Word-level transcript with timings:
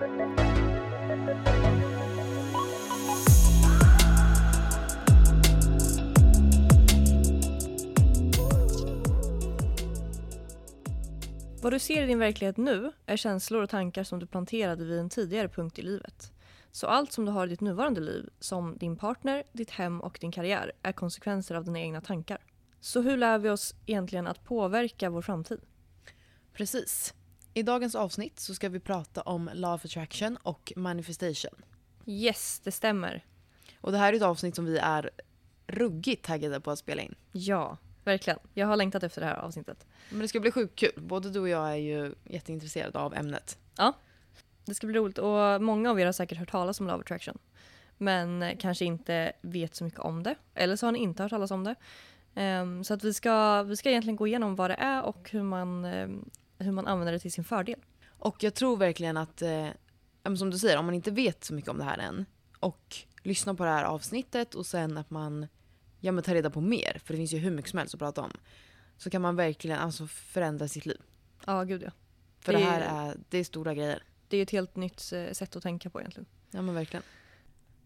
Vad 0.00 0.12
du 11.72 11.78
ser 11.78 12.02
i 12.02 12.06
din 12.06 12.18
verklighet 12.18 12.56
nu 12.56 12.92
är 13.06 13.16
känslor 13.16 13.62
och 13.62 13.70
tankar 13.70 14.04
som 14.04 14.18
du 14.18 14.26
planterade 14.26 14.84
vid 14.84 14.98
en 14.98 15.08
tidigare 15.08 15.48
punkt 15.48 15.78
i 15.78 15.82
livet. 15.82 16.32
Så 16.70 16.86
allt 16.86 17.12
som 17.12 17.24
du 17.24 17.32
har 17.32 17.46
i 17.46 17.50
ditt 17.50 17.60
nuvarande 17.60 18.00
liv, 18.00 18.28
som 18.38 18.76
din 18.78 18.96
partner, 18.96 19.44
ditt 19.52 19.70
hem 19.70 20.00
och 20.00 20.18
din 20.20 20.32
karriär, 20.32 20.72
är 20.82 20.92
konsekvenser 20.92 21.54
av 21.54 21.64
dina 21.64 21.80
egna 21.80 22.00
tankar. 22.00 22.38
Så 22.80 23.00
hur 23.00 23.16
lär 23.16 23.38
vi 23.38 23.50
oss 23.50 23.74
egentligen 23.86 24.26
att 24.26 24.44
påverka 24.44 25.10
vår 25.10 25.22
framtid? 25.22 25.60
Precis. 26.52 27.14
I 27.54 27.62
dagens 27.62 27.94
avsnitt 27.94 28.40
så 28.40 28.54
ska 28.54 28.68
vi 28.68 28.80
prata 28.80 29.22
om 29.22 29.50
Law 29.54 29.74
of 29.74 29.84
Attraction 29.84 30.36
och 30.36 30.72
Manifestation. 30.76 31.62
Yes, 32.06 32.60
det 32.64 32.72
stämmer. 32.72 33.24
Och 33.80 33.92
det 33.92 33.98
här 33.98 34.12
är 34.12 34.16
ett 34.16 34.22
avsnitt 34.22 34.54
som 34.54 34.64
vi 34.64 34.78
är 34.78 35.10
ruggigt 35.66 36.24
taggade 36.24 36.60
på 36.60 36.70
att 36.70 36.78
spela 36.78 37.02
in. 37.02 37.14
Ja, 37.32 37.76
verkligen. 38.04 38.38
Jag 38.54 38.66
har 38.66 38.76
längtat 38.76 39.02
efter 39.02 39.20
det 39.20 39.26
här 39.26 39.36
avsnittet. 39.36 39.86
Men 40.10 40.20
det 40.20 40.28
ska 40.28 40.40
bli 40.40 40.50
sjukt 40.50 40.78
kul. 40.78 40.92
Både 40.96 41.30
du 41.30 41.40
och 41.40 41.48
jag 41.48 41.70
är 41.70 41.76
ju 41.76 42.14
jätteintresserade 42.24 42.98
av 42.98 43.14
ämnet. 43.14 43.58
Ja, 43.76 43.92
det 44.64 44.74
ska 44.74 44.86
bli 44.86 44.98
roligt 44.98 45.18
och 45.18 45.62
många 45.62 45.90
av 45.90 46.00
er 46.00 46.06
har 46.06 46.12
säkert 46.12 46.38
hört 46.38 46.50
talas 46.50 46.80
om 46.80 46.86
Love 46.86 47.00
Attraction. 47.00 47.38
Men 47.98 48.56
kanske 48.58 48.84
inte 48.84 49.32
vet 49.40 49.74
så 49.74 49.84
mycket 49.84 50.00
om 50.00 50.22
det. 50.22 50.34
Eller 50.54 50.76
så 50.76 50.86
har 50.86 50.92
ni 50.92 50.98
inte 50.98 51.22
hört 51.22 51.30
talas 51.30 51.50
om 51.50 51.64
det. 51.64 51.74
Ehm, 52.34 52.84
så 52.84 52.94
att 52.94 53.04
vi 53.04 53.14
ska, 53.14 53.62
vi 53.62 53.76
ska 53.76 53.90
egentligen 53.90 54.16
gå 54.16 54.26
igenom 54.26 54.56
vad 54.56 54.70
det 54.70 54.74
är 54.74 55.02
och 55.02 55.30
hur 55.30 55.42
man, 55.42 55.84
ehm, 55.84 56.30
hur 56.64 56.72
man 56.72 56.86
använder 56.86 57.12
det 57.12 57.18
till 57.18 57.32
sin 57.32 57.44
fördel. 57.44 57.80
Och 58.08 58.42
jag 58.42 58.54
tror 58.54 58.76
verkligen 58.76 59.16
att, 59.16 59.42
eh, 59.42 59.68
som 60.38 60.50
du 60.50 60.58
säger, 60.58 60.76
om 60.78 60.84
man 60.86 60.94
inte 60.94 61.10
vet 61.10 61.44
så 61.44 61.54
mycket 61.54 61.70
om 61.70 61.78
det 61.78 61.84
här 61.84 61.98
än 61.98 62.26
och 62.60 62.96
lyssnar 63.22 63.54
på 63.54 63.64
det 63.64 63.70
här 63.70 63.84
avsnittet 63.84 64.54
och 64.54 64.66
sen 64.66 64.98
att 64.98 65.10
man 65.10 65.46
ja, 66.00 66.12
men 66.12 66.24
tar 66.24 66.34
reda 66.34 66.50
på 66.50 66.60
mer, 66.60 67.00
för 67.04 67.12
det 67.14 67.18
finns 67.18 67.32
ju 67.32 67.38
hur 67.38 67.50
mycket 67.50 67.70
som 67.70 67.78
helst 67.78 67.94
att 67.94 67.98
prata 68.00 68.22
om, 68.22 68.32
så 68.96 69.10
kan 69.10 69.22
man 69.22 69.36
verkligen 69.36 69.78
alltså 69.78 70.06
förändra 70.06 70.68
sitt 70.68 70.86
liv. 70.86 71.00
Ja, 71.46 71.64
gud 71.64 71.82
ja. 71.82 71.90
För 72.40 72.52
Det 72.52 72.58
det, 72.58 72.64
är- 72.64 72.70
här 72.70 73.08
är, 73.10 73.16
det 73.28 73.38
är 73.38 73.44
stora 73.44 73.74
grejer. 73.74 74.02
Det 74.28 74.36
är 74.36 74.42
ett 74.42 74.50
helt 74.50 74.76
nytt 74.76 75.12
eh, 75.12 75.32
sätt 75.32 75.56
att 75.56 75.62
tänka 75.62 75.90
på 75.90 76.00
egentligen. 76.00 76.26
Ja 76.50 76.62
men 76.62 76.74
verkligen. 76.74 77.02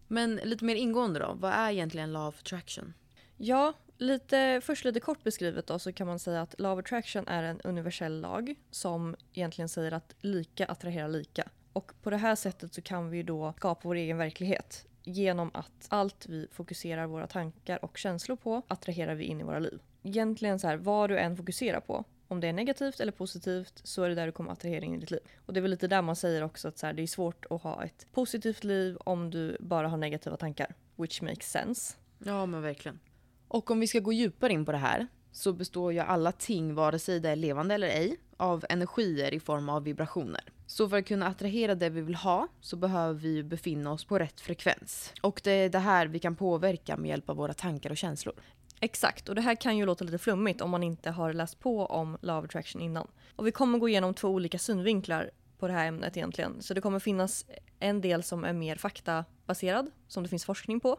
Men 0.07 0.35
lite 0.35 0.65
mer 0.65 0.75
ingående 0.75 1.19
då, 1.19 1.33
vad 1.39 1.51
är 1.51 1.71
egentligen 1.71 2.13
Law 2.13 2.27
of 2.27 2.39
Attraction? 2.39 2.93
Ja, 3.37 3.73
lite, 3.97 4.61
först 4.63 4.85
lite 4.85 4.99
kort 4.99 5.23
beskrivet 5.23 5.67
då 5.67 5.79
så 5.79 5.93
kan 5.93 6.07
man 6.07 6.19
säga 6.19 6.41
att 6.41 6.55
Love 6.59 6.79
Attraction 6.79 7.27
är 7.27 7.43
en 7.43 7.61
universell 7.61 8.21
lag 8.21 8.55
som 8.71 9.15
egentligen 9.33 9.69
säger 9.69 9.91
att 9.91 10.15
lika 10.19 10.65
attraherar 10.65 11.07
lika. 11.07 11.49
Och 11.73 11.91
på 12.01 12.09
det 12.09 12.17
här 12.17 12.35
sättet 12.35 12.73
så 12.73 12.81
kan 12.81 13.09
vi 13.09 13.17
ju 13.17 13.23
då 13.23 13.53
skapa 13.57 13.81
vår 13.83 13.95
egen 13.95 14.17
verklighet 14.17 14.85
genom 15.03 15.51
att 15.53 15.87
allt 15.89 16.25
vi 16.29 16.47
fokuserar 16.51 17.07
våra 17.07 17.27
tankar 17.27 17.85
och 17.85 17.97
känslor 17.97 18.35
på 18.35 18.61
attraherar 18.67 19.15
vi 19.15 19.23
in 19.23 19.41
i 19.41 19.43
våra 19.43 19.59
liv. 19.59 19.79
Egentligen 20.03 20.59
så 20.59 20.67
här, 20.67 20.77
vad 20.77 21.09
du 21.09 21.19
än 21.19 21.37
fokuserar 21.37 21.79
på, 21.79 22.03
om 22.27 22.39
det 22.39 22.47
är 22.47 22.53
negativt 22.53 22.99
eller 22.99 23.11
positivt 23.11 23.81
så 23.83 24.03
är 24.03 24.09
det 24.09 24.15
där 24.15 24.25
du 24.25 24.31
kommer 24.31 24.51
attrahera 24.51 24.85
in 24.85 24.95
i 24.95 24.97
ditt 24.97 25.11
liv. 25.11 25.19
Och 25.45 25.53
det 25.53 25.59
är 25.59 25.61
väl 25.61 25.71
lite 25.71 25.87
där 25.87 26.01
man 26.01 26.15
säger 26.15 26.43
också 26.43 26.67
att 26.67 26.77
så 26.77 26.85
här, 26.85 26.93
det 26.93 27.01
är 27.01 27.07
svårt 27.07 27.45
att 27.49 27.61
ha 27.61 27.83
ett 27.83 28.07
positivt 28.11 28.63
liv 28.63 28.97
om 28.99 29.31
du 29.31 29.57
bara 29.59 29.87
har 29.87 29.97
negativa 29.97 30.37
tankar. 30.37 30.75
Which 30.95 31.21
makes 31.21 31.51
sense. 31.51 31.93
Ja 32.19 32.45
men 32.45 32.61
verkligen. 32.61 32.99
Och 33.47 33.71
om 33.71 33.79
vi 33.79 33.87
ska 33.87 33.99
gå 33.99 34.13
djupare 34.13 34.53
in 34.53 34.65
på 34.65 34.71
det 34.71 34.77
här 34.77 35.07
så 35.31 35.53
består 35.53 35.93
ju 35.93 35.99
alla 35.99 36.31
ting, 36.31 36.75
vare 36.75 36.99
sig 36.99 37.19
det 37.19 37.29
är 37.29 37.35
levande 37.35 37.75
eller 37.75 37.87
ej, 37.87 38.17
av 38.37 38.65
energier 38.69 39.33
i 39.33 39.39
form 39.39 39.69
av 39.69 39.83
vibrationer. 39.83 40.43
Så 40.67 40.89
för 40.89 40.97
att 40.97 41.07
kunna 41.07 41.27
attrahera 41.27 41.75
det 41.75 41.89
vi 41.89 42.01
vill 42.01 42.15
ha 42.15 42.47
så 42.61 42.75
behöver 42.75 43.13
vi 43.13 43.29
ju 43.29 43.43
befinna 43.43 43.91
oss 43.91 44.05
på 44.05 44.19
rätt 44.19 44.41
frekvens. 44.41 45.13
Och 45.21 45.41
det 45.43 45.51
är 45.51 45.69
det 45.69 45.79
här 45.79 46.07
vi 46.07 46.19
kan 46.19 46.35
påverka 46.35 46.97
med 46.97 47.09
hjälp 47.09 47.29
av 47.29 47.35
våra 47.35 47.53
tankar 47.53 47.89
och 47.89 47.97
känslor. 47.97 48.35
Exakt, 48.79 49.29
och 49.29 49.35
det 49.35 49.41
här 49.41 49.55
kan 49.55 49.77
ju 49.77 49.85
låta 49.85 50.05
lite 50.05 50.17
flummigt 50.17 50.61
om 50.61 50.69
man 50.69 50.83
inte 50.83 51.11
har 51.11 51.33
läst 51.33 51.59
på 51.59 51.85
om 51.85 52.17
Love 52.21 52.45
Attraction 52.45 52.81
innan. 52.81 53.07
Och 53.35 53.47
vi 53.47 53.51
kommer 53.51 53.79
gå 53.79 53.89
igenom 53.89 54.13
två 54.13 54.29
olika 54.29 54.59
synvinklar 54.59 55.31
på 55.59 55.67
det 55.67 55.73
här 55.73 55.87
ämnet 55.87 56.17
egentligen. 56.17 56.61
Så 56.61 56.73
det 56.73 56.81
kommer 56.81 56.99
finnas 56.99 57.45
en 57.79 58.01
del 58.01 58.23
som 58.23 58.43
är 58.43 58.53
mer 58.53 58.75
faktabaserad, 58.75 59.91
som 60.07 60.23
det 60.23 60.29
finns 60.29 60.45
forskning 60.45 60.79
på. 60.79 60.97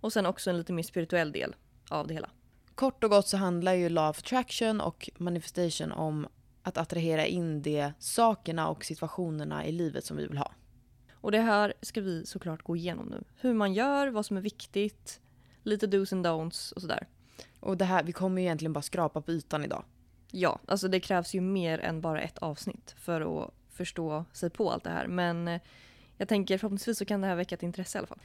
Och 0.00 0.12
sen 0.12 0.26
också 0.26 0.50
en 0.50 0.58
lite 0.58 0.72
mer 0.72 0.82
spirituell 0.82 1.32
del 1.32 1.54
av 1.90 2.06
det 2.06 2.14
hela. 2.14 2.30
Kort 2.74 3.04
och 3.04 3.10
gott 3.10 3.28
så 3.28 3.36
handlar 3.36 3.72
ju 3.72 3.88
Law 3.88 4.10
of 4.10 4.18
Attraction 4.18 4.80
och 4.80 5.10
Manifestation 5.16 5.92
om 5.92 6.26
att 6.62 6.78
attrahera 6.78 7.26
in 7.26 7.62
de 7.62 7.92
sakerna 7.98 8.68
och 8.68 8.84
situationerna 8.84 9.66
i 9.66 9.72
livet 9.72 10.04
som 10.04 10.16
vi 10.16 10.26
vill 10.26 10.38
ha. 10.38 10.52
Och 11.12 11.32
det 11.32 11.40
här 11.40 11.74
ska 11.82 12.00
vi 12.00 12.26
såklart 12.26 12.62
gå 12.62 12.76
igenom 12.76 13.06
nu. 13.06 13.24
Hur 13.36 13.54
man 13.54 13.72
gör, 13.74 14.08
vad 14.08 14.26
som 14.26 14.36
är 14.36 14.40
viktigt, 14.40 15.20
lite 15.62 15.86
dos 15.86 16.12
and 16.12 16.26
don'ts 16.26 16.72
och 16.72 16.80
sådär. 16.80 17.06
Och 17.60 17.76
det 17.76 17.84
här, 17.84 18.02
vi 18.02 18.12
kommer 18.12 18.40
ju 18.40 18.46
egentligen 18.46 18.72
bara 18.72 18.82
skrapa 18.82 19.20
på 19.20 19.32
ytan 19.32 19.64
idag. 19.64 19.84
Ja, 20.30 20.58
alltså 20.66 20.88
det 20.88 21.00
krävs 21.00 21.34
ju 21.34 21.40
mer 21.40 21.78
än 21.78 22.00
bara 22.00 22.20
ett 22.20 22.38
avsnitt 22.38 22.94
för 22.98 23.42
att 23.42 23.50
förstå 23.70 24.24
sig 24.32 24.50
på 24.50 24.70
allt 24.70 24.84
det 24.84 24.90
här. 24.90 25.06
Men 25.06 25.48
eh, 25.48 25.60
jag 26.16 26.28
tänker 26.28 26.58
förhoppningsvis 26.58 26.98
så 26.98 27.04
kan 27.04 27.20
det 27.20 27.26
här 27.26 27.36
väcka 27.36 27.54
ett 27.54 27.62
intresse 27.62 27.98
i 27.98 28.00
alla 28.00 28.06
fall. 28.06 28.20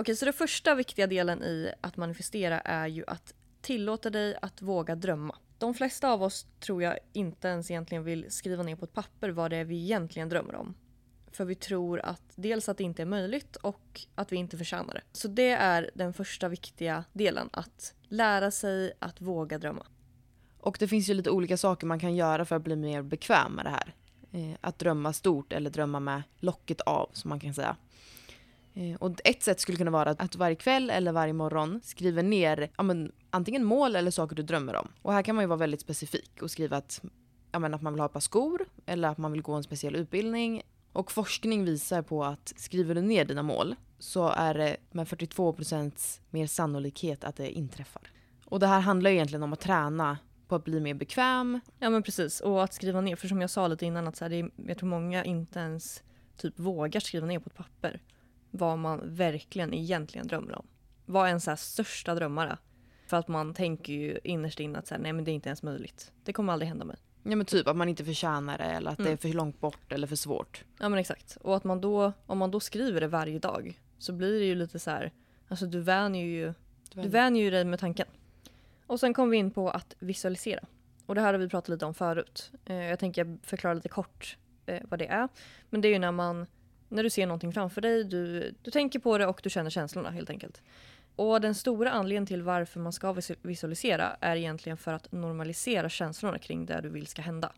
Okej, 0.00 0.16
så 0.16 0.24
den 0.24 0.34
första 0.34 0.74
viktiga 0.74 1.06
delen 1.06 1.42
i 1.42 1.72
att 1.80 1.96
manifestera 1.96 2.60
är 2.60 2.86
ju 2.86 3.04
att 3.06 3.34
tillåta 3.60 4.10
dig 4.10 4.36
att 4.42 4.62
våga 4.62 4.94
drömma. 4.94 5.36
De 5.58 5.74
flesta 5.74 6.12
av 6.12 6.22
oss 6.22 6.46
tror 6.60 6.82
jag 6.82 6.98
inte 7.12 7.48
ens 7.48 7.70
egentligen 7.70 8.04
vill 8.04 8.26
skriva 8.28 8.62
ner 8.62 8.76
på 8.76 8.84
ett 8.84 8.92
papper 8.92 9.30
vad 9.30 9.50
det 9.50 9.56
är 9.56 9.64
vi 9.64 9.82
egentligen 9.82 10.28
drömmer 10.28 10.54
om. 10.54 10.74
För 11.32 11.44
vi 11.44 11.54
tror 11.54 12.00
att 12.00 12.22
dels 12.34 12.68
att 12.68 12.78
det 12.78 12.84
inte 12.84 13.02
är 13.02 13.06
möjligt 13.06 13.56
och 13.56 14.00
att 14.14 14.32
vi 14.32 14.36
inte 14.36 14.58
förtjänar 14.58 14.94
det. 14.94 15.02
Så 15.12 15.28
det 15.28 15.50
är 15.50 15.90
den 15.94 16.12
första 16.12 16.48
viktiga 16.48 17.04
delen, 17.12 17.48
att 17.52 17.94
lära 18.08 18.50
sig 18.50 18.92
att 18.98 19.20
våga 19.20 19.58
drömma. 19.58 19.86
Och 20.60 20.76
det 20.80 20.88
finns 20.88 21.08
ju 21.08 21.14
lite 21.14 21.30
olika 21.30 21.56
saker 21.56 21.86
man 21.86 22.00
kan 22.00 22.16
göra 22.16 22.44
för 22.44 22.56
att 22.56 22.64
bli 22.64 22.76
mer 22.76 23.02
bekväm 23.02 23.52
med 23.52 23.64
det 23.64 23.70
här. 23.70 23.94
Eh, 24.32 24.56
att 24.60 24.78
drömma 24.78 25.12
stort 25.12 25.52
eller 25.52 25.70
drömma 25.70 26.00
med 26.00 26.22
locket 26.38 26.80
av 26.80 27.10
som 27.12 27.28
man 27.28 27.40
kan 27.40 27.54
säga. 27.54 27.76
Eh, 28.78 28.96
och 28.96 29.20
ett 29.24 29.42
sätt 29.42 29.60
skulle 29.60 29.78
kunna 29.78 29.90
vara 29.90 30.10
att 30.10 30.36
varje 30.36 30.56
kväll 30.56 30.90
eller 30.90 31.12
varje 31.12 31.32
morgon 31.32 31.80
skriver 31.84 32.22
ner 32.22 32.70
ja, 32.76 32.82
men, 32.82 33.12
antingen 33.30 33.64
mål 33.64 33.96
eller 33.96 34.10
saker 34.10 34.36
du 34.36 34.42
drömmer 34.42 34.76
om. 34.76 34.88
Och 35.02 35.12
här 35.12 35.22
kan 35.22 35.34
man 35.34 35.42
ju 35.42 35.48
vara 35.48 35.58
väldigt 35.58 35.80
specifik 35.80 36.42
och 36.42 36.50
skriva 36.50 36.76
att, 36.76 37.02
ja, 37.52 37.58
men, 37.58 37.74
att 37.74 37.82
man 37.82 37.92
vill 37.92 38.00
ha 38.00 38.06
ett 38.06 38.12
par 38.12 38.20
skor 38.20 38.66
eller 38.86 39.08
att 39.08 39.18
man 39.18 39.32
vill 39.32 39.42
gå 39.42 39.52
en 39.52 39.62
speciell 39.62 39.96
utbildning. 39.96 40.62
Och 40.92 41.12
forskning 41.12 41.64
visar 41.64 42.02
på 42.02 42.24
att 42.24 42.52
skriver 42.56 42.94
du 42.94 43.00
ner 43.00 43.24
dina 43.24 43.42
mål 43.42 43.74
så 43.98 44.28
är 44.28 44.54
det 44.54 44.76
med 44.90 45.06
42% 45.06 46.20
mer 46.30 46.46
sannolikhet 46.46 47.24
att 47.24 47.36
det 47.36 47.50
inträffar. 47.50 48.02
Och 48.44 48.60
det 48.60 48.66
här 48.66 48.80
handlar 48.80 49.10
ju 49.10 49.16
egentligen 49.16 49.42
om 49.42 49.52
att 49.52 49.60
träna 49.60 50.18
på 50.48 50.54
att 50.54 50.64
bli 50.64 50.80
mer 50.80 50.94
bekväm. 50.94 51.60
Ja 51.78 51.90
men 51.90 52.02
precis, 52.02 52.40
och 52.40 52.64
att 52.64 52.74
skriva 52.74 53.00
ner, 53.00 53.16
för 53.16 53.28
som 53.28 53.40
jag 53.40 53.50
sa 53.50 53.68
lite 53.68 53.86
innan 53.86 54.08
att 54.08 54.16
så 54.16 54.24
här, 54.24 54.30
det 54.30 54.36
är, 54.36 54.50
jag 54.66 54.78
tror 54.78 54.88
många 54.88 55.24
inte 55.24 55.58
ens 55.58 56.02
typ 56.36 56.58
vågar 56.58 57.00
skriva 57.00 57.26
ner 57.26 57.38
på 57.38 57.46
ett 57.46 57.56
papper 57.56 58.00
vad 58.50 58.78
man 58.78 59.00
verkligen 59.14 59.74
egentligen 59.74 60.26
drömmer 60.26 60.58
om. 60.58 60.66
Vad 61.06 61.28
ens 61.28 61.44
så 61.44 61.50
här 61.50 61.56
största 61.56 62.14
drömmar 62.14 62.46
är. 62.46 62.58
För 63.06 63.16
att 63.16 63.28
man 63.28 63.54
tänker 63.54 63.92
ju 63.92 64.18
innerst 64.24 64.60
inne 64.60 64.78
att 64.78 64.86
så 64.86 64.94
här, 64.94 65.02
nej 65.02 65.12
men 65.12 65.24
det 65.24 65.30
är 65.30 65.32
inte 65.32 65.48
ens 65.48 65.62
möjligt. 65.62 66.12
Det 66.24 66.32
kommer 66.32 66.52
aldrig 66.52 66.68
hända 66.68 66.84
mig. 66.84 66.96
Ja 67.22 67.36
men 67.36 67.46
typ 67.46 67.66
att 67.68 67.76
man 67.76 67.88
inte 67.88 68.04
förtjänar 68.04 68.58
det 68.58 68.64
eller 68.64 68.90
att 68.90 68.96
det 68.96 69.02
Mm. 69.02 69.12
är 69.12 69.16
för 69.16 69.28
långt 69.28 69.60
bort 69.60 69.92
eller 69.92 70.06
för 70.06 70.16
svårt. 70.16 70.64
Ja 70.78 70.88
men 70.88 70.98
exakt. 70.98 71.36
Och 71.40 71.56
att 71.56 71.64
man 71.64 71.80
då, 71.80 72.12
om 72.26 72.38
man 72.38 72.50
då 72.50 72.60
skriver 72.60 73.00
det 73.00 73.08
varje 73.08 73.38
dag 73.38 73.80
så 73.98 74.12
blir 74.12 74.40
det 74.40 74.46
ju 74.46 74.54
lite 74.54 74.78
så 74.78 74.90
här, 74.90 75.12
alltså 75.48 75.66
du 75.66 75.80
vänjer 75.80 76.24
ju, 76.26 76.54
du 76.94 77.08
vänjer 77.08 77.44
ju 77.44 77.50
dig 77.50 77.64
med 77.64 77.78
tanken. 77.80 78.06
Och 78.86 79.00
sen 79.00 79.14
kom 79.14 79.30
vi 79.30 79.36
in 79.36 79.50
på 79.50 79.70
att 79.70 79.94
visualisera. 79.98 80.64
Och 81.06 81.14
det 81.14 81.20
här 81.20 81.32
har 81.32 81.40
vi 81.40 81.48
pratat 81.48 81.68
lite 81.68 81.86
om 81.86 81.94
förut. 81.94 82.50
Eh, 82.64 82.76
jag 82.76 82.98
tänker 82.98 83.38
förklara 83.42 83.74
lite 83.74 83.88
kort 83.88 84.36
eh, 84.66 84.82
vad 84.88 84.98
det 84.98 85.06
är. 85.06 85.28
Men 85.70 85.80
det 85.80 85.88
är 85.88 85.92
ju 85.92 85.98
när 85.98 86.12
man, 86.12 86.46
när 86.88 87.02
du 87.02 87.10
ser 87.10 87.26
någonting 87.26 87.52
framför 87.52 87.80
dig, 87.80 88.04
du, 88.04 88.54
du 88.62 88.70
tänker 88.70 88.98
på 88.98 89.18
det 89.18 89.26
och 89.26 89.40
du 89.42 89.50
känner 89.50 89.70
känslorna 89.70 90.10
helt 90.10 90.30
enkelt. 90.30 90.62
Och 91.16 91.40
den 91.40 91.54
stora 91.54 91.90
anledningen 91.90 92.26
till 92.26 92.42
varför 92.42 92.80
man 92.80 92.92
ska 92.92 93.16
visualisera 93.42 94.16
är 94.20 94.36
egentligen 94.36 94.76
för 94.76 94.92
att 94.92 95.12
normalisera 95.12 95.88
känslorna 95.88 96.38
kring 96.38 96.66
det 96.66 96.80
du 96.80 96.88
vill 96.88 97.06
ska 97.06 97.22
hända. 97.22 97.52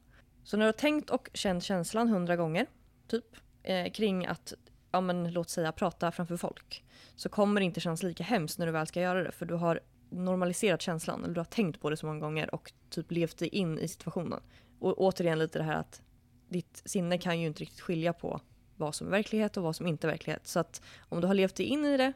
Så 0.44 0.56
när 0.56 0.64
du 0.64 0.68
har 0.68 0.72
tänkt 0.72 1.10
och 1.10 1.30
känt 1.34 1.64
känslan 1.64 2.08
hundra 2.08 2.36
gånger, 2.36 2.66
typ, 3.08 3.24
eh, 3.62 3.90
kring 3.92 4.26
att, 4.26 4.54
ja 4.92 5.00
men 5.00 5.32
låt 5.32 5.50
säga 5.50 5.72
prata 5.72 6.12
framför 6.12 6.36
folk, 6.36 6.84
så 7.16 7.28
kommer 7.28 7.60
det 7.60 7.64
inte 7.64 7.80
kännas 7.80 8.02
lika 8.02 8.24
hemskt 8.24 8.58
när 8.58 8.66
du 8.66 8.72
väl 8.72 8.86
ska 8.86 9.00
göra 9.00 9.22
det, 9.22 9.32
för 9.32 9.46
du 9.46 9.54
har 9.54 9.80
normaliserat 10.10 10.82
känslan, 10.82 11.24
eller 11.24 11.34
du 11.34 11.40
har 11.40 11.44
tänkt 11.44 11.80
på 11.80 11.90
det 11.90 11.96
så 11.96 12.06
många 12.06 12.20
gånger 12.20 12.54
och 12.54 12.72
typ 12.90 13.10
levt 13.10 13.38
dig 13.38 13.48
in 13.48 13.78
i 13.78 13.88
situationen. 13.88 14.40
Och 14.78 15.00
återigen 15.00 15.38
lite 15.38 15.58
det 15.58 15.64
här 15.64 15.76
att 15.76 16.02
ditt 16.48 16.82
sinne 16.84 17.18
kan 17.18 17.40
ju 17.40 17.46
inte 17.46 17.60
riktigt 17.60 17.80
skilja 17.80 18.12
på 18.12 18.40
vad 18.80 18.94
som 18.94 19.06
är 19.06 19.10
verklighet 19.10 19.56
och 19.56 19.62
vad 19.62 19.76
som 19.76 19.86
inte 19.86 20.06
är 20.06 20.10
verklighet. 20.10 20.46
Så 20.46 20.60
att 20.60 20.82
om 21.08 21.20
du 21.20 21.26
har 21.26 21.34
levt 21.34 21.56
dig 21.56 21.66
in 21.66 21.84
i 21.84 21.96
det 21.96 22.12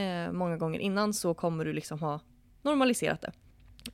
eh, 0.00 0.32
många 0.32 0.56
gånger 0.56 0.78
innan 0.78 1.14
så 1.14 1.34
kommer 1.34 1.64
du 1.64 1.72
liksom 1.72 1.98
ha 1.98 2.20
normaliserat 2.62 3.20
det. 3.20 3.32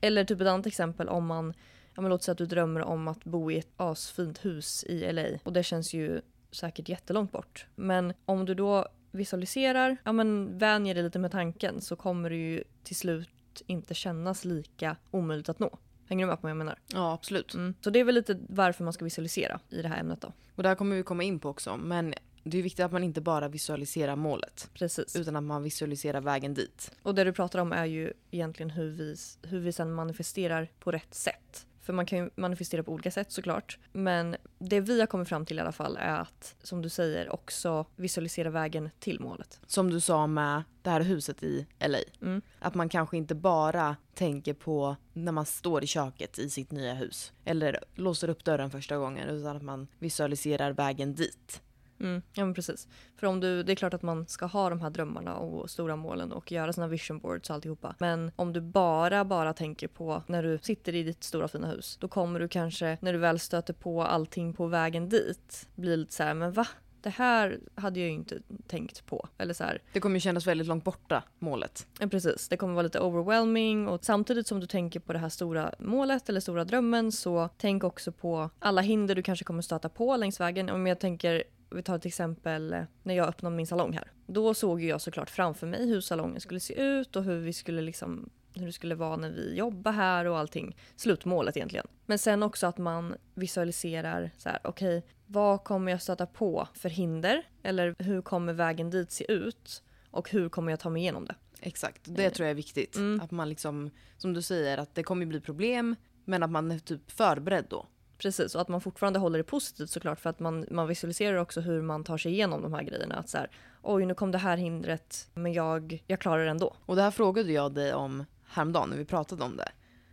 Eller 0.00 0.24
typ 0.24 0.40
ett 0.40 0.46
annat 0.46 0.66
exempel 0.66 1.08
om 1.08 1.26
man, 1.26 1.54
ja 1.94 2.02
men 2.02 2.10
låt 2.10 2.22
säga 2.22 2.32
att 2.32 2.38
du 2.38 2.46
drömmer 2.46 2.82
om 2.82 3.08
att 3.08 3.24
bo 3.24 3.50
i 3.50 3.58
ett 3.58 3.72
asfint 3.76 4.44
hus 4.44 4.84
i 4.84 5.12
LA 5.12 5.24
och 5.42 5.52
det 5.52 5.62
känns 5.62 5.94
ju 5.94 6.20
säkert 6.50 6.88
jättelångt 6.88 7.32
bort. 7.32 7.66
Men 7.74 8.12
om 8.24 8.44
du 8.44 8.54
då 8.54 8.86
visualiserar, 9.10 9.96
ja 10.04 10.12
men 10.12 10.58
vänjer 10.58 10.94
dig 10.94 11.04
lite 11.04 11.18
med 11.18 11.30
tanken 11.30 11.80
så 11.80 11.96
kommer 11.96 12.30
det 12.30 12.36
ju 12.36 12.64
till 12.82 12.96
slut 12.96 13.62
inte 13.66 13.94
kännas 13.94 14.44
lika 14.44 14.96
omöjligt 15.10 15.48
att 15.48 15.58
nå. 15.58 15.78
Hänger 16.12 16.26
du 16.26 16.30
med 16.30 16.36
på 16.36 16.42
vad 16.42 16.50
jag 16.50 16.56
menar? 16.56 16.78
Ja, 16.86 17.12
absolut. 17.12 17.54
Mm. 17.54 17.74
Så 17.80 17.90
det 17.90 18.00
är 18.00 18.04
väl 18.04 18.14
lite 18.14 18.38
varför 18.48 18.84
man 18.84 18.92
ska 18.92 19.04
visualisera 19.04 19.60
i 19.70 19.82
det 19.82 19.88
här 19.88 20.00
ämnet 20.00 20.20
då. 20.20 20.32
Och 20.54 20.62
det 20.62 20.68
här 20.68 20.76
kommer 20.76 20.96
vi 20.96 21.02
komma 21.02 21.22
in 21.22 21.40
på 21.40 21.48
också. 21.48 21.76
Men 21.76 22.14
det 22.44 22.58
är 22.58 22.62
viktigt 22.62 22.84
att 22.84 22.92
man 22.92 23.04
inte 23.04 23.20
bara 23.20 23.48
visualiserar 23.48 24.16
målet. 24.16 24.70
Precis. 24.74 25.16
Utan 25.16 25.36
att 25.36 25.42
man 25.42 25.62
visualiserar 25.62 26.20
vägen 26.20 26.54
dit. 26.54 26.90
Och 27.02 27.14
det 27.14 27.24
du 27.24 27.32
pratar 27.32 27.58
om 27.58 27.72
är 27.72 27.84
ju 27.84 28.12
egentligen 28.30 28.70
hur 28.70 28.90
vi, 28.90 29.16
hur 29.42 29.60
vi 29.60 29.72
sen 29.72 29.92
manifesterar 29.92 30.68
på 30.78 30.92
rätt 30.92 31.14
sätt. 31.14 31.66
För 31.82 31.92
man 31.92 32.06
kan 32.06 32.18
ju 32.18 32.30
manifestera 32.34 32.82
på 32.82 32.92
olika 32.92 33.10
sätt 33.10 33.32
såklart. 33.32 33.78
Men 33.92 34.36
det 34.58 34.80
vi 34.80 35.00
har 35.00 35.06
kommit 35.06 35.28
fram 35.28 35.46
till 35.46 35.58
i 35.58 35.60
alla 35.60 35.72
fall 35.72 35.96
är 36.00 36.20
att, 36.20 36.56
som 36.62 36.82
du 36.82 36.88
säger, 36.88 37.32
också 37.32 37.86
visualisera 37.96 38.50
vägen 38.50 38.90
till 38.98 39.20
målet. 39.20 39.60
Som 39.66 39.90
du 39.90 40.00
sa 40.00 40.26
med 40.26 40.62
det 40.82 40.90
här 40.90 41.00
huset 41.00 41.42
i 41.42 41.66
LA. 41.78 41.98
Mm. 42.22 42.42
Att 42.58 42.74
man 42.74 42.88
kanske 42.88 43.16
inte 43.16 43.34
bara 43.34 43.96
tänker 44.14 44.54
på 44.54 44.96
när 45.12 45.32
man 45.32 45.46
står 45.46 45.84
i 45.84 45.86
köket 45.86 46.38
i 46.38 46.50
sitt 46.50 46.70
nya 46.70 46.94
hus. 46.94 47.32
Eller 47.44 47.84
låser 47.94 48.28
upp 48.28 48.44
dörren 48.44 48.70
första 48.70 48.96
gången. 48.96 49.28
Utan 49.28 49.56
att 49.56 49.62
man 49.62 49.88
visualiserar 49.98 50.72
vägen 50.72 51.14
dit. 51.14 51.62
Mm, 52.02 52.22
ja 52.32 52.44
men 52.44 52.54
precis. 52.54 52.88
För 53.16 53.26
om 53.26 53.40
du, 53.40 53.62
det 53.62 53.72
är 53.72 53.76
klart 53.76 53.94
att 53.94 54.02
man 54.02 54.26
ska 54.26 54.46
ha 54.46 54.70
de 54.70 54.80
här 54.80 54.90
drömmarna 54.90 55.36
och 55.36 55.70
stora 55.70 55.96
målen 55.96 56.32
och 56.32 56.52
göra 56.52 56.72
sina 56.72 56.88
vision 56.88 57.18
boards 57.18 57.50
och 57.50 57.54
alltihopa. 57.54 57.94
Men 57.98 58.30
om 58.36 58.52
du 58.52 58.60
bara, 58.60 59.24
bara 59.24 59.52
tänker 59.52 59.88
på 59.88 60.22
när 60.26 60.42
du 60.42 60.58
sitter 60.62 60.94
i 60.94 61.02
ditt 61.02 61.24
stora 61.24 61.48
fina 61.48 61.66
hus, 61.66 61.96
då 62.00 62.08
kommer 62.08 62.40
du 62.40 62.48
kanske, 62.48 62.98
när 63.00 63.12
du 63.12 63.18
väl 63.18 63.38
stöter 63.38 63.74
på 63.74 64.02
allting 64.02 64.54
på 64.54 64.66
vägen 64.66 65.08
dit, 65.08 65.68
bli 65.74 65.96
lite 65.96 66.12
så 66.12 66.22
här, 66.22 66.34
men 66.34 66.52
va? 66.52 66.66
Det 67.02 67.10
här 67.10 67.60
hade 67.74 68.00
jag 68.00 68.08
ju 68.08 68.14
inte 68.14 68.38
tänkt 68.66 69.06
på. 69.06 69.28
Eller 69.38 69.54
så 69.54 69.64
här. 69.64 69.82
Det 69.92 70.00
kommer 70.00 70.16
ju 70.16 70.20
kännas 70.20 70.46
väldigt 70.46 70.66
långt 70.66 70.84
borta, 70.84 71.22
målet. 71.38 71.86
Ja, 72.00 72.06
precis. 72.06 72.48
Det 72.48 72.56
kommer 72.56 72.74
vara 72.74 72.82
lite 72.82 73.00
overwhelming 73.00 73.88
och 73.88 74.04
samtidigt 74.04 74.46
som 74.46 74.60
du 74.60 74.66
tänker 74.66 75.00
på 75.00 75.12
det 75.12 75.18
här 75.18 75.28
stora 75.28 75.74
målet 75.78 76.28
eller 76.28 76.40
stora 76.40 76.64
drömmen 76.64 77.12
så 77.12 77.48
tänk 77.56 77.84
också 77.84 78.12
på 78.12 78.50
alla 78.58 78.80
hinder 78.80 79.14
du 79.14 79.22
kanske 79.22 79.44
kommer 79.44 79.62
stöta 79.62 79.88
på 79.88 80.16
längs 80.16 80.40
vägen. 80.40 80.70
Om 80.70 80.86
jag 80.86 81.00
tänker 81.00 81.44
vi 81.76 81.82
tar 81.82 81.96
ett 81.96 82.06
exempel 82.06 82.72
eh, 82.72 82.82
när 83.02 83.14
jag 83.14 83.28
öppnade 83.28 83.56
min 83.56 83.66
salong 83.66 83.92
här. 83.92 84.12
Då 84.26 84.54
såg 84.54 84.82
jag 84.82 85.00
såklart 85.00 85.30
framför 85.30 85.66
mig 85.66 85.88
hur 85.88 86.00
salongen 86.00 86.40
skulle 86.40 86.60
se 86.60 86.82
ut 86.82 87.16
och 87.16 87.24
hur 87.24 87.40
vi 87.40 87.52
skulle 87.52 87.82
liksom 87.82 88.30
hur 88.54 88.66
det 88.66 88.72
skulle 88.72 88.94
vara 88.94 89.16
när 89.16 89.30
vi 89.30 89.54
jobbar 89.54 89.92
här 89.92 90.24
och 90.24 90.38
allting. 90.38 90.76
Slutmålet 90.96 91.56
egentligen. 91.56 91.86
Men 92.06 92.18
sen 92.18 92.42
också 92.42 92.66
att 92.66 92.78
man 92.78 93.14
visualiserar 93.34 94.30
så 94.38 94.48
här, 94.48 94.58
okej, 94.64 94.98
okay, 94.98 95.10
vad 95.26 95.64
kommer 95.64 95.92
jag 95.92 96.02
stöta 96.02 96.26
på 96.26 96.68
för 96.74 96.88
hinder? 96.88 97.42
Eller 97.62 97.94
hur 97.98 98.22
kommer 98.22 98.52
vägen 98.52 98.90
dit 98.90 99.10
se 99.10 99.32
ut? 99.32 99.82
Och 100.10 100.30
hur 100.30 100.48
kommer 100.48 100.72
jag 100.72 100.80
ta 100.80 100.90
mig 100.90 101.02
igenom 101.02 101.24
det? 101.24 101.34
Exakt, 101.60 102.00
det 102.04 102.30
tror 102.30 102.44
jag 102.46 102.50
är 102.50 102.54
viktigt. 102.54 102.96
Mm. 102.96 103.20
Att 103.20 103.30
man 103.30 103.48
liksom, 103.48 103.90
som 104.16 104.32
du 104.32 104.42
säger, 104.42 104.78
att 104.78 104.94
det 104.94 105.02
kommer 105.02 105.26
bli 105.26 105.40
problem 105.40 105.96
men 106.24 106.42
att 106.42 106.50
man 106.50 106.70
är 106.70 106.78
typ 106.78 107.10
förberedd 107.10 107.64
då. 107.68 107.86
Precis, 108.22 108.54
och 108.54 108.60
att 108.60 108.68
man 108.68 108.80
fortfarande 108.80 109.18
håller 109.18 109.38
det 109.38 109.44
positivt 109.44 109.90
såklart 109.90 110.20
för 110.20 110.30
att 110.30 110.40
man, 110.40 110.66
man 110.70 110.88
visualiserar 110.88 111.36
också 111.36 111.60
hur 111.60 111.82
man 111.82 112.04
tar 112.04 112.18
sig 112.18 112.32
igenom 112.32 112.62
de 112.62 112.74
här 112.74 112.82
grejerna. 112.82 113.14
Att 113.14 113.28
så 113.28 113.38
här, 113.38 113.50
oj 113.82 114.06
nu 114.06 114.14
kom 114.14 114.30
det 114.30 114.38
här 114.38 114.56
hindret 114.56 115.30
men 115.34 115.52
jag, 115.52 116.04
jag 116.06 116.20
klarar 116.20 116.44
det 116.44 116.50
ändå. 116.50 116.74
Och 116.86 116.96
det 116.96 117.02
här 117.02 117.10
frågade 117.10 117.52
jag 117.52 117.74
dig 117.74 117.94
om 117.94 118.24
häromdagen 118.46 118.90
när 118.90 118.96
vi 118.96 119.04
pratade 119.04 119.44
om 119.44 119.56
det. 119.56 119.68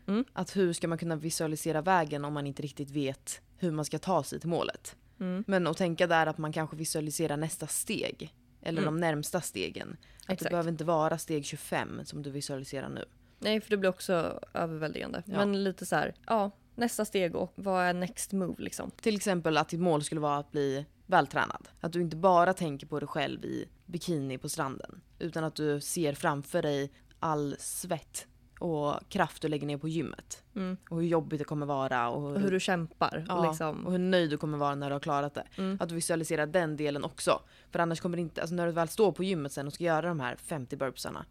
Mm. 0.08 0.26
Att 0.34 0.56
hur 0.56 0.74
ska 0.74 0.88
man 0.88 0.98
kunna 0.98 1.16
visualisera 1.16 1.82
vägen 1.82 2.26
om 2.26 2.34
man 2.34 2.48
inte 2.48 2.62
riktigt 2.62 2.92
vet 2.92 3.42
hur 3.58 3.72
man 3.72 3.86
ska 3.86 4.00
ta 4.00 4.24
sig 4.24 4.40
till 4.40 4.50
målet? 4.50 4.96
Mm. 5.20 5.44
Men 5.48 5.68
att 5.68 5.78
tänka 5.78 6.08
där 6.08 6.26
att 6.26 6.38
man 6.38 6.54
kanske 6.54 6.76
visualiserar 6.76 7.38
nästa 7.38 7.68
steg. 7.68 8.34
Eller 8.62 8.82
mm. 8.82 8.94
de 8.94 9.00
närmsta 9.00 9.42
stegen. 9.42 9.90
Att 9.90 10.24
Exakt. 10.24 10.44
det 10.44 10.50
behöver 10.50 10.72
inte 10.72 10.84
vara 10.84 11.18
steg 11.18 11.46
25 11.46 12.02
som 12.06 12.24
du 12.24 12.32
visualiserar 12.32 12.90
nu. 12.90 13.06
Nej, 13.40 13.62
för 13.62 13.70
det 13.70 13.78
blir 13.78 13.90
också 13.90 14.40
överväldigande. 14.54 15.24
Ja. 15.26 15.38
Men 15.38 15.64
lite 15.64 15.86
så 15.86 15.96
här, 15.96 16.14
ja, 16.26 16.52
nästa 16.80 17.06
steg 17.06 17.36
och 17.36 17.54
vad 17.56 17.84
är 17.84 17.94
next 17.94 18.34
move 18.34 18.64
liksom? 18.64 18.92
Till 18.92 19.16
exempel 19.16 19.58
att 19.58 19.70
ditt 19.70 19.80
mål 19.80 20.04
skulle 20.04 20.22
vara 20.22 20.38
att 20.38 20.52
bli 20.52 20.86
vältränad. 21.06 21.68
Att 21.80 21.94
du 21.94 22.02
inte 22.02 22.16
bara 22.16 22.54
tänker 22.54 22.88
på 22.88 23.00
dig 23.00 23.08
själv 23.08 23.46
i 23.46 23.70
bikini 23.86 24.38
på 24.38 24.50
stranden. 24.50 25.02
Utan 25.20 25.44
att 25.44 25.56
du 25.56 25.81
ser 25.81 26.14
framför 26.14 26.62
dig 26.62 26.92
all 27.20 27.56
svett 27.60 28.28
och 28.60 29.10
kraft 29.10 29.42
du 29.42 29.48
lägger 29.48 29.68
ner 29.68 29.78
på 29.78 29.88
gymmet. 29.88 30.44
Mm. 30.56 30.78
Och 30.90 30.98
hur 30.98 31.08
jobbigt 31.08 31.40
det 31.40 31.46
kommer 31.46 31.66
vara. 31.66 32.10
Och 32.10 32.22
hur, 32.22 32.36
och 32.36 32.42
hur 32.42 32.52
du 32.52 32.60
kämpar. 32.60 33.25
Ja, 33.28 33.36
och, 33.36 33.48
liksom. 33.48 33.86
och 33.86 33.92
hur 33.92 34.00
nöjd 34.00 34.30
du 34.30 34.38
kommer 34.38 34.58
vara 34.58 34.75
när 34.75 34.90
du 34.90 34.96
har 34.96 35.00
klarat 35.00 35.34
det. 35.34 35.44
Mm. 35.58 35.78
Att 35.82 35.90
du 35.90 35.96
visualiserar 35.96 36.48
den 36.48 36.78
delen 36.78 37.04
också. 37.04 37.42
För 37.72 37.80
annars 37.80 38.00
kommer 38.00 38.18
det 38.18 38.22
inte, 38.22 38.42
alltså 38.42 38.56
när 38.56 38.66
du 38.66 38.72
väl 38.72 38.88
står 38.88 39.12
på 39.12 39.24
gymmet 39.24 39.52
sen 39.52 39.68
och 39.68 39.74
ska 39.74 39.84
göra 39.84 40.08
de 40.08 40.20
här 40.20 40.36
50 40.36 40.75
burpsarna. 40.75 41.25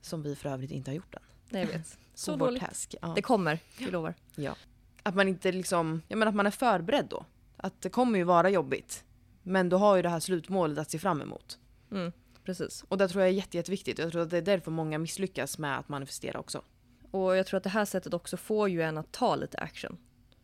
Som 0.00 0.22
vi 0.22 0.36
för 0.36 0.48
övrigt 0.48 0.70
inte 0.70 0.90
har 0.90 0.96
gjort 0.96 1.14
än. 1.14 1.22
Nej 1.48 1.62
jag 1.62 1.78
vet. 1.78 1.98
Så 2.14 2.36
dåligt. 2.36 2.62
Task. 2.62 2.94
Ja. 3.02 3.12
Det 3.14 3.22
kommer, 3.22 3.58
vi 3.78 3.90
lovar. 3.90 4.14
Ja. 4.34 4.56
Att 5.06 5.14
man 5.14 5.28
inte 5.28 5.52
liksom, 5.52 6.02
jag 6.08 6.18
menar 6.18 6.30
att 6.30 6.36
man 6.36 6.46
är 6.46 6.50
förberedd 6.50 7.06
då. 7.10 7.24
Att 7.56 7.80
det 7.80 7.88
kommer 7.88 8.18
ju 8.18 8.24
vara 8.24 8.50
jobbigt. 8.50 9.04
Men 9.42 9.68
du 9.68 9.76
har 9.76 9.96
ju 9.96 10.02
det 10.02 10.08
här 10.08 10.20
slutmålet 10.20 10.78
att 10.78 10.90
se 10.90 10.98
fram 10.98 11.22
emot. 11.22 11.58
Mm, 11.90 12.12
precis. 12.44 12.84
Och 12.88 12.98
det 12.98 13.08
tror 13.08 13.22
jag 13.22 13.28
är 13.28 13.34
jätte, 13.34 13.56
jätteviktigt. 13.56 13.98
Jag 13.98 14.12
tror 14.12 14.22
att 14.22 14.30
det 14.30 14.38
är 14.38 14.42
därför 14.42 14.70
många 14.70 14.98
misslyckas 14.98 15.58
med 15.58 15.78
att 15.78 15.88
manifestera 15.88 16.40
också. 16.40 16.62
Och 17.10 17.36
jag 17.36 17.46
tror 17.46 17.58
att 17.58 17.64
det 17.64 17.70
här 17.70 17.84
sättet 17.84 18.14
också 18.14 18.36
får 18.36 18.68
ju 18.68 18.82
en 18.82 18.98
att 18.98 19.12
ta 19.12 19.36
lite 19.36 19.58
action. 19.58 19.98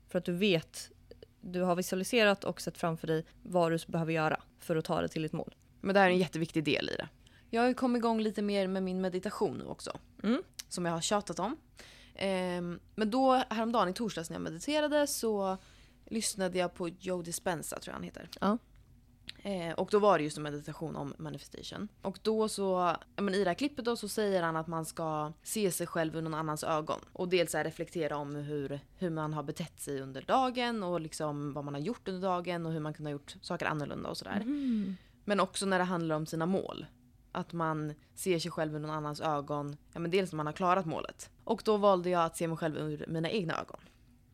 För 0.08 0.18
att 0.18 0.24
du 0.24 0.32
vet, 0.32 0.90
du 1.40 1.62
har 1.62 1.76
visualiserat 1.76 2.44
och 2.44 2.60
sett 2.60 2.78
framför 2.78 3.06
dig 3.06 3.24
vad 3.42 3.72
du 3.72 3.78
behöver 3.86 4.12
göra 4.12 4.42
för 4.58 4.76
att 4.76 4.84
ta 4.84 5.00
det 5.00 5.08
till 5.08 5.22
ditt 5.22 5.32
mål. 5.32 5.54
Men 5.80 5.94
det 5.94 6.00
här 6.00 6.06
är 6.06 6.10
en 6.10 6.18
jätteviktig 6.18 6.64
del 6.64 6.90
i 6.90 6.96
det. 6.96 7.08
Jag 7.50 7.62
har 7.62 7.72
kommit 7.72 8.00
igång 8.00 8.20
lite 8.20 8.42
mer 8.42 8.66
med 8.66 8.82
min 8.82 9.00
meditation 9.00 9.58
nu 9.58 9.64
också. 9.64 9.98
Mm. 10.22 10.42
Som 10.68 10.84
jag 10.84 10.92
har 10.92 11.00
tjatat 11.00 11.38
om. 11.38 11.56
Ehm, 12.20 12.81
men 12.94 13.11
då 13.11 13.43
häromdagen 13.50 13.88
i 13.88 13.93
torsdags 13.93 14.31
när 14.31 14.34
jag 14.34 14.43
mediterade 14.43 15.06
så 15.06 15.56
lyssnade 16.06 16.58
jag 16.58 16.75
på 16.75 16.88
Joe 16.88 17.22
Dispenza 17.22 17.78
tror 17.78 17.93
jag 17.93 17.94
han 17.94 18.02
heter. 18.02 18.28
Ja. 18.40 18.58
Eh, 19.43 19.72
och 19.72 19.88
då 19.90 19.99
var 19.99 20.19
det 20.19 20.25
just 20.25 20.37
en 20.37 20.43
meditation 20.43 20.96
om 20.96 21.14
manifestation. 21.19 21.88
Och 22.02 22.19
då 22.22 22.49
så, 22.49 22.96
men 23.17 23.34
i 23.34 23.44
det 23.44 23.50
här 23.50 23.55
klippet 23.55 23.84
då 23.84 23.96
så 23.96 24.08
säger 24.08 24.43
han 24.43 24.56
att 24.56 24.67
man 24.67 24.84
ska 24.84 25.32
se 25.43 25.70
sig 25.70 25.87
själv 25.87 26.17
ur 26.17 26.22
någon 26.22 26.34
annans 26.34 26.64
ögon. 26.64 27.00
Och 27.12 27.28
dels 27.28 27.55
här 27.55 27.64
reflektera 27.64 28.17
om 28.17 28.34
hur, 28.34 28.81
hur 28.96 29.11
man 29.11 29.32
har 29.32 29.43
betett 29.43 29.81
sig 29.81 30.00
under 30.00 30.22
dagen 30.22 30.82
och 30.82 31.00
liksom 31.00 31.53
vad 31.53 31.65
man 31.65 31.74
har 31.74 31.81
gjort 31.81 32.08
under 32.08 32.29
dagen 32.29 32.67
och 32.67 32.72
hur 32.72 32.81
man 32.81 32.94
kunde 32.94 33.10
ha 33.10 33.12
gjort 33.12 33.36
saker 33.41 33.67
annorlunda 33.67 34.08
och 34.08 34.17
sådär. 34.17 34.36
Mm. 34.36 34.96
Men 35.24 35.41
också 35.41 35.67
när 35.67 35.79
det 35.79 35.84
handlar 35.84 36.17
om 36.17 36.27
sina 36.27 36.46
mål. 36.46 36.86
Att 37.32 37.53
man 37.53 37.94
ser 38.15 38.39
sig 38.39 38.50
själv 38.50 38.74
ur 38.74 38.79
någon 38.79 38.91
annans 38.91 39.20
ögon. 39.20 39.77
Ja, 39.93 40.00
men 40.00 40.10
dels 40.10 40.32
när 40.32 40.36
man 40.36 40.46
har 40.46 40.53
klarat 40.53 40.86
målet. 40.86 41.31
Och 41.50 41.62
då 41.64 41.76
valde 41.76 42.10
jag 42.10 42.24
att 42.24 42.36
se 42.36 42.48
mig 42.48 42.56
själv 42.56 42.76
ur 42.76 43.04
mina 43.08 43.30
egna 43.30 43.60
ögon. 43.60 43.80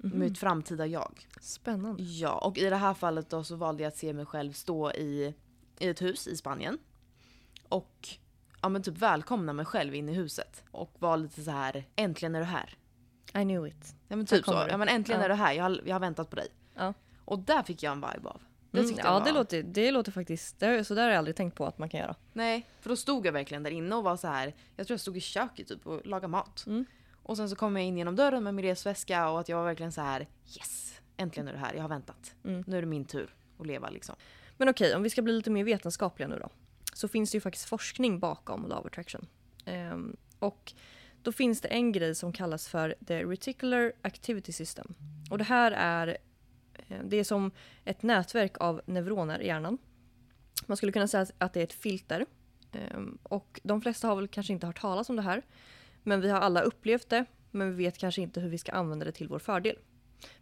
Mm. 0.05 0.19
Mitt 0.19 0.39
framtida 0.39 0.87
jag. 0.87 1.27
Spännande. 1.41 2.03
Ja, 2.03 2.39
och 2.39 2.59
i 2.59 2.71
det 2.71 2.77
här 2.77 2.95
fallet 2.95 3.31
då 3.31 3.45
så 3.45 3.57
valde 3.57 3.83
jag 3.83 3.89
att 3.89 3.97
se 3.97 4.13
mig 4.13 4.27
själv 4.27 4.53
stå 4.53 4.93
i, 4.93 5.35
i 5.79 5.89
ett 5.89 6.03
hus 6.03 6.27
i 6.27 6.37
Spanien. 6.37 6.79
Och 7.69 8.09
ja, 8.63 8.69
men 8.69 8.83
typ 8.83 8.99
välkomna 8.99 9.53
mig 9.53 9.65
själv 9.65 9.95
in 9.95 10.09
i 10.09 10.13
huset. 10.13 10.65
Och 10.71 10.93
var 10.99 11.17
lite 11.17 11.43
så 11.43 11.51
här, 11.51 11.85
äntligen 11.97 12.35
är 12.35 12.41
du 12.41 12.47
här. 12.47 12.77
I 13.29 13.43
knew 13.43 13.67
it. 13.67 13.95
Ja 14.09 14.17
men 14.17 14.27
typ 14.27 14.45
så. 14.45 14.67
Ja 14.69 14.77
men 14.77 14.89
äntligen 14.89 15.21
ja. 15.21 15.25
är 15.25 15.29
du 15.29 15.35
här, 15.35 15.53
jag 15.53 15.65
har, 15.65 15.81
jag 15.85 15.95
har 15.95 16.01
väntat 16.01 16.31
på 16.31 16.37
dig. 16.37 16.49
Ja. 16.75 16.95
Och 17.25 17.39
där 17.39 17.63
fick 17.63 17.83
jag 17.83 17.93
en 17.93 18.01
vibe 18.01 18.29
av. 18.29 18.41
Det 18.71 18.81
mm, 18.81 18.95
ja, 18.99 19.19
var... 19.19 19.25
det, 19.25 19.33
låter, 19.33 19.63
det 19.63 19.91
låter 19.91 20.13
faktiskt... 20.13 20.61
Det, 20.61 20.85
så 20.85 20.95
där 20.95 21.03
har 21.03 21.11
jag 21.11 21.19
aldrig 21.19 21.37
tänkt 21.37 21.55
på 21.55 21.67
att 21.67 21.79
man 21.79 21.89
kan 21.89 22.01
göra. 22.01 22.15
Nej, 22.33 22.69
för 22.81 22.89
då 22.89 22.97
stod 22.97 23.27
jag 23.27 23.33
verkligen 23.33 23.63
där 23.63 23.71
inne 23.71 23.95
och 23.95 24.05
var 24.05 24.17
så 24.17 24.29
här. 24.29 24.55
Jag 24.77 24.87
tror 24.87 24.95
jag 24.95 25.01
stod 25.01 25.17
i 25.17 25.21
köket 25.21 25.69
typ 25.69 25.87
och 25.87 26.07
lagade 26.07 26.29
mat. 26.29 26.65
Mm. 26.67 26.85
Och 27.27 27.37
sen 27.37 27.49
så 27.49 27.57
kom 27.57 27.77
jag 27.77 27.85
in 27.85 27.99
genom 27.99 28.17
dörren 28.17 28.45
med 28.45 28.55
min 28.55 28.65
resväska 28.65 29.29
och 29.29 29.41
att 29.41 29.49
jag 29.49 29.57
var 29.57 29.65
verkligen 29.65 29.93
så 29.93 30.01
här. 30.01 30.29
Yes! 30.57 31.01
Äntligen 31.17 31.49
är 31.49 31.53
du 31.53 31.59
här, 31.59 31.75
jag 31.75 31.83
har 31.83 31.89
väntat. 31.89 32.35
Mm. 32.45 32.65
Nu 32.67 32.77
är 32.77 32.81
det 32.81 32.87
min 32.87 33.05
tur 33.05 33.35
att 33.59 33.67
leva 33.67 33.91
liksom. 33.91 34.15
Men 34.57 34.69
okej, 34.69 34.95
om 34.95 35.03
vi 35.03 35.11
ska 35.11 35.23
bli 35.23 35.33
lite 35.33 35.51
mer 35.51 35.65
vetenskapliga 35.65 36.29
nu 36.29 36.39
då. 36.39 36.49
Så 36.95 37.09
finns 37.09 37.31
det 37.31 37.37
ju 37.37 37.41
faktiskt 37.41 37.69
forskning 37.69 38.19
bakom 38.19 38.63
Love 38.63 38.87
Attraction. 38.87 39.27
Um, 39.67 40.17
och 40.39 40.73
då 41.23 41.33
finns 41.33 41.61
det 41.61 41.69
en 41.69 41.93
grej 41.93 42.15
som 42.15 42.33
kallas 42.33 42.69
för 42.69 42.95
the 43.07 43.25
Reticular 43.25 43.93
Activity 44.03 44.53
System. 44.53 44.95
Och 45.31 45.39
det 45.39 45.45
här 45.45 45.73
är 45.73 46.17
Eh, 46.89 46.99
det 47.05 47.17
är 47.17 47.25
som 47.25 47.51
ett 47.85 48.03
nätverk 48.03 48.57
av 48.61 48.81
neuroner 48.87 49.41
i 49.43 49.47
hjärnan. 49.47 49.79
Man 50.67 50.77
skulle 50.77 50.93
kunna 50.93 51.09
säga 51.09 51.27
att 51.39 51.53
det 51.53 51.61
är 51.61 51.65
ett 51.65 51.73
filter. 51.73 52.27
Ehm, 52.73 53.19
och 53.23 53.61
de 53.63 53.81
flesta 53.81 54.09
har 54.09 54.17
väl 54.17 54.29
kanske 54.29 54.53
inte 54.53 54.67
hört 54.67 54.81
talas 54.81 55.11
om 55.11 55.17
det 55.17 55.23
här. 55.23 55.43
Men 56.07 56.21
vi 56.21 56.29
har 56.29 56.41
alla 56.41 56.61
upplevt 56.61 57.09
det, 57.09 57.25
men 57.51 57.71
vi 57.71 57.85
vet 57.85 57.99
kanske 57.99 58.23
inte 58.23 58.41
hur 58.41 58.49
vi 58.49 58.59
ska 58.59 58.73
använda 58.73 59.05
det 59.05 59.13
till 59.13 59.29
vår 59.29 59.39
fördel. 59.39 59.77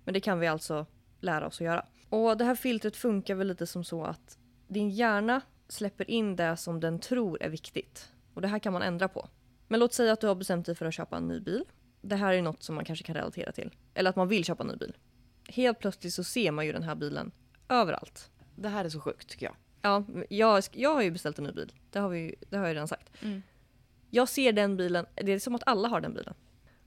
Men 0.04 0.14
det 0.14 0.20
kan 0.20 0.38
vi 0.40 0.46
alltså 0.46 0.86
lära 1.20 1.46
oss 1.46 1.60
att 1.60 1.64
göra. 1.64 1.86
Och 2.08 2.36
det 2.36 2.44
här 2.44 2.54
filtret 2.54 2.96
funkar 2.96 3.34
väl 3.34 3.46
lite 3.46 3.66
som 3.66 3.84
så 3.84 4.04
att 4.04 4.38
din 4.68 4.90
hjärna 4.90 5.40
släpper 5.68 6.10
in 6.10 6.36
det 6.36 6.56
som 6.56 6.80
den 6.80 6.98
tror 6.98 7.42
är 7.42 7.48
viktigt. 7.48 8.12
Och 8.34 8.42
det 8.42 8.48
här 8.48 8.58
kan 8.58 8.72
man 8.72 8.82
ändra 8.82 9.08
på. 9.08 9.28
Men 9.68 9.80
låt 9.80 9.92
säga 9.92 10.12
att 10.12 10.20
du 10.20 10.26
har 10.26 10.34
bestämt 10.34 10.66
dig 10.66 10.74
för 10.74 10.86
att 10.86 10.94
köpa 10.94 11.16
en 11.16 11.28
ny 11.28 11.40
bil. 11.40 11.64
Det 12.00 12.16
här 12.16 12.32
är 12.32 12.42
något 12.42 12.62
som 12.62 12.74
man 12.74 12.84
kanske 12.84 13.04
kan 13.04 13.14
relatera 13.14 13.52
till. 13.52 13.70
Eller 13.94 14.10
att 14.10 14.16
man 14.16 14.28
vill 14.28 14.44
köpa 14.44 14.62
en 14.62 14.68
ny 14.68 14.76
bil 14.76 14.94
helt 15.48 15.78
plötsligt 15.78 16.14
så 16.14 16.24
ser 16.24 16.50
man 16.50 16.66
ju 16.66 16.72
den 16.72 16.82
här 16.82 16.94
bilen 16.94 17.32
överallt. 17.68 18.30
det 18.56 18.68
här 18.68 18.84
är 18.84 18.88
så 18.88 19.00
sjukt 19.00 19.28
tycker 19.28 19.46
jag. 19.46 19.56
Ja, 19.82 20.04
jag, 20.28 20.64
jag 20.72 20.94
har 20.94 21.02
ju 21.02 21.10
beställt 21.10 21.38
en 21.38 21.44
ny 21.44 21.52
bil. 21.52 21.72
Det 21.90 21.98
har, 21.98 22.08
vi, 22.08 22.34
det 22.50 22.56
har 22.56 22.66
jag 22.66 22.74
redan 22.74 22.88
sagt. 22.88 23.10
Jag 24.14 24.28
ser 24.28 24.52
den 24.52 24.76
bilen, 24.76 25.06
det 25.14 25.32
är 25.32 25.38
som 25.38 25.54
att 25.54 25.62
alla 25.66 25.88
har 25.88 26.00
den 26.00 26.14
bilen. 26.14 26.34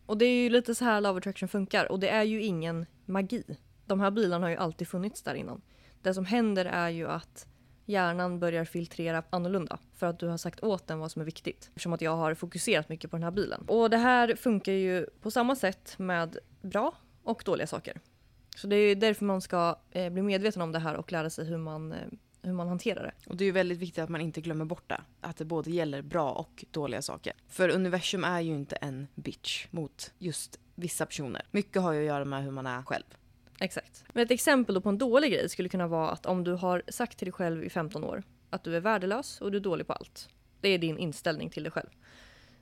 Och 0.05 0.17
det 0.17 0.25
är 0.25 0.43
ju 0.43 0.49
lite 0.49 0.75
så 0.75 0.85
här 0.85 1.01
Love 1.01 1.17
Attraction 1.17 1.49
funkar 1.49 1.91
och 1.91 1.99
det 1.99 2.09
är 2.09 2.23
ju 2.23 2.43
ingen 2.43 2.85
magi. 3.05 3.43
De 3.85 3.99
här 3.99 4.11
bilarna 4.11 4.45
har 4.45 4.51
ju 4.51 4.57
alltid 4.57 4.87
funnits 4.87 5.21
där 5.21 5.35
innan. 5.35 5.61
Det 6.01 6.13
som 6.13 6.25
händer 6.25 6.65
är 6.65 6.89
ju 6.89 7.07
att 7.07 7.47
hjärnan 7.85 8.39
börjar 8.39 8.65
filtrera 8.65 9.23
annorlunda 9.29 9.79
för 9.95 10.07
att 10.07 10.19
du 10.19 10.27
har 10.27 10.37
sagt 10.37 10.63
åt 10.63 10.87
den 10.87 10.99
vad 10.99 11.11
som 11.11 11.21
är 11.21 11.25
viktigt. 11.25 11.65
Eftersom 11.67 11.93
att 11.93 12.01
jag 12.01 12.15
har 12.15 12.33
fokuserat 12.33 12.89
mycket 12.89 13.11
på 13.11 13.17
den 13.17 13.23
här 13.23 13.31
bilen. 13.31 13.65
Och 13.67 13.89
det 13.89 13.97
här 13.97 14.35
funkar 14.35 14.73
ju 14.73 15.05
på 15.21 15.31
samma 15.31 15.55
sätt 15.55 15.93
med 15.97 16.37
bra 16.61 16.93
och 17.23 17.41
dåliga 17.45 17.67
saker. 17.67 17.99
Så 18.55 18.67
det 18.67 18.75
är 18.75 18.87
ju 18.87 18.95
därför 18.95 19.25
man 19.25 19.41
ska 19.41 19.79
eh, 19.91 20.09
bli 20.09 20.21
medveten 20.21 20.61
om 20.61 20.71
det 20.71 20.79
här 20.79 20.95
och 20.95 21.11
lära 21.11 21.29
sig 21.29 21.45
hur 21.45 21.57
man, 21.57 21.91
eh, 21.91 21.97
hur 22.41 22.53
man 22.53 22.67
hanterar 22.67 23.03
det. 23.03 23.29
Och 23.29 23.37
det 23.37 23.43
är 23.43 23.45
ju 23.45 23.51
väldigt 23.51 23.77
viktigt 23.77 24.03
att 24.03 24.09
man 24.09 24.21
inte 24.21 24.41
glömmer 24.41 24.65
bort 24.65 24.89
det. 24.89 25.01
Att 25.21 25.37
det 25.37 25.45
både 25.45 25.71
gäller 25.71 26.01
bra 26.01 26.31
och 26.31 26.65
dåliga 26.71 27.01
saker. 27.01 27.33
För 27.47 27.69
universum 27.69 28.23
är 28.23 28.41
ju 28.41 28.53
inte 28.53 28.75
en 28.75 29.07
bitch 29.15 29.67
mot 29.71 30.11
just 30.17 30.59
vissa 30.75 31.05
personer. 31.05 31.41
Mycket 31.51 31.81
har 31.81 31.91
ju 31.93 31.99
att 31.99 32.05
göra 32.05 32.25
med 32.25 32.43
hur 32.43 32.51
man 32.51 32.67
är 32.67 32.83
själv. 32.83 33.03
Exakt. 33.59 34.03
Men 34.13 34.23
ett 34.23 34.31
exempel 34.31 34.75
då 34.75 34.81
på 34.81 34.89
en 34.89 34.97
dålig 34.97 35.31
grej 35.31 35.49
skulle 35.49 35.69
kunna 35.69 35.87
vara 35.87 36.09
att 36.09 36.25
om 36.25 36.43
du 36.43 36.53
har 36.53 36.83
sagt 36.87 37.17
till 37.17 37.25
dig 37.25 37.33
själv 37.33 37.63
i 37.63 37.69
15 37.69 38.03
år 38.03 38.23
att 38.49 38.63
du 38.63 38.75
är 38.75 38.79
värdelös 38.79 39.41
och 39.41 39.51
du 39.51 39.57
är 39.57 39.61
dålig 39.61 39.87
på 39.87 39.93
allt. 39.93 40.29
Det 40.61 40.69
är 40.69 40.77
din 40.77 40.97
inställning 40.97 41.49
till 41.49 41.63
dig 41.63 41.71
själv. 41.71 41.89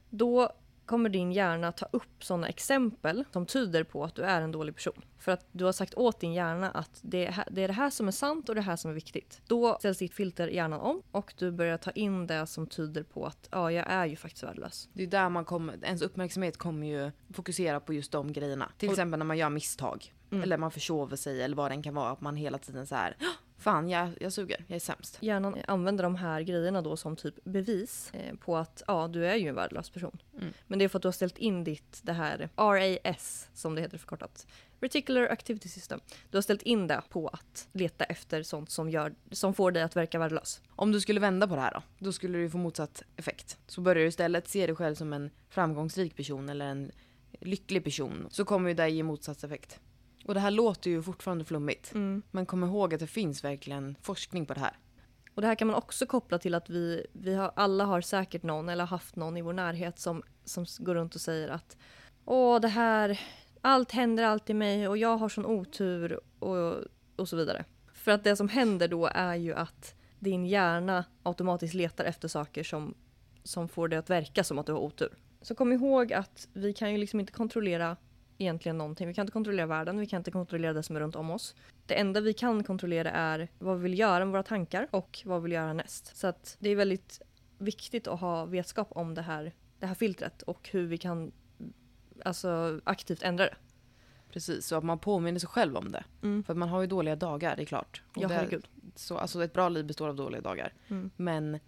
Då 0.09 0.49
kommer 0.85 1.09
din 1.09 1.31
hjärna 1.31 1.71
ta 1.71 1.87
upp 1.91 2.23
sådana 2.23 2.47
exempel 2.47 3.23
som 3.31 3.45
tyder 3.45 3.83
på 3.83 4.03
att 4.03 4.15
du 4.15 4.21
är 4.21 4.41
en 4.41 4.51
dålig 4.51 4.75
person. 4.75 5.01
För 5.19 5.31
att 5.31 5.45
du 5.51 5.65
har 5.65 5.71
sagt 5.71 5.93
åt 5.93 6.19
din 6.19 6.33
hjärna 6.33 6.71
att 6.71 6.99
det 7.01 7.25
är, 7.25 7.43
det 7.51 7.63
är 7.63 7.67
det 7.67 7.73
här 7.73 7.89
som 7.89 8.07
är 8.07 8.11
sant 8.11 8.49
och 8.49 8.55
det 8.55 8.61
här 8.61 8.75
som 8.75 8.91
är 8.91 8.95
viktigt. 8.95 9.41
Då 9.47 9.75
ställs 9.79 9.97
ditt 9.97 10.13
filter 10.13 10.47
i 10.47 10.55
hjärnan 10.55 10.79
om 10.79 11.01
och 11.11 11.33
du 11.37 11.51
börjar 11.51 11.77
ta 11.77 11.91
in 11.91 12.27
det 12.27 12.47
som 12.47 12.67
tyder 12.67 13.03
på 13.03 13.25
att 13.25 13.47
ja, 13.51 13.71
jag 13.71 13.85
är 13.89 14.05
ju 14.05 14.15
faktiskt 14.15 14.43
värdelös. 14.43 14.89
Det 14.93 15.03
är 15.03 15.07
där 15.07 15.29
man 15.29 15.45
kommer, 15.45 15.85
ens 15.85 16.01
uppmärksamhet 16.01 16.57
kommer 16.57 16.87
ju 16.87 17.11
fokusera 17.33 17.79
på 17.79 17.93
just 17.93 18.11
de 18.11 18.33
grejerna. 18.33 18.71
Till 18.77 18.89
exempel 18.89 19.17
när 19.17 19.25
man 19.25 19.37
gör 19.37 19.49
misstag. 19.49 20.13
Mm. 20.31 20.43
Eller 20.43 20.57
man 20.57 20.71
försover 20.71 21.15
sig 21.15 21.41
eller 21.41 21.55
vad 21.55 21.71
den 21.71 21.83
kan 21.83 21.93
vara. 21.93 22.11
Att 22.11 22.21
man 22.21 22.35
hela 22.35 22.57
tiden 22.57 22.87
så 22.87 22.95
här. 22.95 23.17
"Åh, 23.57 23.61
Fan 23.61 23.89
jag, 23.89 24.09
jag 24.19 24.33
suger, 24.33 24.65
jag 24.67 24.75
är 24.75 24.79
sämst. 24.79 25.17
Hjärnan 25.21 25.57
använder 25.67 26.03
de 26.03 26.15
här 26.15 26.41
grejerna 26.41 26.81
då 26.81 26.97
som 26.97 27.15
typ 27.15 27.43
bevis 27.43 28.11
eh, 28.13 28.35
på 28.35 28.57
att 28.57 28.83
ja, 28.87 29.07
du 29.07 29.25
är 29.25 29.35
ju 29.35 29.47
en 29.47 29.55
värdelös 29.55 29.89
person. 29.89 30.17
Mm. 30.37 30.53
Men 30.67 30.79
det 30.79 30.85
är 30.85 30.89
för 30.89 30.99
att 30.99 31.01
du 31.01 31.07
har 31.07 31.13
ställt 31.13 31.37
in 31.37 31.63
ditt, 31.63 31.99
det 32.03 32.13
här 32.13 32.49
RAS 32.55 33.49
som 33.53 33.75
det 33.75 33.81
heter 33.81 33.97
förkortat. 33.97 34.47
Reticular 34.79 35.27
Activity 35.27 35.69
System. 35.69 35.99
Du 36.31 36.37
har 36.37 36.41
ställt 36.41 36.61
in 36.61 36.87
det 36.87 37.01
på 37.09 37.27
att 37.27 37.67
leta 37.71 38.03
efter 38.03 38.43
sånt 38.43 38.69
som, 38.69 38.89
gör, 38.89 39.15
som 39.31 39.53
får 39.53 39.71
dig 39.71 39.83
att 39.83 39.95
verka 39.95 40.19
värdelös. 40.19 40.61
Om 40.69 40.91
du 40.91 41.01
skulle 41.01 41.19
vända 41.19 41.47
på 41.47 41.55
det 41.55 41.61
här 41.61 41.73
då, 41.73 41.81
då 41.99 42.11
skulle 42.11 42.37
du 42.37 42.49
få 42.49 42.57
motsatt 42.57 43.03
effekt. 43.15 43.57
Så 43.67 43.81
börjar 43.81 44.01
du 44.01 44.07
istället 44.07 44.47
se 44.47 44.67
dig 44.67 44.75
själv 44.75 44.95
som 44.95 45.13
en 45.13 45.29
framgångsrik 45.49 46.15
person 46.15 46.49
eller 46.49 46.65
en 46.65 46.91
lycklig 47.41 47.83
person 47.83 48.27
så 48.29 48.45
kommer 48.45 48.69
ju 48.69 48.75
det 48.75 48.89
ge 48.89 49.03
motsatt 49.03 49.43
effekt. 49.43 49.79
Och 50.25 50.33
det 50.33 50.39
här 50.39 50.51
låter 50.51 50.89
ju 50.89 51.01
fortfarande 51.01 51.45
flummigt. 51.45 51.91
Men 52.31 52.45
kom 52.45 52.63
ihåg 52.63 52.93
att 52.93 52.99
det 52.99 53.07
finns 53.07 53.43
verkligen 53.43 53.95
forskning 54.01 54.45
på 54.45 54.53
det 54.53 54.59
här. 54.59 54.77
Och 55.35 55.41
det 55.41 55.47
här 55.47 55.55
kan 55.55 55.67
man 55.67 55.75
också 55.75 56.05
koppla 56.05 56.39
till 56.39 56.55
att 56.55 56.69
vi, 56.69 57.05
vi 57.13 57.35
har, 57.35 57.51
alla 57.55 57.85
har 57.85 58.01
säkert 58.01 58.43
någon 58.43 58.69
eller 58.69 58.85
haft 58.85 59.15
någon 59.15 59.37
i 59.37 59.41
vår 59.41 59.53
närhet 59.53 59.99
som, 59.99 60.23
som 60.45 60.65
går 60.79 60.95
runt 60.95 61.15
och 61.15 61.21
säger 61.21 61.49
att 61.49 61.77
Åh, 62.25 62.59
det 62.59 62.67
här, 62.67 63.21
allt 63.61 63.91
händer 63.91 64.23
alltid 64.23 64.55
mig 64.55 64.87
och 64.87 64.97
jag 64.97 65.17
har 65.17 65.29
sån 65.29 65.45
otur 65.45 66.19
och, 66.39 66.75
och 67.15 67.29
så 67.29 67.35
vidare. 67.35 67.65
För 67.93 68.11
att 68.11 68.23
det 68.23 68.35
som 68.35 68.49
händer 68.49 68.87
då 68.87 69.09
är 69.13 69.35
ju 69.35 69.53
att 69.53 69.95
din 70.19 70.45
hjärna 70.45 71.05
automatiskt 71.23 71.73
letar 71.73 72.05
efter 72.05 72.27
saker 72.27 72.63
som, 72.63 72.93
som 73.43 73.69
får 73.69 73.87
det 73.87 73.97
att 73.97 74.09
verka 74.09 74.43
som 74.43 74.59
att 74.59 74.65
du 74.65 74.71
har 74.71 74.79
otur. 74.79 75.17
Så 75.41 75.55
kom 75.55 75.71
ihåg 75.71 76.13
att 76.13 76.47
vi 76.53 76.73
kan 76.73 76.91
ju 76.91 76.97
liksom 76.97 77.19
inte 77.19 77.33
kontrollera 77.33 77.97
egentligen 78.37 78.77
någonting. 78.77 79.07
Vi 79.07 79.13
kan 79.13 79.23
inte 79.23 79.31
kontrollera 79.33 79.65
världen, 79.65 79.99
vi 79.99 80.05
kan 80.05 80.17
inte 80.17 80.31
kontrollera 80.31 80.73
det 80.73 80.83
som 80.83 80.95
är 80.95 80.99
runt 80.99 81.15
om 81.15 81.29
oss. 81.29 81.55
Det 81.85 81.99
enda 81.99 82.21
vi 82.21 82.33
kan 82.33 82.63
kontrollera 82.63 83.11
är 83.11 83.47
vad 83.59 83.77
vi 83.77 83.83
vill 83.83 83.99
göra 83.99 84.25
med 84.25 84.31
våra 84.31 84.43
tankar 84.43 84.87
och 84.91 85.21
vad 85.25 85.41
vi 85.41 85.43
vill 85.43 85.51
göra 85.51 85.73
näst. 85.73 86.17
Så 86.17 86.27
att 86.27 86.57
det 86.59 86.69
är 86.69 86.75
väldigt 86.75 87.21
viktigt 87.57 88.07
att 88.07 88.19
ha 88.19 88.45
vetskap 88.45 88.87
om 88.91 89.13
det 89.13 89.21
här, 89.21 89.53
det 89.79 89.85
här 89.85 89.95
filtret 89.95 90.41
och 90.41 90.69
hur 90.71 90.87
vi 90.87 90.97
kan 90.97 91.31
alltså, 92.23 92.81
aktivt 92.83 93.23
ändra 93.23 93.43
det. 93.43 93.55
Precis, 94.31 94.67
så 94.67 94.75
att 94.75 94.83
man 94.83 94.99
påminner 94.99 95.39
sig 95.39 95.49
själv 95.49 95.77
om 95.77 95.91
det. 95.91 96.03
För 96.45 96.53
att 96.53 96.57
man 96.57 96.69
har 96.69 96.81
ju 96.81 96.87
dåliga 96.87 97.15
dagar, 97.15 97.55
det 97.55 97.61
är 97.61 97.65
klart. 97.65 98.03
Och 98.15 98.17
Ja, 98.21 98.27
det, 98.27 98.33
herregud. 98.33 98.67
så, 98.95 99.17
alltså 99.17 99.43
ett 99.43 99.53
bra 99.53 99.69
liv 99.69 99.85
består 99.85 100.09
av 100.09 100.15
dåliga 100.15 100.41
dagar. 100.41 100.73
Mm. 100.87 101.11
Men 101.15 101.59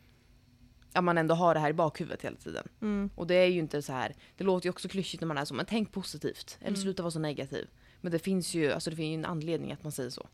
att 0.97 1.03
man 1.03 1.17
ändå 1.17 1.35
har 1.35 1.53
det 1.53 1.59
här 1.59 1.69
i 1.69 1.73
bakhuvudet 1.73 2.21
hela 2.21 2.35
tiden. 2.37 2.67
Mm. 2.81 3.09
Och 3.15 3.27
det 3.27 3.35
är 3.35 3.45
ju 3.47 3.59
inte 3.59 3.81
så 3.81 3.93
här. 3.93 4.15
Det 4.37 4.43
låter 4.43 4.65
ju 4.65 4.69
också 4.69 4.87
klyschigt 4.87 5.21
när 5.21 5.27
man 5.27 5.37
är 5.37 5.45
så, 5.45 5.53
men 5.53 5.65
tänk 5.65 5.91
positivt. 5.91 6.57
Eller 6.59 6.67
Mm. 6.69 6.81
sluta 6.81 7.03
vara 7.03 7.11
så 7.11 7.19
negativ. 7.19 7.67
Men 8.01 8.11
det 8.11 8.19
finns 8.19 8.53
ju 8.53 8.71
alltså 8.71 8.89
det 8.89 8.95
finns 8.95 9.09
ju 9.11 9.13
en 9.13 9.25
anledning 9.25 9.71
att 9.71 9.83
man 9.83 9.91
säger 9.91 10.09
så. 10.09 10.27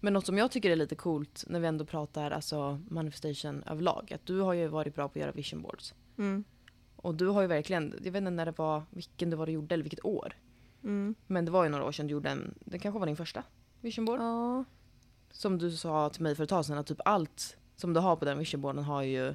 Men 0.00 0.12
något 0.12 0.26
som 0.26 0.38
jag 0.38 0.50
tycker 0.50 0.70
är 0.70 0.76
lite 0.76 0.94
coolt 0.94 1.44
när 1.48 1.60
vi 1.60 1.66
ändå 1.66 1.84
pratar 1.84 2.30
alltså 2.30 2.80
manifestation 2.88 3.62
överlag. 3.62 4.12
Att 4.14 4.26
du 4.26 4.40
har 4.40 4.52
ju 4.52 4.66
varit 4.68 4.94
bra 4.94 5.08
på 5.08 5.12
att 5.12 5.20
göra 5.22 5.32
vision 5.32 5.62
boards. 5.62 5.94
Mm. 6.18 6.44
Och 6.96 7.14
du 7.14 7.26
har 7.26 7.40
ju 7.40 7.46
verkligen, 7.46 7.94
jag 8.04 8.12
vet 8.12 8.20
inte 8.20 8.30
när 8.30 8.46
det 8.46 8.58
var, 8.58 8.82
vilken 8.90 9.30
det 9.30 9.36
var 9.36 9.46
du 9.46 9.52
gjorde 9.52 9.74
eller 9.74 9.84
vilket 9.84 10.04
år. 10.04 10.32
Mm. 10.84 11.14
Men 11.26 11.44
det 11.44 11.50
var 11.50 11.64
ju 11.64 11.70
några 11.70 11.84
år 11.84 11.92
sedan 11.92 12.06
du 12.06 12.12
gjorde 12.12 12.30
en, 12.30 12.54
det 12.64 12.78
kanske 12.78 12.98
var 12.98 13.06
din 13.06 13.16
första 13.16 13.42
vision 13.80 14.04
board. 14.04 14.20
Ja. 14.20 14.64
Som 15.30 15.58
du 15.58 15.70
sa 15.76 16.10
till 16.10 16.22
mig 16.22 16.34
för 16.34 16.42
ett 16.42 16.48
tag 16.50 16.64
sedan 16.66 16.78
att 16.78 16.86
typ 16.86 17.00
allt 17.04 17.56
som 17.76 17.92
du 17.92 18.00
har 18.00 18.16
på 18.16 18.24
den 18.24 18.38
vision 18.38 18.60
boarden 18.60 18.84
har 18.84 19.02
ju 19.02 19.34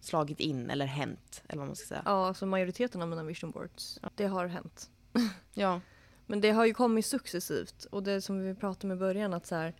slagit 0.00 0.40
in 0.40 0.70
eller 0.70 0.86
hänt. 0.86 1.42
Eller 1.48 1.58
vad 1.58 1.66
man 1.66 1.76
ska 1.76 1.86
säga. 1.86 2.02
ja, 2.04 2.26
alltså 2.26 2.46
majoriteten 2.46 3.02
av 3.02 3.08
mina 3.08 3.24
vision 3.24 3.50
boards, 3.50 3.98
det 4.14 4.26
har 4.26 4.46
hänt. 4.46 4.90
Ja. 5.54 5.80
Men 6.26 6.40
det 6.40 6.50
har 6.50 6.66
ju 6.66 6.74
kommit 6.74 7.06
successivt 7.06 7.84
och 7.84 8.02
det 8.02 8.20
som 8.20 8.40
vi 8.42 8.54
pratade 8.54 8.92
om 8.92 8.98
i 8.98 9.00
början 9.00 9.34
att 9.34 9.46
så 9.46 9.54
här, 9.54 9.74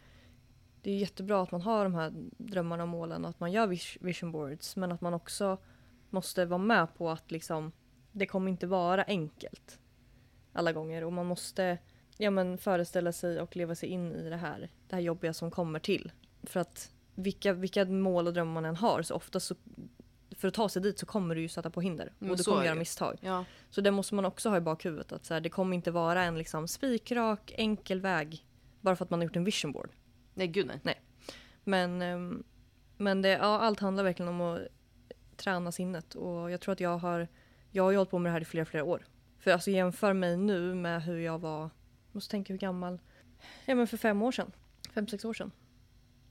det 0.83 0.91
är 0.91 0.97
jättebra 0.97 1.43
att 1.43 1.51
man 1.51 1.63
har 1.63 1.85
de 1.85 1.95
här 1.95 2.13
drömmarna 2.39 2.83
och 2.83 2.89
målen 2.89 3.25
och 3.25 3.31
att 3.31 3.41
man 3.41 3.53
gör 3.53 3.67
vis- 3.67 3.97
vision 4.01 4.33
boards 4.33 4.77
men 4.77 4.93
att 4.93 5.01
man 5.01 5.15
också 5.15 5.59
måste 6.11 6.45
vara 6.45 6.59
med 6.59 6.95
på 6.95 7.11
att 7.11 7.31
liksom 7.31 7.73
det 8.13 8.27
kommer 8.27 8.51
inte 8.51 8.67
vara 8.67 9.03
enkelt 9.05 9.79
alla 10.53 10.73
gånger 10.73 11.05
och 11.05 11.13
man 11.13 11.27
måste 11.27 11.79
ja, 12.17 12.31
men 12.31 12.59
föreställa 12.59 13.13
sig 13.13 13.41
och 13.41 13.57
leva 13.57 13.75
sig 13.75 13.89
in 13.89 14.13
i 14.13 14.29
det 14.29 14.37
här, 14.37 14.71
det 14.89 14.97
här 14.97 15.03
jobbiga 15.03 15.33
som 15.33 15.51
kommer 15.51 15.79
till. 15.79 16.13
För 16.43 16.61
att 16.61 16.91
vilka, 17.15 17.53
vilka 17.53 17.85
mål 17.85 18.27
och 18.27 18.35
drömmar 18.35 18.53
man 18.53 18.65
än 18.65 18.77
har 18.77 19.03
så 19.03 19.15
ofta 19.15 19.41
så 19.41 19.55
för 20.41 20.49
att 20.49 20.55
ta 20.55 20.69
sig 20.69 20.83
dit 20.83 20.99
så 20.99 21.07
kommer 21.07 21.35
du 21.35 21.41
ju 21.41 21.49
sätta 21.49 21.71
på 21.71 21.81
hinder 21.81 22.13
Men 22.19 22.31
och 22.31 22.37
du 22.37 22.45
kommer 22.45 22.65
göra 22.65 22.75
misstag. 22.75 23.19
ja. 23.21 23.45
Så 23.71 23.81
det 23.81 23.91
måste 23.91 24.15
man 24.15 24.25
också 24.25 24.49
ha 24.49 24.57
i 24.57 24.61
bakhuvudet. 24.61 25.13
Att 25.13 25.25
så 25.25 25.35
här, 25.35 25.41
det 25.41 25.49
kommer 25.49 25.77
inte 25.77 25.91
vara 25.91 26.25
en 26.25 26.39
liksom 26.39 26.69
spikrak, 26.69 27.53
enkel 27.57 28.01
väg 28.01 28.47
bara 28.81 28.97
för 28.97 29.05
att 29.05 29.11
man 29.11 29.21
har 29.21 29.25
gjort 29.25 29.37
en 29.37 29.45
vision 29.45 29.73
board. 29.73 29.91
Nej 30.35 30.47
gud 30.47 30.71
nej. 30.83 31.03
Men, 31.65 32.03
ehm, 32.03 32.43
men 32.97 33.23
det, 33.23 33.29
ja, 33.29 33.59
allt 33.59 33.81
handlar 33.81 34.05
verkligen 34.05 34.29
om 34.29 34.41
att 34.41 34.61
träna 35.37 35.73
sinnet. 35.73 36.15
Och 36.15 36.51
jag 36.51 36.61
tror 36.61 36.73
att 36.73 36.81
jag 36.81 36.99
har, 36.99 37.29
jag 37.71 37.83
har 37.83 37.91
ju 37.91 37.97
hållit 37.97 38.11
på 38.11 38.19
med 38.19 38.31
det 38.31 38.33
här 38.33 38.41
i 38.41 38.45
flera, 38.45 38.65
flera 38.65 38.85
år. 38.85 39.07
För 39.39 39.51
alltså 39.51 39.71
jämför 39.71 40.13
mig 40.13 40.37
nu 40.37 40.75
med 40.75 41.03
hur 41.03 41.19
jag 41.19 41.39
var, 41.39 41.71
måste 42.13 42.31
tänka 42.31 42.53
hur 42.53 42.59
gammal, 42.59 43.01
ja 43.65 43.75
men 43.75 43.87
för 43.87 43.97
fem 43.97 44.23
år 44.23 44.33
sedan. 44.33 44.53
Fem, 44.95 45.09
sex 45.09 45.25
år 45.25 45.35
sedan. 45.35 45.51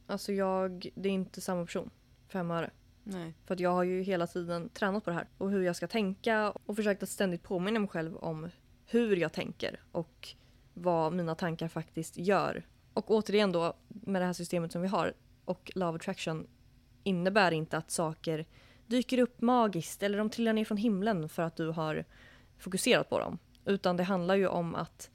Alltså 0.08 0.34
jag, 0.34 0.89
det 0.96 1.10
är 1.10 1.13
inte 1.13 1.42
samma 1.42 1.66
person. 1.66 1.89
Fem 2.28 2.51
öre. 2.51 2.72
Nej. 3.03 3.34
För 3.46 3.53
att 3.53 3.60
jag 3.60 3.72
har 3.72 3.84
ju 3.84 4.01
hela 4.01 4.27
tiden 4.27 4.70
tränat 4.70 5.03
på 5.03 5.10
det 5.10 5.15
här 5.15 5.27
och 5.38 5.51
hur 5.51 5.62
jag 5.62 5.75
ska 5.75 5.88
tänka 5.88 6.51
och 6.51 6.75
försökt 6.75 7.03
att 7.03 7.10
ständigt 7.10 7.44
påminna 7.44 7.79
mig 7.79 7.89
själv 7.89 8.18
om 8.18 8.50
hur 8.86 9.15
jag 9.15 9.34
tänker 9.34 9.79
och 9.91 10.36
vad 10.74 11.13
mina 11.13 11.36
tankar 11.36 11.68
faktiskt 11.68 12.18
gör. 12.18 12.65
Och 12.94 13.12
återigen 13.12 13.51
då 13.51 13.74
med 13.88 14.22
det 14.22 14.25
här 14.25 14.34
systemet 14.34 14.72
som 14.72 14.82
vi 14.82 14.88
har 14.88 15.13
och 15.46 15.72
Love 15.75 15.96
Attraction 15.96 16.48
innebär 17.03 17.51
inte 17.51 17.77
att 17.77 17.91
saker 17.91 18.46
dyker 18.88 19.18
upp 19.18 19.41
magiskt 19.41 20.03
eller 20.03 20.18
de 20.18 20.29
trillar 20.29 20.53
ner 20.53 20.65
från 20.65 20.77
himlen 20.77 21.29
för 21.29 21.44
att 21.44 21.56
du 21.56 21.68
har 21.70 22.06
fokuserat 22.58 23.10
på 23.10 23.20
dem. 23.20 23.38
Utan 23.65 23.98
det 23.98 24.03
handlar 24.03 24.36
ju 24.36 24.48
om 24.48 24.75
att 24.75 25.10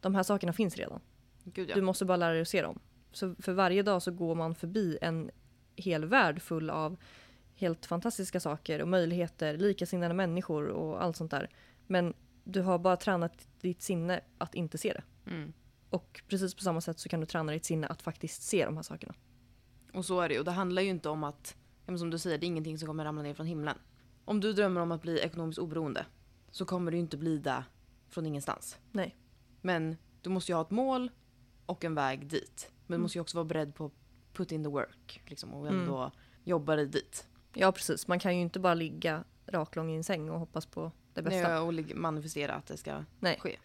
de 0.00 0.14
här 0.14 0.22
sakerna 0.22 0.52
finns 0.52 0.76
redan. 0.76 1.00
Gud 1.44 1.70
ja. 1.70 1.74
Du 1.74 1.82
måste 1.82 2.04
bara 2.04 2.16
lära 2.16 2.32
dig 2.32 2.42
att 2.42 2.48
se 2.48 2.62
dem. 2.62 2.78
Så 3.12 3.34
för 3.38 3.52
varje 3.52 3.82
dag 3.82 4.02
så 4.02 4.10
går 4.10 4.34
man 4.34 4.54
förbi 4.54 4.98
en 5.00 5.30
hel 5.76 6.04
värld 6.04 6.42
full 6.42 6.70
av 6.70 6.96
helt 7.58 7.86
fantastiska 7.86 8.40
saker 8.40 8.82
och 8.82 8.88
möjligheter, 8.88 9.56
likasinnade 9.56 10.14
människor 10.14 10.68
och 10.68 11.02
allt 11.02 11.16
sånt 11.16 11.30
där. 11.30 11.50
Men 11.86 12.14
du 12.44 12.62
har 12.62 12.78
bara 12.78 12.96
tränat 12.96 13.48
ditt 13.60 13.82
sinne 13.82 14.20
att 14.38 14.54
inte 14.54 14.78
se 14.78 14.92
det. 14.92 15.30
Mm. 15.30 15.52
Och 15.90 16.22
precis 16.28 16.54
på 16.54 16.62
samma 16.62 16.80
sätt 16.80 16.98
så 16.98 17.08
kan 17.08 17.20
du 17.20 17.26
träna 17.26 17.52
ditt 17.52 17.64
sinne 17.64 17.86
att 17.86 18.02
faktiskt 18.02 18.42
se 18.42 18.64
de 18.64 18.76
här 18.76 18.82
sakerna. 18.82 19.14
Och 19.94 20.04
så 20.04 20.20
är 20.20 20.28
det 20.28 20.34
ju. 20.34 20.38
Och 20.38 20.44
det 20.44 20.50
handlar 20.50 20.82
ju 20.82 20.88
inte 20.88 21.08
om 21.08 21.24
att, 21.24 21.56
som 21.98 22.10
du 22.10 22.18
säger, 22.18 22.38
det 22.38 22.46
är 22.46 22.48
ingenting 22.48 22.78
som 22.78 22.86
kommer 22.86 23.04
ramla 23.04 23.22
ner 23.22 23.34
från 23.34 23.46
himlen. 23.46 23.78
Om 24.24 24.40
du 24.40 24.52
drömmer 24.52 24.80
om 24.80 24.92
att 24.92 25.02
bli 25.02 25.18
ekonomiskt 25.18 25.58
oberoende 25.58 26.06
så 26.50 26.64
kommer 26.64 26.90
du 26.90 26.96
ju 26.96 27.00
inte 27.00 27.16
bli 27.16 27.38
det 27.38 27.64
från 28.08 28.26
ingenstans. 28.26 28.78
Nej. 28.92 29.16
Men 29.60 29.96
du 30.22 30.30
måste 30.30 30.52
ju 30.52 30.56
ha 30.56 30.62
ett 30.62 30.70
mål 30.70 31.10
och 31.66 31.84
en 31.84 31.94
väg 31.94 32.26
dit. 32.26 32.70
Men 32.70 32.86
du 32.86 32.94
Mm. 32.94 33.02
måste 33.02 33.18
ju 33.18 33.22
också 33.22 33.36
vara 33.36 33.44
beredd 33.44 33.74
på 33.74 33.90
put 34.32 34.52
in 34.52 34.64
the 34.64 34.70
work 34.70 35.22
liksom, 35.26 35.54
och 35.54 35.68
ändå 35.68 35.98
mm. 35.98 36.10
jobbar 36.44 36.76
dig 36.76 36.86
dit. 36.86 37.26
Ja 37.54 37.72
precis, 37.72 38.08
man 38.08 38.18
kan 38.18 38.36
ju 38.36 38.42
inte 38.42 38.60
bara 38.60 38.74
ligga 38.74 39.24
raklång 39.46 39.90
i 39.90 39.96
en 39.96 40.04
säng 40.04 40.30
och 40.30 40.38
hoppas 40.38 40.66
på 40.66 40.92
det 41.14 41.22
bästa. 41.22 41.60
Nej, 41.60 41.82
och 41.90 41.96
manifestera 41.96 42.54
att 42.54 42.66
det 42.66 42.76
ska 42.76 43.04
Nej. 43.20 43.38
ske. 43.40 43.56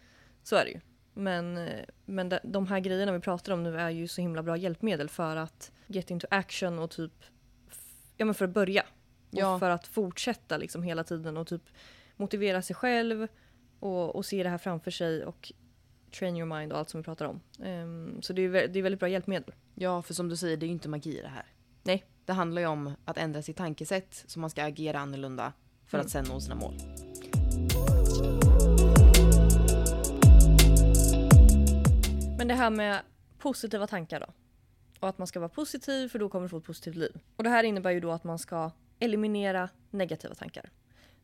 Så 0.44 0.56
är 0.56 0.66
det 0.66 0.72
ju. 0.72 0.80
Men, 1.14 1.58
eh, 1.58 1.86
men 2.06 2.30
de, 2.30 2.40
de 2.44 2.68
här 2.68 2.80
grejerna 2.80 3.12
vi 3.12 3.20
pratar 3.20 3.54
om 3.54 3.64
nu 3.64 3.80
är 3.80 3.90
ju 3.90 4.08
så 4.08 4.22
himla 4.22 4.44
bra 4.44 4.58
hjälpmedel 4.58 5.10
för 5.10 5.36
att 5.36 5.72
get 5.88 6.12
into 6.12 6.28
action 6.32 6.80
och 6.80 6.92
typ 6.92 7.24
ja 8.18 8.26
men 8.26 8.36
för 8.36 8.46
att 8.46 8.52
börja. 8.52 8.86
Ja. 9.32 9.54
Och 9.54 9.60
för 9.60 9.70
att 9.70 9.88
fortsätta 9.88 10.58
liksom 10.58 10.84
hela 10.84 11.04
tiden 11.04 11.38
och 11.38 11.48
typ 11.48 11.64
motivera 12.16 12.62
sig 12.62 12.76
själv 12.76 13.28
och, 13.80 14.16
och 14.16 14.26
se 14.26 14.44
det 14.44 14.50
här 14.50 14.58
framför 14.58 14.92
sig 14.92 15.26
och 15.26 15.54
train 16.12 16.38
your 16.38 16.58
mind 16.58 16.74
och 16.74 16.80
allt 16.80 16.90
som 16.90 17.00
vi 17.00 17.04
pratar 17.04 17.26
om. 17.26 17.40
Um, 17.60 18.22
så 18.22 18.34
det 18.34 18.42
är, 18.42 18.68
det 18.68 18.80
är 18.80 18.84
väldigt 18.84 19.00
bra 19.00 19.10
hjälpmedel. 19.10 19.54
Ja, 19.76 20.02
för 20.02 20.14
som 20.14 20.30
du 20.30 20.38
säger, 20.38 20.58
det 20.58 20.66
är 20.66 20.68
ju 20.68 20.74
inte 20.74 20.90
magi 20.90 21.22
det 21.22 21.28
här. 21.28 21.46
Nej. 21.84 22.04
Det 22.26 22.34
handlar 22.34 22.62
ju 22.62 22.68
om 22.68 22.94
att 23.06 23.18
ändra 23.18 23.42
sitt 23.42 23.58
tankesätt 23.58 24.24
så 24.28 24.40
man 24.40 24.50
ska 24.50 24.64
agera 24.64 25.00
annorlunda 25.00 25.54
för 25.86 25.98
mm. 25.98 26.06
att 26.06 26.12
sen 26.12 26.26
nå 26.30 26.40
sina 26.40 26.56
mål. 26.56 26.74
Men 32.38 32.48
det 32.48 32.54
här 32.54 32.70
med 32.70 33.02
positiva 33.38 33.88
tankar 33.88 34.20
då? 34.20 34.26
Och 35.00 35.10
att 35.10 35.18
man 35.18 35.28
ska 35.28 35.40
vara 35.40 35.50
positiv 35.50 36.10
för 36.10 36.20
då 36.20 36.30
kommer 36.30 36.44
du 36.44 36.50
få 36.50 36.58
ett 36.58 36.64
positivt 36.64 36.96
liv. 36.96 37.20
Och 37.36 37.44
det 37.44 37.50
här 37.50 37.64
innebär 37.64 37.92
ju 37.92 38.00
då 38.00 38.12
att 38.12 38.24
man 38.24 38.40
ska 38.40 38.72
eliminera 39.00 39.70
negativa 39.90 40.36
tankar. 40.36 40.70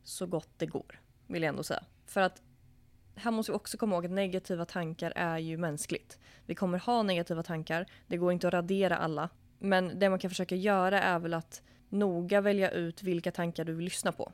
Så 0.02 0.26
gott 0.26 0.50
det 0.56 0.66
går, 0.66 1.00
vill 1.26 1.42
jag 1.42 1.48
ändå 1.48 1.62
säga. 1.62 1.84
För 2.06 2.20
att 2.20 2.42
här 3.14 3.30
måste 3.30 3.52
vi 3.52 3.56
också 3.56 3.78
komma 3.78 3.94
ihåg 3.94 4.04
att 4.04 4.10
negativa 4.10 4.64
tankar 4.64 5.12
är 5.16 5.38
ju 5.38 5.56
mänskligt. 5.56 6.18
Vi 6.46 6.54
kommer 6.54 6.78
ha 6.78 7.02
negativa 7.02 7.42
tankar, 7.42 7.86
det 8.06 8.16
går 8.16 8.32
inte 8.32 8.48
att 8.48 8.54
radera 8.54 8.96
alla. 8.96 9.28
Men 9.60 9.98
det 9.98 10.10
man 10.10 10.18
kan 10.18 10.30
försöka 10.30 10.54
göra 10.54 11.02
är 11.02 11.18
väl 11.18 11.34
att 11.34 11.62
noga 11.88 12.40
välja 12.40 12.70
ut 12.70 13.02
vilka 13.02 13.32
tankar 13.32 13.64
du 13.64 13.72
vill 13.72 13.84
lyssna 13.84 14.12
på. 14.12 14.32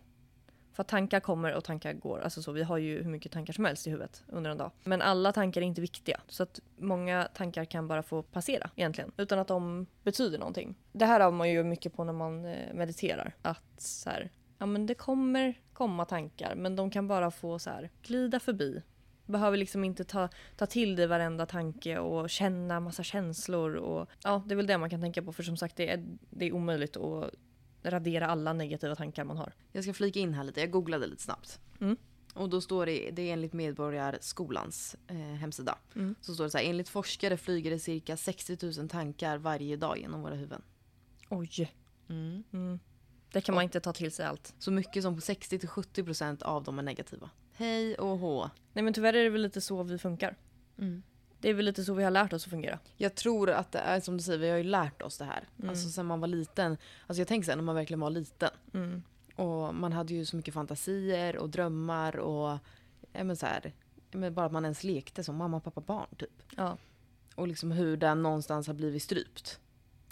För 0.72 0.82
tankar 0.82 1.20
kommer 1.20 1.54
och 1.54 1.64
tankar 1.64 1.92
går. 1.92 2.20
Alltså 2.20 2.42
så, 2.42 2.52
vi 2.52 2.62
har 2.62 2.78
ju 2.78 3.02
hur 3.02 3.10
mycket 3.10 3.32
tankar 3.32 3.52
som 3.52 3.64
helst 3.64 3.86
i 3.86 3.90
huvudet 3.90 4.24
under 4.28 4.50
en 4.50 4.58
dag. 4.58 4.70
Men 4.84 5.02
alla 5.02 5.32
tankar 5.32 5.60
är 5.60 5.64
inte 5.64 5.80
viktiga. 5.80 6.20
Så 6.28 6.42
att 6.42 6.60
många 6.76 7.28
tankar 7.34 7.64
kan 7.64 7.88
bara 7.88 8.02
få 8.02 8.22
passera 8.22 8.70
egentligen. 8.76 9.12
Utan 9.16 9.38
att 9.38 9.48
de 9.48 9.86
betyder 10.02 10.38
någonting. 10.38 10.74
Det 10.92 11.04
här 11.04 11.20
har 11.20 11.30
man 11.30 11.50
ju 11.50 11.64
mycket 11.64 11.94
på 11.94 12.04
när 12.04 12.12
man 12.12 12.44
eh, 12.44 12.74
mediterar. 12.74 13.34
Att 13.42 13.80
så 13.80 14.10
här, 14.10 14.30
ja 14.58 14.66
men 14.66 14.86
det 14.86 14.94
kommer 14.94 15.54
komma 15.72 16.04
tankar 16.04 16.54
men 16.54 16.76
de 16.76 16.90
kan 16.90 17.08
bara 17.08 17.30
få 17.30 17.58
så 17.58 17.70
här, 17.70 17.90
glida 18.02 18.40
förbi. 18.40 18.82
Behöver 19.26 19.56
liksom 19.56 19.84
inte 19.84 20.04
ta, 20.04 20.28
ta 20.56 20.66
till 20.66 20.96
dig 20.96 21.06
varenda 21.06 21.46
tanke 21.46 21.98
och 21.98 22.30
känna 22.30 22.80
massa 22.80 23.02
känslor. 23.02 23.74
Och, 23.74 24.08
ja, 24.22 24.42
det 24.46 24.54
är 24.54 24.56
väl 24.56 24.66
det 24.66 24.78
man 24.78 24.90
kan 24.90 25.00
tänka 25.00 25.22
på 25.22 25.32
för 25.32 25.42
som 25.42 25.56
sagt 25.56 25.76
det 25.76 25.88
är, 25.88 26.04
det 26.30 26.46
är 26.46 26.52
omöjligt 26.52 26.96
att 26.96 27.30
radera 27.82 28.26
alla 28.26 28.52
negativa 28.52 28.94
tankar 28.94 29.24
man 29.24 29.36
har. 29.36 29.52
Jag 29.72 29.84
ska 29.84 29.92
flika 29.92 30.20
in 30.20 30.34
här 30.34 30.44
lite, 30.44 30.60
jag 30.60 30.70
googlade 30.70 31.06
lite 31.06 31.22
snabbt. 31.22 31.60
Mm. 31.80 31.96
Och 32.34 32.48
då 32.48 32.60
står 32.60 32.86
det, 32.86 33.10
det 33.10 33.22
är 33.22 33.32
enligt 33.32 33.52
Medborgarskolans 33.52 34.96
eh, 35.06 35.16
hemsida. 35.16 35.78
Mm. 35.94 36.14
Så 36.20 36.34
står 36.34 36.44
det 36.44 36.50
så 36.50 36.58
här, 36.58 36.64
enligt 36.64 36.88
forskare 36.88 37.36
flyger 37.36 37.70
det 37.70 37.78
cirka 37.78 38.16
60 38.16 38.80
000 38.80 38.88
tankar 38.88 39.38
varje 39.38 39.76
dag 39.76 39.98
genom 39.98 40.22
våra 40.22 40.34
huvuden. 40.34 40.62
Oj. 41.28 41.72
Mm. 42.08 42.44
mm. 42.52 42.78
Det 43.32 43.40
kan 43.40 43.54
man 43.54 43.64
inte 43.64 43.80
ta 43.80 43.92
till 43.92 44.12
sig 44.12 44.26
allt. 44.26 44.54
Så 44.58 44.70
mycket 44.70 45.02
som 45.02 45.16
60-70% 45.16 46.42
av 46.42 46.64
dem 46.64 46.78
är 46.78 46.82
negativa. 46.82 47.30
Hej 47.56 47.94
och 47.94 48.18
hå. 48.18 48.50
Nej 48.72 48.84
men 48.84 48.94
tyvärr 48.94 49.14
är 49.14 49.24
det 49.24 49.30
väl 49.30 49.42
lite 49.42 49.60
så 49.60 49.82
vi 49.82 49.98
funkar. 49.98 50.36
Mm. 50.78 51.02
Det 51.40 51.50
är 51.50 51.54
väl 51.54 51.64
lite 51.64 51.84
så 51.84 51.94
vi 51.94 52.04
har 52.04 52.10
lärt 52.10 52.32
oss 52.32 52.44
att 52.44 52.50
fungera. 52.50 52.78
Jag 52.96 53.14
tror 53.14 53.50
att 53.50 53.72
det 53.72 53.78
är 53.78 54.00
som 54.00 54.16
du 54.16 54.22
säger, 54.22 54.38
vi 54.38 54.50
har 54.50 54.56
ju 54.56 54.62
lärt 54.62 55.02
oss 55.02 55.18
det 55.18 55.24
här. 55.24 55.48
Mm. 55.58 55.70
Alltså 55.70 55.88
sen 55.88 56.06
man 56.06 56.20
var 56.20 56.28
liten. 56.28 56.76
Alltså 57.06 57.20
jag 57.20 57.28
tänker 57.28 57.46
sen 57.46 57.58
när 57.58 57.64
man 57.64 57.74
verkligen 57.74 58.00
var 58.00 58.10
liten. 58.10 58.50
Mm. 58.74 59.02
Och 59.36 59.74
man 59.74 59.92
hade 59.92 60.14
ju 60.14 60.24
så 60.24 60.36
mycket 60.36 60.54
fantasier 60.54 61.36
och 61.36 61.50
drömmar 61.50 62.16
och 62.16 62.58
ja, 63.12 63.24
men 63.24 63.36
så 63.36 63.46
här, 63.46 63.72
men 64.10 64.34
bara 64.34 64.46
att 64.46 64.52
man 64.52 64.64
ens 64.64 64.84
lekte 64.84 65.24
som 65.24 65.36
mamma, 65.36 65.60
pappa, 65.60 65.80
barn 65.80 66.06
typ. 66.18 66.42
Ja. 66.56 66.76
Och 67.34 67.48
liksom 67.48 67.70
hur 67.70 67.96
den 67.96 68.22
någonstans 68.22 68.66
har 68.66 68.74
blivit 68.74 69.02
strypt. 69.02 69.60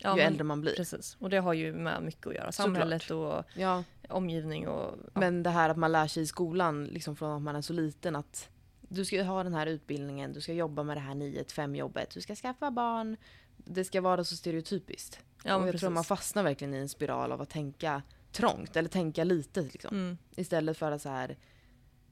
Ja, 0.05 0.11
ju 0.11 0.17
men, 0.17 0.27
äldre 0.27 0.45
man 0.45 0.61
blir. 0.61 0.75
Precis, 0.77 1.17
och 1.21 1.31
det 1.31 1.39
har 1.39 1.53
ju 1.53 1.73
med 1.73 2.03
mycket 2.03 2.27
att 2.27 2.35
göra. 2.35 2.53
Samhället 2.53 3.03
Såklart. 3.03 3.45
och 3.45 3.61
ja. 3.61 3.85
omgivning 4.09 4.69
och... 4.69 4.99
Ja. 5.15 5.21
Men 5.21 5.43
det 5.43 5.51
här 5.51 5.69
att 5.69 5.77
man 5.77 5.93
lär 5.93 6.07
sig 6.07 6.23
i 6.23 6.27
skolan, 6.27 6.85
liksom 6.85 7.17
från 7.17 7.37
att 7.37 7.43
man 7.43 7.57
är 7.57 7.61
så 7.61 7.73
liten, 7.73 8.17
att 8.17 8.49
du 8.81 9.05
ska 9.05 9.23
ha 9.23 9.43
den 9.43 9.55
här 9.55 9.67
utbildningen, 9.67 10.33
du 10.33 10.41
ska 10.41 10.53
jobba 10.53 10.83
med 10.83 10.97
det 10.97 11.01
här 11.01 11.15
9-5 11.15 11.77
jobbet, 11.77 12.11
du 12.11 12.21
ska 12.21 12.35
skaffa 12.35 12.71
barn. 12.71 13.17
Det 13.57 13.85
ska 13.85 14.01
vara 14.01 14.25
så 14.25 14.37
stereotypiskt. 14.37 15.19
Ja, 15.45 15.57
och 15.57 15.63
jag 15.63 15.67
precis. 15.67 15.81
tror 15.81 15.91
man 15.91 16.05
fastnar 16.05 16.43
verkligen 16.43 16.75
i 16.75 16.79
en 16.79 16.89
spiral 16.89 17.33
av 17.33 17.41
att 17.41 17.51
tänka 17.51 18.03
trångt 18.33 18.77
eller 18.77 18.89
tänka 18.89 19.25
litet. 19.25 19.73
Liksom. 19.73 19.97
Mm. 19.97 20.19
Istället 20.37 20.79
för 20.79 20.93
att 20.93 21.03
så 21.03 21.09
här, 21.09 21.37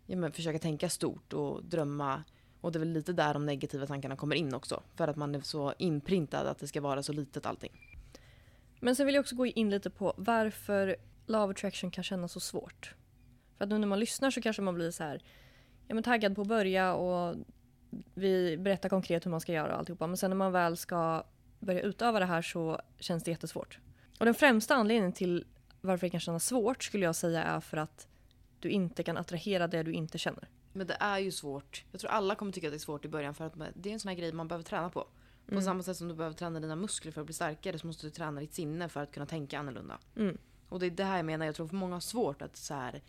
ja, 0.06 0.16
men 0.16 0.32
försöka 0.32 0.58
tänka 0.58 0.88
stort 0.88 1.32
och 1.32 1.64
drömma. 1.64 2.24
Och 2.62 2.72
det 2.72 2.76
är 2.76 2.80
väl 2.80 2.92
lite 2.92 3.12
där 3.12 3.34
de 3.34 3.46
negativa 3.46 3.86
tankarna 3.86 4.16
kommer 4.16 4.36
in 4.36 4.54
också. 4.54 4.82
För 4.94 5.08
att 5.08 5.16
man 5.16 5.34
är 5.34 5.40
så 5.40 5.74
inprintad 5.78 6.46
att 6.46 6.58
det 6.58 6.66
ska 6.66 6.80
vara 6.80 7.02
så 7.02 7.12
litet 7.12 7.46
allting. 7.46 7.72
Men 8.80 8.96
sen 8.96 9.06
vill 9.06 9.14
jag 9.14 9.22
också 9.22 9.36
gå 9.36 9.46
in 9.46 9.70
lite 9.70 9.90
på 9.90 10.14
varför 10.16 10.96
Love 11.26 11.50
Attraction 11.50 11.90
kan 11.90 12.04
kännas 12.04 12.32
så 12.32 12.40
svårt. 12.40 12.94
För 13.58 13.64
att 13.64 13.70
nu 13.70 13.78
när 13.78 13.86
man 13.86 14.00
lyssnar 14.00 14.30
så 14.30 14.42
kanske 14.42 14.62
man 14.62 14.74
blir 14.74 14.90
så 14.90 15.04
här 15.04 15.22
ja, 15.88 15.94
men 15.94 16.04
taggad 16.04 16.34
på 16.34 16.42
att 16.42 16.48
börja 16.48 16.94
och 16.94 17.36
vi 18.14 18.56
berättar 18.56 18.88
konkret 18.88 19.26
hur 19.26 19.30
man 19.30 19.40
ska 19.40 19.52
göra 19.52 19.72
och 19.72 19.78
alltihopa. 19.78 20.06
Men 20.06 20.16
sen 20.16 20.30
när 20.30 20.36
man 20.36 20.52
väl 20.52 20.76
ska 20.76 21.24
börja 21.60 21.80
utöva 21.80 22.18
det 22.18 22.26
här 22.26 22.42
så 22.42 22.80
känns 22.98 23.24
det 23.24 23.30
jättesvårt. 23.30 23.78
Och 24.18 24.24
den 24.24 24.34
främsta 24.34 24.74
anledningen 24.74 25.12
till 25.12 25.46
varför 25.80 26.06
det 26.06 26.10
kan 26.10 26.20
kännas 26.20 26.46
svårt 26.46 26.84
skulle 26.84 27.04
jag 27.04 27.16
säga 27.16 27.42
är 27.42 27.60
för 27.60 27.76
att 27.76 28.06
du 28.60 28.70
inte 28.70 29.02
kan 29.02 29.16
attrahera 29.16 29.66
det 29.66 29.82
du 29.82 29.92
inte 29.92 30.18
känner. 30.18 30.48
Men 30.72 30.86
det 30.86 30.96
är 31.00 31.18
ju 31.18 31.30
svårt. 31.30 31.84
Jag 31.92 32.00
tror 32.00 32.10
alla 32.10 32.34
kommer 32.34 32.52
tycka 32.52 32.66
att 32.66 32.72
det 32.72 32.76
är 32.76 32.78
svårt 32.78 33.04
i 33.04 33.08
början 33.08 33.34
för 33.34 33.44
att 33.44 33.54
det 33.74 33.88
är 33.88 33.92
en 33.92 34.00
sån 34.00 34.08
här 34.08 34.16
grej 34.16 34.32
man 34.32 34.48
behöver 34.48 34.64
träna 34.64 34.90
på. 34.90 35.06
På 35.46 35.52
mm. 35.52 35.64
samma 35.64 35.82
sätt 35.82 35.96
som 35.96 36.08
du 36.08 36.14
behöver 36.14 36.36
träna 36.36 36.60
dina 36.60 36.76
muskler 36.76 37.12
för 37.12 37.20
att 37.20 37.26
bli 37.26 37.34
starkare 37.34 37.78
så 37.78 37.86
måste 37.86 38.06
du 38.06 38.10
träna 38.10 38.40
ditt 38.40 38.54
sinne 38.54 38.88
för 38.88 39.02
att 39.02 39.12
kunna 39.12 39.26
tänka 39.26 39.58
annorlunda. 39.58 39.98
Mm. 40.16 40.38
Och 40.68 40.80
det 40.80 40.86
är 40.86 40.90
det 40.90 41.04
här 41.04 41.16
jag 41.16 41.26
menar, 41.26 41.46
jag 41.46 41.54
tror 41.54 41.68
för 41.68 41.76
många 41.76 41.94
har 41.94 42.00
svårt 42.00 42.42
att 42.42 42.56
så 42.56 42.74
här, 42.74 43.02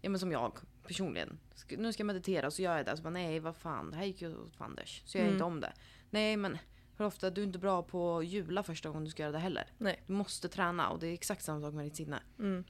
ja 0.00 0.10
men 0.10 0.20
som 0.20 0.32
jag 0.32 0.58
personligen. 0.86 1.38
Nu 1.68 1.92
ska 1.92 2.00
jag 2.00 2.06
meditera 2.06 2.46
och 2.46 2.52
så 2.52 2.62
gör 2.62 2.76
jag 2.76 2.86
det. 2.86 2.96
Så 2.96 3.02
bara, 3.02 3.10
nej 3.10 3.40
vad 3.40 3.56
fan, 3.56 3.90
det 3.90 3.96
här 3.96 4.04
gick 4.04 4.22
ju 4.22 4.36
åt 4.36 4.56
fanders. 4.56 5.02
Så 5.04 5.18
jag 5.18 5.22
gör 5.22 5.28
mm. 5.28 5.34
inte 5.34 5.44
om 5.44 5.60
det. 5.60 5.72
Nej 6.10 6.36
men 6.36 6.58
hur 6.96 7.04
ofta, 7.04 7.30
du 7.30 7.40
är 7.40 7.46
inte 7.46 7.58
bra 7.58 7.82
på 7.82 8.18
att 8.18 8.26
jula 8.26 8.62
första 8.62 8.88
gången 8.88 9.04
du 9.04 9.10
ska 9.10 9.22
göra 9.22 9.32
det 9.32 9.38
heller. 9.38 9.68
Nej. 9.78 10.02
Du 10.06 10.12
måste 10.12 10.48
träna 10.48 10.88
och 10.88 10.98
det 10.98 11.06
är 11.06 11.12
exakt 11.12 11.42
samma 11.42 11.60
sak 11.60 11.74
med 11.74 11.84
ditt 11.84 11.96
sinne. 11.96 12.22
Mm. 12.38 12.64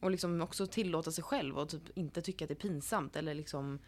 Och 0.00 0.10
liksom 0.10 0.40
också 0.40 0.66
tillåta 0.66 1.12
sig 1.12 1.24
själv 1.24 1.58
och 1.58 1.68
typ 1.68 1.82
inte 1.94 2.22
tycka 2.22 2.44
att 2.44 2.48
det 2.48 2.54
är 2.54 2.68
pinsamt 2.68 3.16
eller 3.16 3.34
liksom 3.34 3.78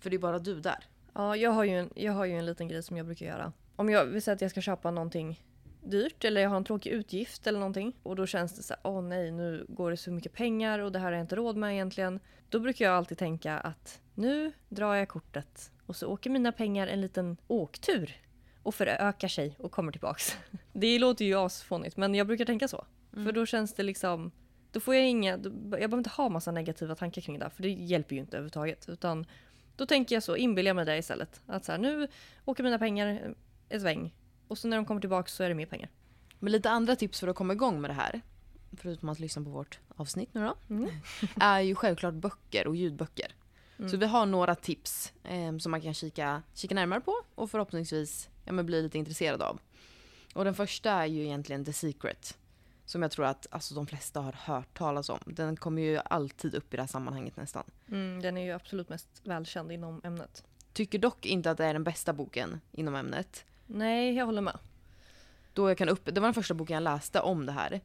För 0.00 0.10
det 0.10 0.16
är 0.16 0.18
bara 0.18 0.38
du 0.38 0.60
där. 0.60 0.84
Ja, 1.14 1.36
jag 1.36 1.50
har, 1.50 1.64
ju 1.64 1.78
en, 1.78 1.90
jag 1.94 2.12
har 2.12 2.24
ju 2.24 2.32
en 2.32 2.46
liten 2.46 2.68
grej 2.68 2.82
som 2.82 2.96
jag 2.96 3.06
brukar 3.06 3.26
göra. 3.26 3.52
Om 3.76 3.90
jag 3.90 4.04
vill 4.04 4.22
säga 4.22 4.34
att 4.34 4.40
jag 4.40 4.50
ska 4.50 4.60
köpa 4.60 4.90
någonting 4.90 5.42
dyrt 5.82 6.24
eller 6.24 6.40
jag 6.40 6.50
har 6.50 6.56
en 6.56 6.64
tråkig 6.64 6.90
utgift 6.90 7.46
eller 7.46 7.58
någonting. 7.58 7.96
Och 8.02 8.16
då 8.16 8.26
känns 8.26 8.56
det 8.56 8.62
så 8.62 8.74
åh 8.82 9.02
nej 9.02 9.30
nu 9.30 9.66
går 9.68 9.90
det 9.90 9.96
så 9.96 10.10
mycket 10.10 10.32
pengar 10.32 10.78
och 10.78 10.92
det 10.92 10.98
här 10.98 11.06
har 11.06 11.12
jag 11.12 11.20
inte 11.20 11.36
råd 11.36 11.56
med 11.56 11.72
egentligen. 11.72 12.20
Då 12.48 12.60
brukar 12.60 12.84
jag 12.84 12.94
alltid 12.94 13.18
tänka 13.18 13.58
att 13.58 14.00
nu 14.14 14.52
drar 14.68 14.94
jag 14.94 15.08
kortet 15.08 15.70
och 15.86 15.96
så 15.96 16.06
åker 16.06 16.30
mina 16.30 16.52
pengar 16.52 16.86
en 16.86 17.00
liten 17.00 17.36
åktur 17.46 18.16
och 18.62 18.74
förökar 18.74 19.28
sig 19.28 19.56
och 19.58 19.72
kommer 19.72 19.92
tillbaks. 19.92 20.36
Det 20.72 20.98
låter 20.98 21.24
ju 21.24 21.34
asfånigt 21.34 21.96
men 21.96 22.14
jag 22.14 22.26
brukar 22.26 22.44
tänka 22.44 22.68
så. 22.68 22.84
Mm. 23.12 23.24
För 23.24 23.32
då 23.32 23.46
känns 23.46 23.74
det 23.74 23.82
liksom, 23.82 24.30
då 24.72 24.80
får 24.80 24.94
jag 24.94 25.08
inga, 25.08 25.30
jag 25.30 25.52
behöver 25.52 25.98
inte 25.98 26.10
ha 26.10 26.28
massa 26.28 26.50
negativa 26.50 26.94
tankar 26.94 27.22
kring 27.22 27.38
det 27.38 27.50
för 27.50 27.62
det 27.62 27.68
hjälper 27.68 28.14
ju 28.14 28.20
inte 28.20 28.36
överhuvudtaget. 28.36 28.88
Utan 28.88 29.26
då 29.76 29.86
tänker 29.86 30.16
jag 30.16 30.22
så, 30.22 30.36
inbillar 30.36 30.74
mig 30.74 30.84
det 30.84 30.98
istället. 30.98 31.40
Att 31.46 31.64
så 31.64 31.72
här, 31.72 31.78
nu 31.78 32.08
åker 32.44 32.64
mina 32.64 32.78
pengar 32.78 33.34
en 33.68 33.80
sväng 33.80 34.14
och 34.48 34.58
så 34.58 34.68
när 34.68 34.76
de 34.76 34.86
kommer 34.86 35.00
tillbaka 35.00 35.28
så 35.28 35.42
är 35.42 35.48
det 35.48 35.54
mer 35.54 35.66
pengar. 35.66 35.90
Men 36.38 36.52
lite 36.52 36.70
andra 36.70 36.96
tips 36.96 37.20
för 37.20 37.28
att 37.28 37.36
komma 37.36 37.52
igång 37.52 37.80
med 37.80 37.90
det 37.90 37.94
här, 37.94 38.20
förutom 38.76 39.08
att 39.08 39.18
lyssna 39.18 39.42
på 39.42 39.50
vårt 39.50 39.78
avsnitt 39.96 40.34
nu 40.34 40.40
då, 40.40 40.74
mm. 40.74 40.90
är 41.40 41.60
ju 41.60 41.74
självklart 41.74 42.14
böcker 42.14 42.66
och 42.66 42.76
ljudböcker. 42.76 43.34
Mm. 43.78 43.90
Så 43.90 43.96
vi 43.96 44.06
har 44.06 44.26
några 44.26 44.54
tips 44.54 45.12
eh, 45.24 45.56
som 45.58 45.70
man 45.70 45.80
kan 45.80 45.94
kika, 45.94 46.42
kika 46.54 46.74
närmare 46.74 47.00
på 47.00 47.14
och 47.34 47.50
förhoppningsvis 47.50 48.28
ja, 48.44 48.62
bli 48.62 48.82
lite 48.82 48.98
intresserad 48.98 49.42
av. 49.42 49.60
Och 50.34 50.44
den 50.44 50.54
första 50.54 50.90
är 50.90 51.06
ju 51.06 51.24
egentligen 51.24 51.64
The 51.64 51.72
Secret. 51.72 52.38
Som 52.92 53.02
jag 53.02 53.10
tror 53.10 53.26
att 53.26 53.46
alltså, 53.50 53.74
de 53.74 53.86
flesta 53.86 54.20
har 54.20 54.32
hört 54.32 54.78
talas 54.78 55.08
om. 55.08 55.18
Den 55.26 55.56
kommer 55.56 55.82
ju 55.82 56.00
alltid 56.04 56.54
upp 56.54 56.74
i 56.74 56.76
det 56.76 56.82
här 56.82 56.88
sammanhanget 56.88 57.36
nästan. 57.36 57.64
Mm, 57.88 58.22
den 58.22 58.36
är 58.36 58.44
ju 58.44 58.52
absolut 58.52 58.88
mest 58.88 59.08
välkänd 59.24 59.72
inom 59.72 60.00
ämnet. 60.04 60.44
Tycker 60.72 60.98
dock 60.98 61.26
inte 61.26 61.50
att 61.50 61.58
det 61.58 61.64
är 61.64 61.72
den 61.72 61.84
bästa 61.84 62.12
boken 62.12 62.60
inom 62.72 62.94
ämnet. 62.94 63.44
Nej, 63.66 64.14
jag 64.14 64.26
håller 64.26 64.40
med. 64.40 64.58
Då 65.52 65.70
jag 65.70 65.78
kan 65.78 65.88
upp, 65.88 66.04
det 66.04 66.20
var 66.20 66.26
den 66.26 66.34
första 66.34 66.54
boken 66.54 66.74
jag 66.74 66.82
läste 66.82 67.20
om 67.20 67.46
det 67.46 67.52
här. 67.52 67.80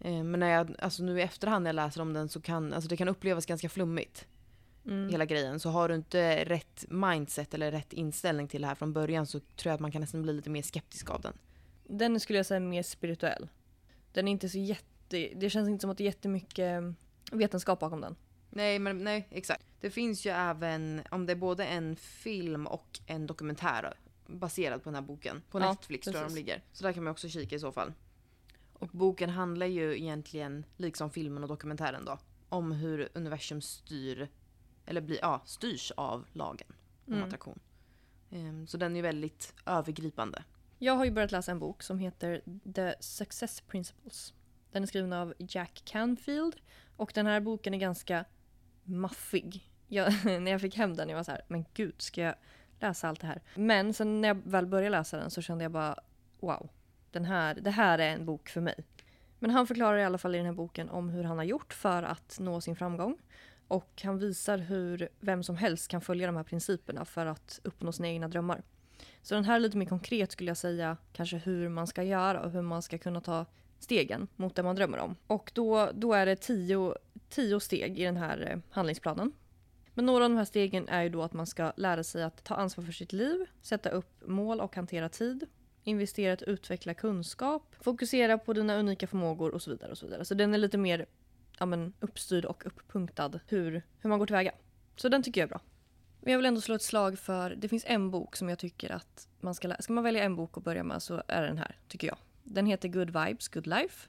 Eh, 0.00 0.22
men 0.22 0.40
när 0.40 0.48
jag, 0.48 0.74
alltså 0.78 1.02
nu 1.02 1.18
i 1.18 1.22
efterhand 1.22 1.62
när 1.62 1.68
jag 1.68 1.76
läser 1.76 2.00
om 2.00 2.12
den 2.12 2.28
så 2.28 2.40
kan 2.40 2.72
alltså 2.72 2.88
det 2.88 2.96
kan 2.96 3.08
upplevas 3.08 3.46
ganska 3.46 3.68
flummigt. 3.68 4.26
Mm. 4.86 5.08
Hela 5.08 5.24
grejen. 5.24 5.60
Så 5.60 5.70
har 5.70 5.88
du 5.88 5.94
inte 5.94 6.44
rätt 6.44 6.84
mindset 6.88 7.54
eller 7.54 7.70
rätt 7.70 7.92
inställning 7.92 8.48
till 8.48 8.62
det 8.62 8.68
här 8.68 8.74
från 8.74 8.92
början 8.92 9.26
så 9.26 9.40
tror 9.40 9.70
jag 9.70 9.74
att 9.74 9.80
man 9.80 9.92
kan 9.92 10.00
nästan 10.00 10.22
bli 10.22 10.32
lite 10.32 10.50
mer 10.50 10.62
skeptisk 10.62 11.10
av 11.10 11.20
den. 11.20 11.32
den 11.86 12.20
skulle 12.20 12.38
jag 12.38 12.46
säga 12.46 12.56
är 12.56 12.60
mer 12.60 12.82
spirituell. 12.82 13.48
Den 14.12 14.28
är 14.28 14.32
inte 14.32 14.48
så 14.48 14.58
jätte... 14.58 14.88
Det 15.36 15.50
känns 15.50 15.68
inte 15.68 15.80
som 15.82 15.90
att 15.90 15.98
det 15.98 16.04
är 16.04 16.06
jättemycket 16.06 16.82
vetenskap 17.32 17.80
bakom 17.80 18.00
den. 18.00 18.16
Nej, 18.50 18.78
men 18.78 19.04
nej, 19.04 19.28
exakt. 19.30 19.66
Det 19.80 19.90
finns 19.90 20.26
ju 20.26 20.30
även, 20.30 21.02
om 21.10 21.26
det 21.26 21.32
är 21.32 21.36
både 21.36 21.64
en 21.66 21.96
film 21.96 22.66
och 22.66 23.00
en 23.06 23.26
dokumentär 23.26 23.94
baserad 24.26 24.82
på 24.82 24.88
den 24.90 24.94
här 24.94 25.02
boken. 25.02 25.42
På 25.50 25.60
Ja, 25.60 25.68
Netflix 25.70 26.04
tror 26.04 26.16
jag 26.16 26.22
de 26.22 26.26
precis. 26.26 26.36
ligger. 26.36 26.62
Så 26.72 26.84
där 26.84 26.92
kan 26.92 27.04
man 27.04 27.10
också 27.10 27.28
kika 27.28 27.56
i 27.56 27.58
så 27.58 27.72
fall. 27.72 27.92
Och 28.72 28.88
boken 28.88 29.30
handlar 29.30 29.66
ju 29.66 29.98
egentligen, 29.98 30.64
liksom 30.76 31.10
filmen 31.10 31.42
och 31.42 31.48
dokumentären 31.48 32.04
då, 32.04 32.18
om 32.48 32.72
hur 32.72 33.08
universum 33.14 33.60
styr, 33.60 34.28
eller 34.86 35.00
blir, 35.00 35.18
ja, 35.22 35.42
styrs 35.44 35.92
av 35.96 36.26
lagen 36.32 36.68
om 37.06 37.12
Mm. 37.12 37.24
attraktion. 37.26 37.58
Ehm, 38.30 38.66
så 38.66 38.76
den 38.76 38.96
är 38.96 39.02
väldigt 39.02 39.54
övergripande. 39.66 40.44
Jag 40.84 40.96
har 40.96 41.04
ju 41.04 41.10
börjat 41.10 41.32
läsa 41.32 41.52
en 41.52 41.58
bok 41.58 41.82
som 41.82 41.98
heter 41.98 42.42
The 42.74 42.94
Success 43.00 43.60
Principles. 43.60 44.34
Den 44.72 44.82
är 44.82 44.86
skriven 44.86 45.12
av 45.12 45.34
Jack 45.38 45.82
Canfield 45.84 46.56
och 46.96 47.12
den 47.14 47.26
här 47.26 47.40
boken 47.40 47.74
är 47.74 47.78
ganska 47.78 48.24
maffig. 48.84 49.70
Jag, 49.88 50.12
när 50.24 50.50
jag 50.50 50.60
fick 50.60 50.76
hem 50.76 50.96
den 50.96 51.08
jag 51.08 51.16
var 51.16 51.24
så 51.24 51.30
här, 51.30 51.42
men 51.48 51.64
gud 51.74 52.02
ska 52.02 52.20
jag 52.20 52.34
läsa 52.80 53.08
allt 53.08 53.20
det 53.20 53.26
här? 53.26 53.42
Men 53.54 53.94
sen 53.94 54.20
när 54.20 54.28
jag 54.28 54.34
väl 54.44 54.66
började 54.66 54.90
läsa 54.90 55.16
den 55.16 55.30
så 55.30 55.42
kände 55.42 55.64
jag 55.64 55.72
bara 55.72 55.98
wow, 56.40 56.68
den 57.10 57.24
här, 57.24 57.54
det 57.54 57.70
här 57.70 57.98
är 57.98 58.08
en 58.08 58.26
bok 58.26 58.48
för 58.48 58.60
mig. 58.60 58.84
Men 59.38 59.50
han 59.50 59.66
förklarar 59.66 59.98
i 59.98 60.04
alla 60.04 60.18
fall 60.18 60.34
i 60.34 60.38
den 60.38 60.46
här 60.46 60.52
boken 60.52 60.88
om 60.88 61.08
hur 61.08 61.24
han 61.24 61.36
har 61.36 61.44
gjort 61.44 61.72
för 61.72 62.02
att 62.02 62.38
nå 62.40 62.60
sin 62.60 62.76
framgång. 62.76 63.18
Och 63.68 64.02
han 64.04 64.18
visar 64.18 64.58
hur 64.58 65.08
vem 65.20 65.42
som 65.42 65.56
helst 65.56 65.88
kan 65.88 66.00
följa 66.00 66.26
de 66.26 66.36
här 66.36 66.44
principerna 66.44 67.04
för 67.04 67.26
att 67.26 67.60
uppnå 67.64 67.92
sina 67.92 68.08
egna 68.08 68.28
drömmar. 68.28 68.62
Så 69.22 69.34
den 69.34 69.44
här 69.44 69.54
är 69.54 69.60
lite 69.60 69.76
mer 69.76 69.86
konkret 69.86 70.32
skulle 70.32 70.50
jag 70.50 70.56
säga 70.56 70.96
kanske 71.12 71.36
hur 71.36 71.68
man 71.68 71.86
ska 71.86 72.02
göra 72.02 72.40
och 72.40 72.50
hur 72.50 72.62
man 72.62 72.82
ska 72.82 72.98
kunna 72.98 73.20
ta 73.20 73.46
stegen 73.78 74.28
mot 74.36 74.56
det 74.56 74.62
man 74.62 74.76
drömmer 74.76 74.98
om. 74.98 75.16
Och 75.26 75.50
då, 75.54 75.90
då 75.94 76.12
är 76.12 76.26
det 76.26 76.36
tio, 76.36 76.94
tio 77.28 77.60
steg 77.60 77.98
i 77.98 78.04
den 78.04 78.16
här 78.16 78.50
eh, 78.50 78.58
handlingsplanen. 78.70 79.32
Men 79.94 80.06
några 80.06 80.24
av 80.24 80.30
de 80.30 80.36
här 80.36 80.44
stegen 80.44 80.88
är 80.88 81.02
ju 81.02 81.08
då 81.08 81.22
att 81.22 81.32
man 81.32 81.46
ska 81.46 81.72
lära 81.76 82.04
sig 82.04 82.22
att 82.22 82.44
ta 82.44 82.54
ansvar 82.54 82.84
för 82.84 82.92
sitt 82.92 83.12
liv, 83.12 83.46
sätta 83.62 83.90
upp 83.90 84.22
mål 84.26 84.60
och 84.60 84.76
hantera 84.76 85.08
tid, 85.08 85.46
investera 85.84 86.30
i 86.30 86.32
att 86.32 86.42
utveckla 86.42 86.94
kunskap, 86.94 87.74
fokusera 87.80 88.38
på 88.38 88.52
dina 88.52 88.76
unika 88.76 89.06
förmågor 89.06 89.50
och 89.54 89.62
så 89.62 89.70
vidare. 89.70 89.90
och 89.90 89.98
Så 89.98 90.06
vidare. 90.06 90.24
Så 90.24 90.34
den 90.34 90.54
är 90.54 90.58
lite 90.58 90.78
mer 90.78 91.06
ja, 91.58 91.66
men, 91.66 91.92
uppstyrd 92.00 92.44
och 92.44 92.66
uppunktad 92.66 93.40
hur, 93.46 93.82
hur 93.98 94.10
man 94.10 94.18
går 94.18 94.26
tillväga. 94.26 94.52
Så 94.96 95.08
den 95.08 95.22
tycker 95.22 95.40
jag 95.40 95.46
är 95.46 95.48
bra. 95.48 95.60
Men 96.22 96.32
jag 96.32 96.38
vill 96.38 96.46
ändå 96.46 96.60
slå 96.60 96.74
ett 96.74 96.82
slag 96.82 97.18
för, 97.18 97.50
det 97.50 97.68
finns 97.68 97.84
en 97.86 98.10
bok 98.10 98.36
som 98.36 98.48
jag 98.48 98.58
tycker 98.58 98.92
att 98.92 99.28
man 99.40 99.54
ska 99.54 99.68
läsa. 99.68 99.82
Ska 99.82 99.92
man 99.92 100.04
välja 100.04 100.22
en 100.22 100.36
bok 100.36 100.56
att 100.56 100.64
börja 100.64 100.84
med 100.84 101.02
så 101.02 101.22
är 101.28 101.42
det 101.42 101.48
den 101.48 101.58
här, 101.58 101.76
tycker 101.88 102.06
jag. 102.06 102.16
Den 102.44 102.66
heter 102.66 102.88
Good 102.88 103.10
Vibes, 103.10 103.48
Good 103.48 103.66
Life. 103.66 104.08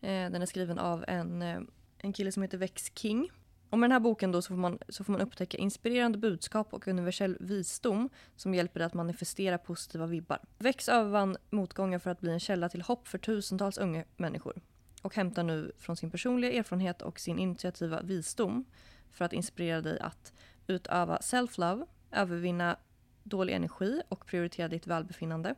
Eh, 0.00 0.30
den 0.30 0.42
är 0.42 0.46
skriven 0.46 0.78
av 0.78 1.04
en, 1.08 1.42
eh, 1.42 1.60
en 1.98 2.12
kille 2.12 2.32
som 2.32 2.42
heter 2.42 2.58
Vex 2.58 2.92
King. 2.94 3.30
Och 3.70 3.78
med 3.78 3.90
den 3.90 3.92
här 3.92 4.00
boken 4.00 4.32
då 4.32 4.42
så 4.42 4.48
får, 4.48 4.56
man, 4.56 4.78
så 4.88 5.04
får 5.04 5.12
man 5.12 5.20
upptäcka 5.20 5.58
inspirerande 5.58 6.18
budskap 6.18 6.74
och 6.74 6.88
universell 6.88 7.36
visdom 7.40 8.08
som 8.36 8.54
hjälper 8.54 8.80
dig 8.80 8.86
att 8.86 8.94
manifestera 8.94 9.58
positiva 9.58 10.06
vibbar. 10.06 10.38
Vex 10.58 10.88
övervann 10.88 11.36
motgångar 11.50 11.98
för 11.98 12.10
att 12.10 12.20
bli 12.20 12.30
en 12.30 12.40
källa 12.40 12.68
till 12.68 12.82
hopp 12.82 13.08
för 13.08 13.18
tusentals 13.18 13.78
unga 13.78 14.04
människor 14.16 14.60
och 15.02 15.14
hämtar 15.14 15.42
nu 15.42 15.72
från 15.78 15.96
sin 15.96 16.10
personliga 16.10 16.52
erfarenhet 16.52 17.02
och 17.02 17.20
sin 17.20 17.38
initiativa 17.38 18.02
visdom 18.02 18.64
för 19.10 19.24
att 19.24 19.32
inspirera 19.32 19.80
dig 19.80 19.98
att 20.00 20.32
utöva 20.66 21.18
self-love, 21.18 21.86
övervinna 22.12 22.76
dålig 23.22 23.54
energi 23.54 24.02
och 24.08 24.26
prioritera 24.26 24.68
ditt 24.68 24.86
välbefinnande, 24.86 25.54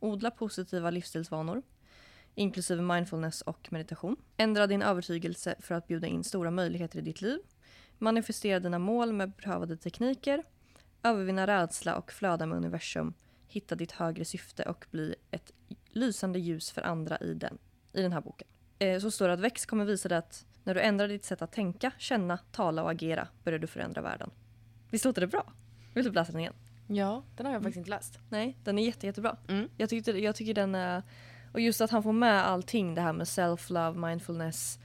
odla 0.00 0.30
positiva 0.30 0.90
livsstilsvanor, 0.90 1.62
inklusive 2.34 2.82
mindfulness 2.82 3.42
och 3.42 3.72
meditation, 3.72 4.16
ändra 4.36 4.66
din 4.66 4.82
övertygelse 4.82 5.54
för 5.58 5.74
att 5.74 5.86
bjuda 5.86 6.06
in 6.06 6.24
stora 6.24 6.50
möjligheter 6.50 6.98
i 6.98 7.02
ditt 7.02 7.20
liv, 7.20 7.38
manifestera 7.98 8.60
dina 8.60 8.78
mål 8.78 9.12
med 9.12 9.30
beprövade 9.30 9.76
tekniker, 9.76 10.42
övervinna 11.02 11.46
rädsla 11.46 11.96
och 11.96 12.12
flöda 12.12 12.46
med 12.46 12.56
universum, 12.56 13.14
hitta 13.48 13.74
ditt 13.74 13.92
högre 13.92 14.24
syfte 14.24 14.62
och 14.62 14.86
bli 14.90 15.14
ett 15.30 15.52
lysande 15.88 16.38
ljus 16.38 16.70
för 16.70 16.82
andra 16.82 17.18
i 17.18 17.34
den, 17.34 17.58
i 17.92 18.02
den 18.02 18.12
här 18.12 18.20
boken. 18.20 18.48
Eh, 18.78 19.00
så 19.00 19.10
står 19.10 19.28
det 19.28 19.34
att 19.34 19.40
Väx 19.40 19.66
kommer 19.66 19.84
visa 19.84 20.08
dig 20.08 20.18
att 20.18 20.46
när 20.64 20.74
du 20.74 20.80
ändrar 20.80 21.08
ditt 21.08 21.24
sätt 21.24 21.42
att 21.42 21.52
tänka, 21.52 21.92
känna, 21.98 22.36
tala 22.36 22.82
och 22.82 22.90
agera 22.90 23.28
börjar 23.44 23.58
du 23.58 23.66
förändra 23.66 24.02
världen. 24.02 24.30
Visst 24.94 25.04
låter 25.04 25.20
det 25.20 25.26
bra? 25.26 25.52
Vill 25.94 26.04
du 26.04 26.12
läsa 26.12 26.32
den 26.32 26.40
igen? 26.40 26.54
Ja, 26.86 27.24
den 27.36 27.46
har 27.46 27.52
jag 27.52 27.62
faktiskt 27.62 27.76
inte 27.76 27.90
läst. 27.90 28.18
Nej, 28.28 28.58
den 28.64 28.78
är 28.78 28.86
jätte, 28.86 29.06
jättebra. 29.06 29.36
Mm. 29.48 29.68
Jag, 29.76 29.90
tyckte, 29.90 30.10
jag 30.10 30.36
tycker 30.36 30.54
den 30.54 30.74
är... 30.74 31.02
Och 31.52 31.60
just 31.60 31.80
att 31.80 31.90
han 31.90 32.02
får 32.02 32.12
med 32.12 32.46
allting 32.46 32.94
det 32.94 33.00
här 33.00 33.12
med 33.12 33.26
self-love, 33.26 34.08
mindfulness. 34.08 34.78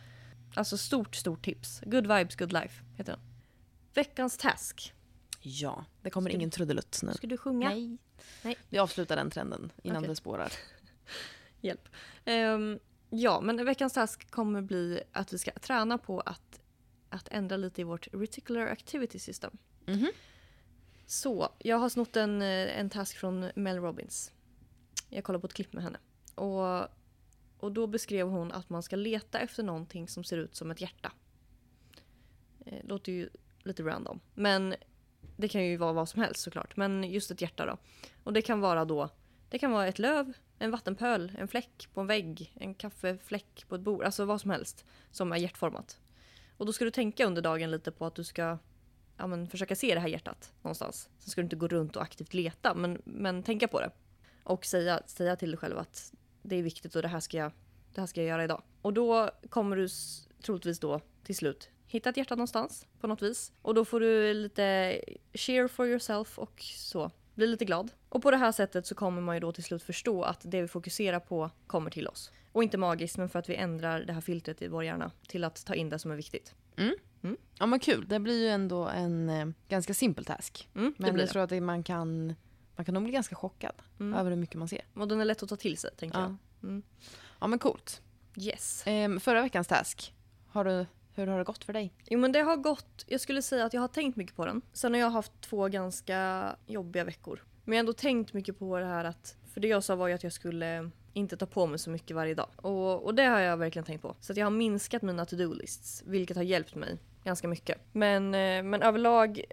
Alltså 0.53 0.77
stort, 0.77 1.15
stort 1.15 1.45
tips. 1.45 1.81
Good 1.85 2.07
vibes, 2.07 2.35
good 2.35 2.53
life 2.53 2.83
heter 2.97 3.11
den. 3.11 3.21
Veckans 3.93 4.37
task. 4.37 4.93
Ja, 5.41 5.85
det 6.01 6.09
kommer 6.09 6.29
Ska 6.29 6.37
ingen 6.37 6.51
trudelutt 6.51 6.99
nu. 7.03 7.13
Ska 7.13 7.27
du 7.27 7.37
sjunga? 7.37 7.69
Nej. 7.69 7.97
Nej. 8.43 8.57
Vi 8.69 8.77
avslutar 8.77 9.15
den 9.15 9.29
trenden 9.29 9.71
innan 9.83 9.97
Okej. 9.97 10.09
det 10.09 10.15
spårar. 10.15 10.51
Hjälp. 11.61 11.89
Ehm, 12.25 12.79
ja, 13.09 13.41
men 13.41 13.65
veckans 13.65 13.93
task 13.93 14.31
kommer 14.31 14.61
bli 14.61 15.01
att 15.11 15.33
vi 15.33 15.37
ska 15.37 15.51
träna 15.51 15.97
på 15.97 16.19
att, 16.19 16.59
att 17.09 17.27
ändra 17.31 17.57
lite 17.57 17.81
i 17.81 17.83
vårt 17.83 18.07
reticular 18.11 18.67
activity 18.67 19.19
system. 19.19 19.57
Mhm. 19.85 20.11
Så, 21.05 21.49
jag 21.59 21.77
har 21.77 21.89
snott 21.89 22.15
en, 22.15 22.41
eh, 22.41 22.79
en 22.79 22.89
task 22.89 23.17
från 23.17 23.51
Mel 23.55 23.77
Robbins. 23.77 24.31
Jag 25.09 25.23
kollade 25.23 25.41
på 25.41 25.47
ett 25.47 25.53
klipp 25.53 25.73
med 25.73 25.83
henne. 25.83 25.99
Och, 26.35 26.87
och 27.59 27.71
då 27.71 27.87
beskrev 27.87 28.27
hon 28.27 28.51
att 28.51 28.69
man 28.69 28.83
ska 28.83 28.95
leta 28.95 29.39
efter 29.39 29.63
någonting 29.63 30.07
som 30.07 30.23
ser 30.23 30.37
ut 30.37 30.55
som 30.55 30.71
ett 30.71 30.81
hjärta. 30.81 31.11
Eh, 32.65 32.85
låter 32.87 33.11
ju 33.11 33.29
lite 33.63 33.83
random. 33.83 34.19
Men 34.33 34.75
det 35.37 35.47
kan 35.47 35.65
ju 35.65 35.77
vara 35.77 35.93
vad 35.93 36.09
som 36.09 36.21
helst 36.21 36.41
såklart. 36.41 36.77
Men 36.77 37.03
just 37.03 37.31
ett 37.31 37.41
hjärta 37.41 37.65
då. 37.65 37.77
Och 38.23 38.33
det 38.33 38.41
kan 38.41 38.59
vara 38.59 38.85
då 38.85 39.09
det 39.49 39.59
kan 39.59 39.71
vara 39.71 39.87
ett 39.87 39.99
löv, 39.99 40.33
en 40.59 40.71
vattenpöl, 40.71 41.31
en 41.37 41.47
fläck 41.47 41.87
på 41.93 42.01
en 42.01 42.07
vägg, 42.07 42.53
en 42.55 42.75
kaffefläck 42.75 43.65
på 43.67 43.75
ett 43.75 43.81
bord. 43.81 44.03
Alltså 44.03 44.25
vad 44.25 44.41
som 44.41 44.49
helst 44.49 44.85
som 45.11 45.31
är 45.31 45.37
hjärtformat. 45.37 45.99
Och 46.57 46.65
då 46.65 46.73
ska 46.73 46.85
du 46.85 46.91
tänka 46.91 47.25
under 47.25 47.41
dagen 47.41 47.71
lite 47.71 47.91
på 47.91 48.05
att 48.05 48.15
du 48.15 48.23
ska 48.23 48.57
ja, 49.19 49.27
men, 49.27 49.47
försöka 49.47 49.75
se 49.75 49.93
det 49.93 49.99
här 49.99 50.07
hjärtat 50.07 50.53
någonstans. 50.61 51.09
Sen 51.19 51.29
ska 51.29 51.41
du 51.41 51.45
inte 51.45 51.55
gå 51.55 51.67
runt 51.67 51.95
och 51.95 52.01
aktivt 52.01 52.33
leta, 52.33 52.73
men, 52.73 53.01
men 53.05 53.43
tänka 53.43 53.67
på 53.67 53.79
det. 53.79 53.91
Och 54.43 54.65
säga, 54.65 55.01
säga 55.05 55.35
till 55.35 55.51
dig 55.51 55.57
själv 55.57 55.77
att 55.77 56.13
det 56.41 56.55
är 56.55 56.63
viktigt 56.63 56.95
och 56.95 57.01
det 57.01 57.07
här 57.07 57.19
ska 57.19 57.37
jag, 57.37 57.51
det 57.93 58.01
här 58.01 58.07
ska 58.07 58.21
jag 58.21 58.29
göra 58.29 58.43
idag. 58.43 58.61
Och 58.81 58.93
då 58.93 59.29
kommer 59.49 59.75
du 59.75 59.87
troligtvis 60.41 60.79
då 60.79 61.01
till 61.23 61.35
slut 61.35 61.69
hitta 61.89 62.09
ett 62.09 62.17
hjärta 62.17 62.35
någonstans 62.35 62.87
på 62.99 63.07
något 63.07 63.21
vis. 63.21 63.51
Och 63.61 63.73
då 63.73 63.85
får 63.85 63.99
du 63.99 64.33
lite 64.33 64.99
cheer 65.33 65.67
for 65.67 65.87
yourself 65.87 66.39
och 66.39 66.61
så. 66.61 67.11
Bli 67.35 67.47
lite 67.47 67.65
glad. 67.65 67.91
Och 68.09 68.21
på 68.21 68.31
det 68.31 68.37
här 68.37 68.51
sättet 68.51 68.85
så 68.85 68.95
kommer 68.95 69.21
man 69.21 69.35
ju 69.35 69.39
då 69.39 69.51
till 69.51 69.63
slut 69.63 69.83
förstå 69.83 70.23
att 70.23 70.41
det 70.43 70.61
vi 70.61 70.67
fokuserar 70.67 71.19
på 71.19 71.51
kommer 71.67 71.91
till 71.91 72.07
oss. 72.07 72.31
Och 72.51 72.63
inte 72.63 72.77
magiskt, 72.77 73.17
men 73.17 73.29
för 73.29 73.39
att 73.39 73.49
vi 73.49 73.55
ändrar 73.55 74.01
det 74.01 74.13
här 74.13 74.21
filtret 74.21 74.61
i 74.61 74.67
vår 74.67 74.83
hjärna 74.83 75.11
till 75.27 75.43
att 75.43 75.65
ta 75.65 75.75
in 75.75 75.89
det 75.89 75.99
som 75.99 76.11
är 76.11 76.15
viktigt. 76.15 76.55
Mm. 76.77 76.95
Ja 77.59 77.65
men 77.65 77.79
kul, 77.79 78.05
det 78.07 78.19
blir 78.19 78.41
ju 78.41 78.47
ändå 78.47 78.87
en 78.87 79.29
eh, 79.29 79.47
ganska 79.69 79.93
simpel 79.93 80.25
task. 80.25 80.69
Mm, 80.75 80.93
Men 80.97 81.07
jag 81.09 81.17
det. 81.17 81.27
tror 81.27 81.41
att 81.43 81.49
det, 81.49 81.61
man 81.61 81.83
kan 81.83 82.35
man 82.75 82.85
kan 82.85 82.93
nog 82.93 83.03
bli 83.03 83.11
ganska 83.11 83.35
chockad 83.35 83.73
Mm. 83.99 84.19
över 84.19 84.29
hur 84.29 84.37
mycket 84.37 84.55
man 84.55 84.67
ser. 84.67 84.81
Och 84.93 85.07
den 85.07 85.21
är 85.21 85.25
lätt 85.25 85.43
att 85.43 85.49
ta 85.49 85.55
till 85.55 85.77
sig, 85.77 85.89
tänker 85.97 86.19
Ja. 86.19 86.23
jag. 86.61 86.69
Mm. 86.69 86.83
ja 87.39 87.47
men 87.47 87.59
coolt. 87.59 88.01
Yes. 88.35 88.83
Ehm, 88.85 89.19
förra 89.19 89.41
veckans 89.41 89.67
task, 89.67 90.13
har 90.47 90.63
du, 90.65 90.85
hur 91.13 91.27
har 91.27 91.37
det 91.37 91.43
gått 91.43 91.63
för 91.63 91.73
dig? 91.73 91.93
Jo 92.09 92.19
men 92.19 92.31
det 92.31 92.39
har 92.41 92.57
gått, 92.57 93.03
jag 93.07 93.21
skulle 93.21 93.41
säga 93.41 93.65
att 93.65 93.73
jag 93.73 93.81
har 93.81 93.87
tänkt 93.87 94.15
mycket 94.15 94.35
på 94.35 94.45
den. 94.45 94.61
Sen 94.73 94.93
har 94.93 94.99
jag 94.99 95.09
haft 95.09 95.31
två 95.41 95.67
ganska 95.67 96.49
jobbiga 96.67 97.03
veckor. 97.03 97.43
Men 97.65 97.73
jag 97.73 97.77
har 97.77 97.79
ändå 97.79 97.93
tänkt 97.93 98.33
mycket 98.33 98.59
på 98.59 98.79
det 98.79 98.85
här 98.85 99.05
att, 99.05 99.35
för 99.53 99.61
det 99.61 99.67
jag 99.67 99.83
sa 99.83 99.95
var 99.95 100.07
ju 100.07 100.13
att 100.13 100.23
jag 100.23 100.33
skulle 100.33 100.89
inte 101.13 101.37
ta 101.37 101.45
på 101.45 101.67
mig 101.67 101.79
så 101.79 101.89
mycket 101.89 102.15
varje 102.15 102.33
dag. 102.35 102.49
Och, 102.55 103.03
och 103.05 103.15
det 103.15 103.23
har 103.25 103.39
jag 103.39 103.57
verkligen 103.57 103.85
tänkt 103.85 104.01
på. 104.01 104.15
Så 104.19 104.31
att 104.33 104.37
jag 104.37 104.45
har 104.45 104.51
minskat 104.51 105.01
mina 105.01 105.25
to-do-lists, 105.25 106.03
vilket 106.05 106.37
har 106.37 106.43
hjälpt 106.43 106.75
mig 106.75 106.97
ganska 107.23 107.47
mycket. 107.47 107.77
Men, 107.91 108.25
eh, 108.25 108.63
men 108.63 108.81
överlag, 108.81 109.43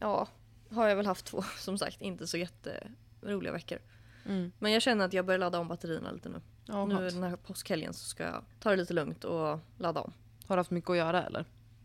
ja, 0.00 0.28
har 0.70 0.88
jag 0.88 0.96
väl 0.96 1.06
haft 1.06 1.26
två, 1.26 1.42
som 1.58 1.78
sagt, 1.78 2.00
inte 2.00 2.26
så 2.26 2.36
jätteroliga 2.36 3.52
veckor. 3.52 3.78
Mm. 4.26 4.52
Men 4.58 4.72
jag 4.72 4.82
känner 4.82 5.04
att 5.04 5.12
jag 5.12 5.26
börjar 5.26 5.38
ladda 5.38 5.58
om 5.58 5.68
batterierna 5.68 6.12
lite 6.12 6.28
nu. 6.28 6.40
Ja, 6.66 6.86
nu 6.86 6.96
skönt. 6.96 7.14
den 7.14 7.22
här 7.22 7.36
påskhelgen 7.36 7.94
så 7.94 8.04
ska 8.04 8.22
jag 8.22 8.44
ta 8.60 8.70
det 8.70 8.76
lite 8.76 8.94
lugnt 8.94 9.24
och 9.24 9.58
ladda 9.78 10.00
om. 10.00 10.12
Har 10.46 10.56
du 10.56 10.60
haft 10.60 10.70
mycket 10.70 10.90
att 10.90 10.96
göra 10.96 11.22
eller? 11.22 11.44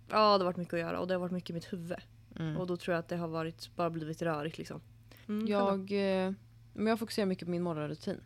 Ja, 0.09 0.37
det 0.37 0.43
har 0.43 0.45
varit 0.45 0.57
mycket 0.57 0.73
att 0.73 0.79
göra 0.79 0.99
och 0.99 1.07
det 1.07 1.13
har 1.13 1.19
varit 1.19 1.31
mycket 1.31 1.49
i 1.49 1.53
mitt 1.53 1.73
huvud. 1.73 1.97
Mm. 2.39 2.57
Och 2.57 2.67
då 2.67 2.77
tror 2.77 2.93
jag 2.93 2.99
att 2.99 3.07
det 3.07 3.17
har 3.17 3.27
varit, 3.27 3.75
bara 3.75 3.89
blivit 3.89 4.21
rörigt 4.21 4.57
liksom. 4.57 4.81
Mm. 5.27 5.47
Jag, 5.47 5.91
eh, 5.91 6.33
men 6.73 6.87
jag 6.87 6.99
fokuserar 6.99 7.25
mycket 7.25 7.45
på 7.45 7.51
min 7.51 7.61
morgonrutin. 7.61 8.21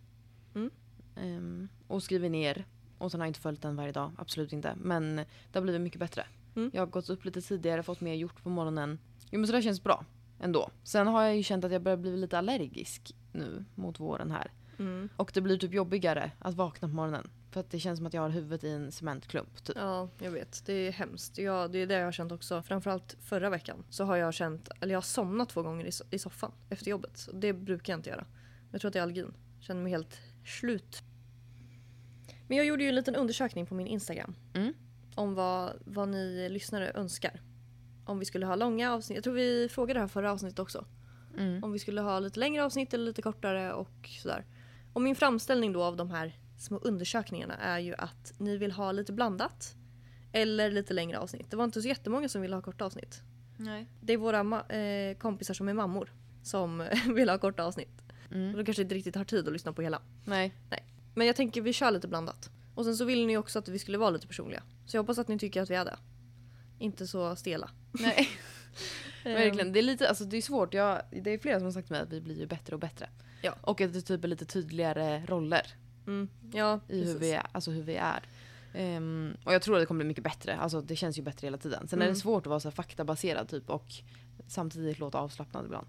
Mm. 0.56 0.72
Ehm, 1.16 1.70
och 1.88 2.04
skriver 2.04 2.30
ner. 2.30 2.66
Och 2.98 3.12
sen 3.12 3.20
har 3.20 3.26
jag 3.26 3.30
inte 3.30 3.40
följt 3.40 3.62
den 3.62 3.76
varje 3.76 3.92
dag, 3.92 4.12
absolut 4.18 4.54
inte. 4.54 4.74
Men 4.76 5.16
det 5.16 5.26
har 5.54 5.62
blivit 5.62 5.82
mycket 5.82 6.00
bättre. 6.00 6.26
Mm. 6.56 6.72
Jag 6.74 6.82
har 6.82 6.88
gått 6.88 7.10
upp 7.10 7.26
lite 7.26 7.42
tidigare, 7.42 7.84
fått 7.84 8.02
mer 8.02 8.14
gjort 8.14 8.44
på 8.44 8.50
morgonen. 8.50 9.00
Jo 9.32 9.40
men 9.40 9.48
så 9.48 9.54
det 9.54 9.62
känns 9.62 9.84
bra 9.84 10.06
ändå. 10.40 10.70
Sen 10.84 11.08
har 11.08 11.24
jag 11.24 11.38
ju 11.38 11.44
känt 11.44 11.66
att 11.66 11.72
jag 11.72 11.82
börjar 11.82 11.98
bli 11.98 12.18
lite 12.18 12.38
allergisk 12.38 13.16
nu 13.32 13.66
mot 13.76 14.00
våren 14.00 14.32
här. 14.32 14.52
Mm. 14.80 15.10
Och 15.16 15.32
det 15.34 15.42
blir 15.42 15.58
typ 15.58 15.74
jobbigare 15.74 16.32
att 16.40 16.56
vakna 16.56 16.88
på 16.88 16.94
morgonen. 16.94 17.30
För 17.52 17.60
att 17.60 17.72
det 17.72 17.80
känns 17.80 17.98
som 18.00 18.06
att 18.08 18.14
jag 18.14 18.22
har 18.22 18.30
huvudet 18.30 18.64
i 18.64 18.70
en 18.70 18.92
cementklump. 18.92 19.64
Typ. 19.64 19.76
Ja, 19.80 20.10
jag 20.20 20.32
vet. 20.32 20.66
Det 20.66 20.74
är 20.74 20.92
hemskt. 20.92 21.38
Ja, 21.38 21.68
det 21.68 21.78
är 21.80 21.88
det 21.88 21.94
jag 21.94 22.06
har 22.06 22.12
känt 22.12 22.32
också. 22.32 22.62
Framförallt 22.62 23.18
förra 23.22 23.50
veckan 23.50 23.84
så 23.90 24.04
har 24.04 24.16
jag 24.16 24.34
känt, 24.34 24.70
eller 24.82 24.94
jag 24.94 24.98
har 24.98 25.02
somnat 25.02 25.50
två 25.50 25.62
gånger 25.62 25.86
i, 25.86 25.90
so- 25.90 26.08
i 26.12 26.20
soffan 26.20 26.52
efter 26.70 26.92
jobbet. 26.92 27.30
Det 27.34 27.54
brukar 27.54 27.94
jag 27.94 27.98
inte 27.98 28.10
göra. 28.10 28.26
Jag 28.72 28.82
tror 28.82 28.90
att 28.90 28.94
det 28.94 29.00
är 29.00 29.04
allergin. 29.04 29.34
Jag 29.56 29.64
känner 29.64 29.84
mig 29.84 29.92
helt 29.92 30.20
slut. 30.46 31.04
Men 32.48 32.58
jag 32.58 32.66
gjorde 32.66 32.84
ju 32.84 32.90
en 32.90 32.96
liten 32.96 33.16
undersökning 33.16 33.66
på 33.66 33.76
min 33.76 33.88
Instagram. 33.88 34.36
Mm. 34.54 34.74
Om 35.20 35.36
vad, 35.36 35.74
vad 35.86 36.10
ni 36.10 36.50
lyssnare 36.50 36.92
önskar. 36.96 37.42
Om 38.06 38.20
vi 38.20 38.26
skulle 38.26 38.46
ha 38.46 38.56
långa 38.56 38.94
avsnitt. 38.94 39.16
Jag 39.16 39.24
tror 39.24 39.34
vi 39.34 39.70
frågade 39.72 39.98
det 39.98 40.02
här 40.02 40.08
förra 40.08 40.32
avsnittet 40.32 40.60
också. 40.60 40.86
Mm. 41.38 41.64
Om 41.64 41.72
vi 41.72 41.80
skulle 41.80 42.02
ha 42.02 42.20
lite 42.20 42.40
längre 42.40 42.64
avsnitt 42.64 42.94
eller 42.94 43.06
lite 43.06 43.22
kortare 43.22 43.74
och 43.74 44.10
sådär. 44.22 44.46
Och 44.94 45.02
min 45.02 45.16
framställning 45.16 45.74
då 45.74 45.84
av 45.84 45.96
de 45.98 46.12
här 46.12 46.34
små 46.58 46.78
undersökningarna 46.78 47.56
är 47.56 47.80
ju 47.80 47.96
att 47.98 48.34
ni 48.38 48.58
vill 48.58 48.72
ha 48.72 48.92
lite 48.92 49.14
blandat. 49.14 49.76
Eller 50.32 50.72
lite 50.72 50.94
längre 50.94 51.20
avsnitt. 51.20 51.52
Det 51.52 51.58
var 51.58 51.64
inte 51.64 51.82
så 51.82 51.88
jättemånga 51.88 52.30
som 52.30 52.42
ville 52.42 52.56
ha 52.56 52.62
korta 52.62 52.86
avsnitt. 52.86 53.22
Nej. 53.58 53.88
Det 54.02 54.14
är 54.14 54.18
våra 54.18 54.40
eh, 54.76 55.18
kompisar 55.18 55.54
som 55.54 55.70
är 55.70 55.74
mammor 55.74 56.14
som 56.44 56.84
vill 57.16 57.30
ha 57.30 57.38
korta 57.38 57.64
avsnitt. 57.64 58.02
Och 58.30 58.36
Mm. 58.36 58.58
de 58.58 58.66
kanske 58.66 58.82
inte 58.84 58.96
riktigt 58.96 59.16
har 59.16 59.24
tid 59.26 59.48
att 59.48 59.54
lyssna 59.54 59.74
på 59.74 59.82
hela. 59.82 60.02
Nej. 60.26 60.54
Men 61.16 61.28
jag 61.28 61.36
tänker 61.36 61.62
vi 61.62 61.74
kör 61.74 61.92
lite 61.92 62.08
blandat. 62.08 62.50
Och 62.80 62.86
sen 62.86 62.98
så 62.98 63.06
vill 63.06 63.26
ni 63.26 63.38
också 63.38 63.60
att 63.60 63.68
vi 63.68 63.80
skulle 63.80 63.98
vara 63.98 64.10
lite 64.10 64.28
personliga. 64.28 64.64
Så 64.86 64.98
jag 64.98 65.04
hoppas 65.04 65.20
att 65.20 65.28
ni 65.28 65.40
tycker 65.40 65.62
att 65.62 65.70
vi 65.70 65.76
är 65.76 65.86
det. 65.86 65.98
Inte 66.80 67.08
så 67.08 67.36
stela. 67.36 67.70
Nej. 67.92 68.30
Ehm, 69.24 69.34
Verkligen. 69.34 69.74
Det 69.74 69.80
är, 69.80 69.84
lite, 69.84 70.10
alltså, 70.10 70.24
det 70.26 70.38
är 70.38 70.42
svårt. 70.42 70.74
Jag, 70.74 71.02
det 71.12 71.34
är 71.34 71.38
flera 71.38 71.58
som 71.60 71.66
har 71.66 71.72
sagt 71.72 71.88
till 71.88 71.94
mig 71.96 72.02
att 72.02 72.14
vi 72.14 72.22
blir 72.22 72.40
ju 72.40 72.46
bättre 72.48 72.76
och 72.76 72.80
bättre. 72.80 73.10
Ja. 73.42 73.56
Och 73.62 73.82
att 73.82 73.94
det 73.94 74.02
typ 74.02 74.24
är 74.24 74.28
lite 74.28 74.46
tydligare 74.46 75.26
roller 75.26 75.62
Mm, 76.08 76.30
ja, 76.54 76.80
i 76.88 77.04
hur 77.06 77.20
vi 77.20 77.32
är. 77.32 77.46
Alltså 77.52 77.72
hur 77.72 77.84
vi 77.84 77.96
är. 77.96 78.24
Ehm, 78.74 79.38
och 79.46 79.54
jag 79.54 79.62
tror 79.62 79.76
att 79.76 79.82
det 79.82 79.86
kommer 79.86 79.98
bli 80.04 80.08
mycket 80.08 80.24
bättre. 80.24 80.56
Alltså 80.58 80.82
det 80.82 80.96
känns 80.96 81.18
ju 81.18 81.22
bättre 81.22 81.48
hela 81.48 81.58
tiden. 81.58 81.88
Sen 81.88 82.00
är 82.00 82.06
Mm. 82.06 82.14
det 82.14 82.20
svårt 82.20 82.44
att 82.46 82.50
vara 82.50 82.60
så 82.60 82.72
faktabaserad 82.72 83.48
typ 83.50 83.70
och 83.70 83.86
samtidigt 84.48 85.00
låta 85.00 85.18
avslappnad 85.18 85.66
ibland. 85.66 85.88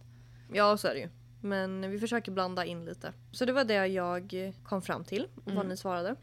Ja, 0.52 0.76
så 0.76 0.88
är 0.88 0.94
det 0.94 1.00
ju. 1.00 1.08
Men 1.42 1.90
vi 1.90 1.98
försöker 1.98 2.32
blanda 2.32 2.64
in 2.64 2.84
lite. 2.84 3.12
Så 3.32 3.44
det 3.44 3.52
var 3.52 3.64
det 3.64 3.86
jag 3.86 4.52
kom 4.62 4.82
fram 4.82 5.04
till 5.04 5.24
och 5.36 5.42
vad 5.44 5.54
Mm. 5.54 5.68
ni 5.68 5.76
svarade. 5.76 6.16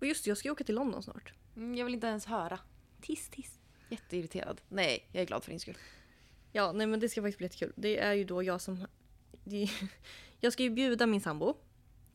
Och 0.00 0.06
just 0.06 0.24
det, 0.24 0.30
jag 0.30 0.38
ska 0.38 0.48
ju 0.48 0.52
åka 0.52 0.64
till 0.64 0.74
London 0.74 1.02
snart. 1.02 1.32
Mm, 1.56 1.74
jag 1.74 1.84
vill 1.84 1.94
inte 1.94 2.06
ens 2.06 2.26
höra. 2.26 2.58
Tiss, 3.00 3.28
tiss. 3.28 3.58
Jätteirriterad. 3.88 4.60
Nej, 4.68 5.08
jag 5.12 5.22
är 5.22 5.26
glad 5.26 5.44
för 5.44 5.50
din 5.50 5.60
skull. 5.60 5.78
Ja, 6.52 6.72
nej 6.72 6.86
men 6.86 7.00
det 7.00 7.08
ska 7.08 7.22
faktiskt 7.22 7.38
bli 7.38 7.44
jättekul. 7.44 7.72
Det 7.76 7.98
är 7.98 8.12
ju 8.12 8.24
då 8.24 8.42
jag 8.42 8.60
som... 8.60 8.86
Det, 9.44 9.70
jag 10.40 10.52
ska 10.52 10.62
ju 10.62 10.70
bjuda 10.70 11.06
min 11.06 11.20
sambo. 11.20 11.56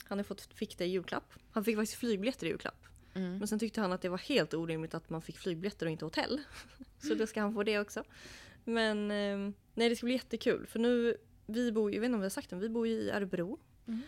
Han 0.03 0.17
har 0.19 0.23
fått, 0.23 0.41
fick 0.41 0.77
det 0.77 0.85
i 0.85 0.87
julklapp. 0.87 1.33
Han 1.51 1.63
fick 1.63 1.75
faktiskt 1.75 1.99
flygbiljetter 1.99 2.45
i 2.45 2.49
julklapp. 2.49 2.85
Mm. 3.13 3.37
Men 3.37 3.47
sen 3.47 3.59
tyckte 3.59 3.81
han 3.81 3.91
att 3.91 4.01
det 4.01 4.09
var 4.09 4.17
helt 4.17 4.53
orimligt 4.53 4.93
att 4.93 5.09
man 5.09 5.21
fick 5.21 5.37
flygbiljetter 5.37 5.85
och 5.85 5.91
inte 5.91 6.05
hotell. 6.05 6.41
Så 6.99 7.15
då 7.15 7.27
ska 7.27 7.41
han 7.41 7.53
få 7.53 7.63
det 7.63 7.79
också. 7.79 8.03
Men 8.63 9.11
eh, 9.11 9.53
nej, 9.73 9.89
det 9.89 9.95
ska 9.95 10.05
bli 10.05 10.13
jättekul. 10.13 10.67
För 10.67 10.79
nu, 10.79 11.17
vi 11.45 11.71
bor 11.71 11.93
jag 11.93 12.01
vet 12.01 12.05
inte 12.05 12.15
om 12.15 12.21
vi 12.21 12.25
har 12.25 12.29
sagt 12.29 12.49
det, 12.49 12.55
vi 12.55 12.69
bor 12.69 12.87
ju 12.87 12.93
i 12.93 13.09
Örebro. 13.09 13.59
Mm. 13.87 14.01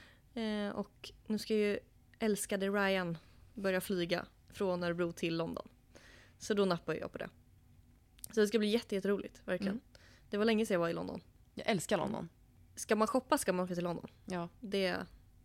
Eh, 0.67 0.75
och 0.75 1.11
nu 1.27 1.37
ska 1.37 1.55
ju 1.55 1.79
älskade 2.19 2.69
Ryan 2.69 3.17
börja 3.57 3.81
flyga 3.81 4.25
från 4.49 4.83
Örebro 4.83 5.11
till 5.11 5.37
London. 5.37 5.67
Så 6.39 6.53
då 6.53 6.65
nappar 6.65 6.93
jag 6.93 7.11
på 7.11 7.17
det. 7.17 7.29
Så 8.31 8.39
det 8.39 8.47
ska 8.47 8.59
bli 8.59 8.67
jätte, 8.67 8.95
jätteroligt, 8.95 9.41
verkligen. 9.45 9.73
Mm. 9.73 9.81
Det 10.29 10.37
var 10.37 10.45
länge 10.45 10.65
sedan 10.65 10.73
jag 10.73 10.79
var 10.79 10.89
i 10.89 10.93
London. 10.93 11.21
Jag 11.53 11.67
älskar 11.69 11.97
London. 11.97 12.29
Ska 12.75 12.95
man 12.95 13.07
shoppa 13.07 13.37
ska 13.37 13.53
man 13.53 13.65
åka 13.65 13.75
till 13.75 13.83
London. 13.83 14.07
Ja. 14.25 14.49
Det, 14.59 14.95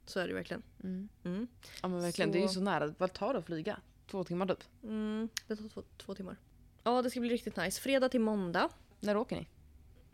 så 0.07 0.20
är 0.20 0.29
det 0.29 0.35
verkligen. 0.35 0.62
Mm. 0.83 1.09
Mm. 1.25 1.46
Ja 1.83 1.88
men 1.88 2.01
verkligen. 2.03 2.29
Så- 2.31 2.33
Det 2.33 2.38
är 2.38 2.42
ju 2.42 2.48
så 2.48 2.61
nära. 2.61 2.94
Vad 2.98 3.12
tar 3.12 3.33
det 3.33 3.38
att 3.38 3.46
flyga? 3.46 3.81
Två 4.11 4.25
timmar 4.25 4.46
typ. 4.46 4.64
Mm, 4.83 5.29
det 5.46 5.57
tar 5.57 5.68
två, 5.68 5.83
två 5.96 6.14
timmar. 6.14 6.37
Ja, 6.83 7.03
det 7.03 7.11
ska 7.11 7.20
bli 7.20 7.31
riktigt 7.31 7.57
nice. 7.57 7.81
Fredag 7.81 8.09
till 8.09 8.20
måndag. 8.20 8.68
När 9.01 9.16
åker 9.16 9.37
ni? 9.37 9.48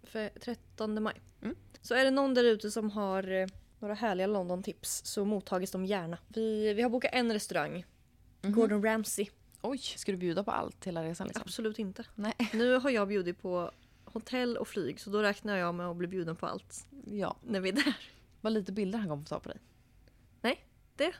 För 0.02 0.28
13 0.28 1.02
maj. 1.02 1.20
Mm. 1.42 1.56
Så 1.82 1.94
är 1.94 2.04
det 2.04 2.10
någon 2.10 2.34
där 2.34 2.44
ute 2.44 2.70
som 2.70 2.90
har 2.90 3.30
eh, 3.30 3.46
några 3.80 3.94
härliga 3.94 4.26
London-tips 4.26 5.00
så 5.04 5.24
mottages 5.24 5.70
de 5.70 5.84
gärna. 5.86 6.18
Vi, 6.28 6.74
vi 6.74 6.82
har 6.82 6.90
bokat 6.90 7.10
en 7.14 7.32
restaurang. 7.32 7.84
Mhm. 8.42 8.52
Gordon 8.52 8.82
Ramsay. 8.84 9.26
Oj, 9.62 9.78
ska 9.78 10.12
du 10.12 10.18
bjuda 10.18 10.44
på 10.44 10.50
allt 10.50 10.84
hela 10.84 11.04
resan 11.04 11.26
liksom? 11.26 11.42
Absolut 11.46 11.78
inte. 11.78 12.04
Nej. 12.14 12.34
Nu 12.52 12.74
har 12.78 12.90
jag 12.90 13.08
bjudit 13.08 13.42
på 13.42 13.70
hotell 14.04 14.56
och 14.56 14.68
flyg 14.68 15.00
så 15.00 15.10
då 15.10 15.22
räknar 15.22 15.56
jag 15.56 15.74
med 15.74 15.86
att 15.86 15.96
bli 15.96 16.06
bjuden 16.08 16.36
på 16.36 16.46
allt 16.46 16.86
Ja. 17.04 17.36
när 17.46 17.60
vi 17.60 17.68
är 17.68 17.72
där. 17.72 17.96
Vad 18.40 18.52
lite 18.52 18.72
bilder 18.72 18.98
han 18.98 19.08
kommer 19.08 19.22
få 19.22 19.28
ta 19.28 19.40
på 19.40 19.48
dig. 19.48 19.58
Nej, 20.40 20.64
det- 20.96 21.14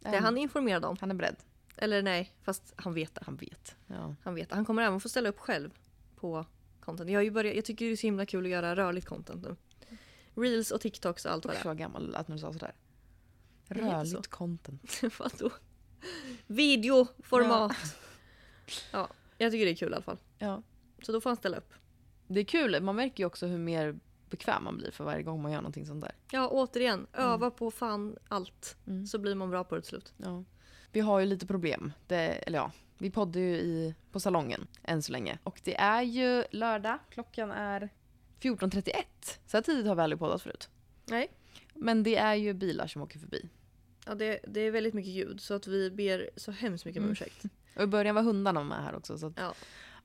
Det 0.00 0.08
är 0.08 0.20
han 0.20 0.38
informerad 0.38 0.84
om. 0.84 0.96
han 1.00 1.10
är 1.10 1.14
beredd. 1.14 1.36
Eller 1.76 2.02
nej, 2.02 2.32
fast 2.42 2.72
han 2.76 2.94
vet 2.94 3.14
det. 3.14 3.20
Han 3.24 3.36
vet. 3.36 3.76
Ja. 3.86 4.14
Han 4.22 4.34
vet. 4.34 4.52
Han 4.52 4.64
kommer 4.64 4.82
även 4.82 5.00
få 5.00 5.08
ställa 5.08 5.28
upp 5.28 5.38
själv 5.38 5.70
på 6.16 6.46
content. 6.80 7.10
Jag, 7.10 7.18
har 7.18 7.24
ju 7.24 7.30
börjat, 7.30 7.56
jag 7.56 7.64
tycker 7.64 7.84
det 7.86 7.92
är 7.92 7.96
så 7.96 8.06
himla 8.06 8.26
kul 8.26 8.44
att 8.44 8.50
göra 8.50 8.76
rörligt 8.76 9.06
content 9.06 9.42
nu. 9.42 9.56
Reels 10.38 10.70
och 10.70 10.80
TikToks 10.80 11.24
och 11.24 11.32
allt 11.32 11.44
vad 11.46 11.54
det 11.54 11.64
vad 11.64 11.78
gammal 11.78 12.14
att 12.14 12.26
du 12.26 12.38
sa 12.38 12.52
sådär. 12.52 12.74
Rörligt 13.68 14.24
så. 14.24 14.30
content. 14.30 15.02
är. 15.02 15.12
Vadå? 15.18 15.50
Videoformat! 16.46 17.76
Ja. 18.92 19.08
jag 19.38 19.52
tycker 19.52 19.64
det 19.64 19.70
är 19.70 19.76
kul 19.76 19.92
i 19.92 19.94
alla 19.94 20.02
fall. 20.02 20.18
Ja. 20.38 20.62
Så 21.02 21.12
då 21.12 21.20
får 21.20 21.30
han 21.30 21.36
ställa 21.36 21.56
upp. 21.56 21.74
Det 22.26 22.40
är 22.40 22.44
kul. 22.44 22.82
Man 22.82 22.96
märker 22.96 23.22
ju 23.22 23.26
också 23.26 23.46
hur 23.46 23.58
mer 23.58 23.98
bekväm 24.30 24.64
man 24.64 24.76
blir 24.76 24.90
för 24.90 25.04
varje 25.04 25.22
gång 25.22 25.42
man 25.42 25.52
gör 25.52 25.60
någonting 25.60 25.86
sånt 25.86 26.00
där. 26.00 26.12
Ja, 26.30 26.48
återigen. 26.48 27.06
Öva 27.12 27.50
på 27.50 27.70
fan 27.70 28.16
allt. 28.28 28.76
Mm. 28.86 29.06
Så 29.06 29.18
blir 29.18 29.34
man 29.34 29.50
bra 29.50 29.64
på 29.64 29.74
det 29.74 29.80
till 29.80 29.88
slut. 29.88 30.12
Ja. 30.16 30.44
Vi 30.92 31.00
har 31.00 31.18
ju 31.18 31.26
lite 31.26 31.46
problem. 31.46 31.92
Det, 32.06 32.16
eller 32.16 32.58
ja, 32.58 32.72
vi 32.98 33.10
poddar 33.10 33.40
ju 33.40 33.56
i, 33.56 33.94
på 34.12 34.20
salongen 34.20 34.66
än 34.82 35.02
så 35.02 35.12
länge. 35.12 35.38
Och 35.44 35.60
det 35.64 35.76
är 35.76 36.02
ju 36.02 36.44
lördag. 36.50 36.98
Klockan 37.10 37.50
är 37.50 37.88
14.31. 38.40 38.92
Så 39.46 39.56
här 39.56 39.62
tidigt 39.62 39.86
har 39.86 39.94
vi 39.94 40.02
aldrig 40.02 40.18
poddat 40.18 40.42
förut. 40.42 40.68
Nej. 41.04 41.28
Men 41.74 42.02
det 42.02 42.16
är 42.16 42.34
ju 42.34 42.52
bilar 42.54 42.86
som 42.86 43.02
åker 43.02 43.18
förbi. 43.18 43.48
Ja, 44.06 44.14
det, 44.14 44.38
det 44.48 44.60
är 44.60 44.70
väldigt 44.70 44.94
mycket 44.94 45.12
ljud 45.12 45.40
så 45.40 45.54
att 45.54 45.66
vi 45.66 45.90
ber 45.90 46.30
så 46.36 46.50
hemskt 46.52 46.84
mycket 46.84 46.98
om 47.00 47.04
Mm. 47.04 47.12
ursäkt. 47.12 47.44
Och 47.76 47.82
i 47.82 47.86
början 47.86 48.14
var 48.14 48.22
hundarna 48.22 48.64
med 48.64 48.84
här 48.84 48.94
också. 48.96 49.18
Så 49.18 49.26
att, 49.26 49.32
Ja. 49.36 49.54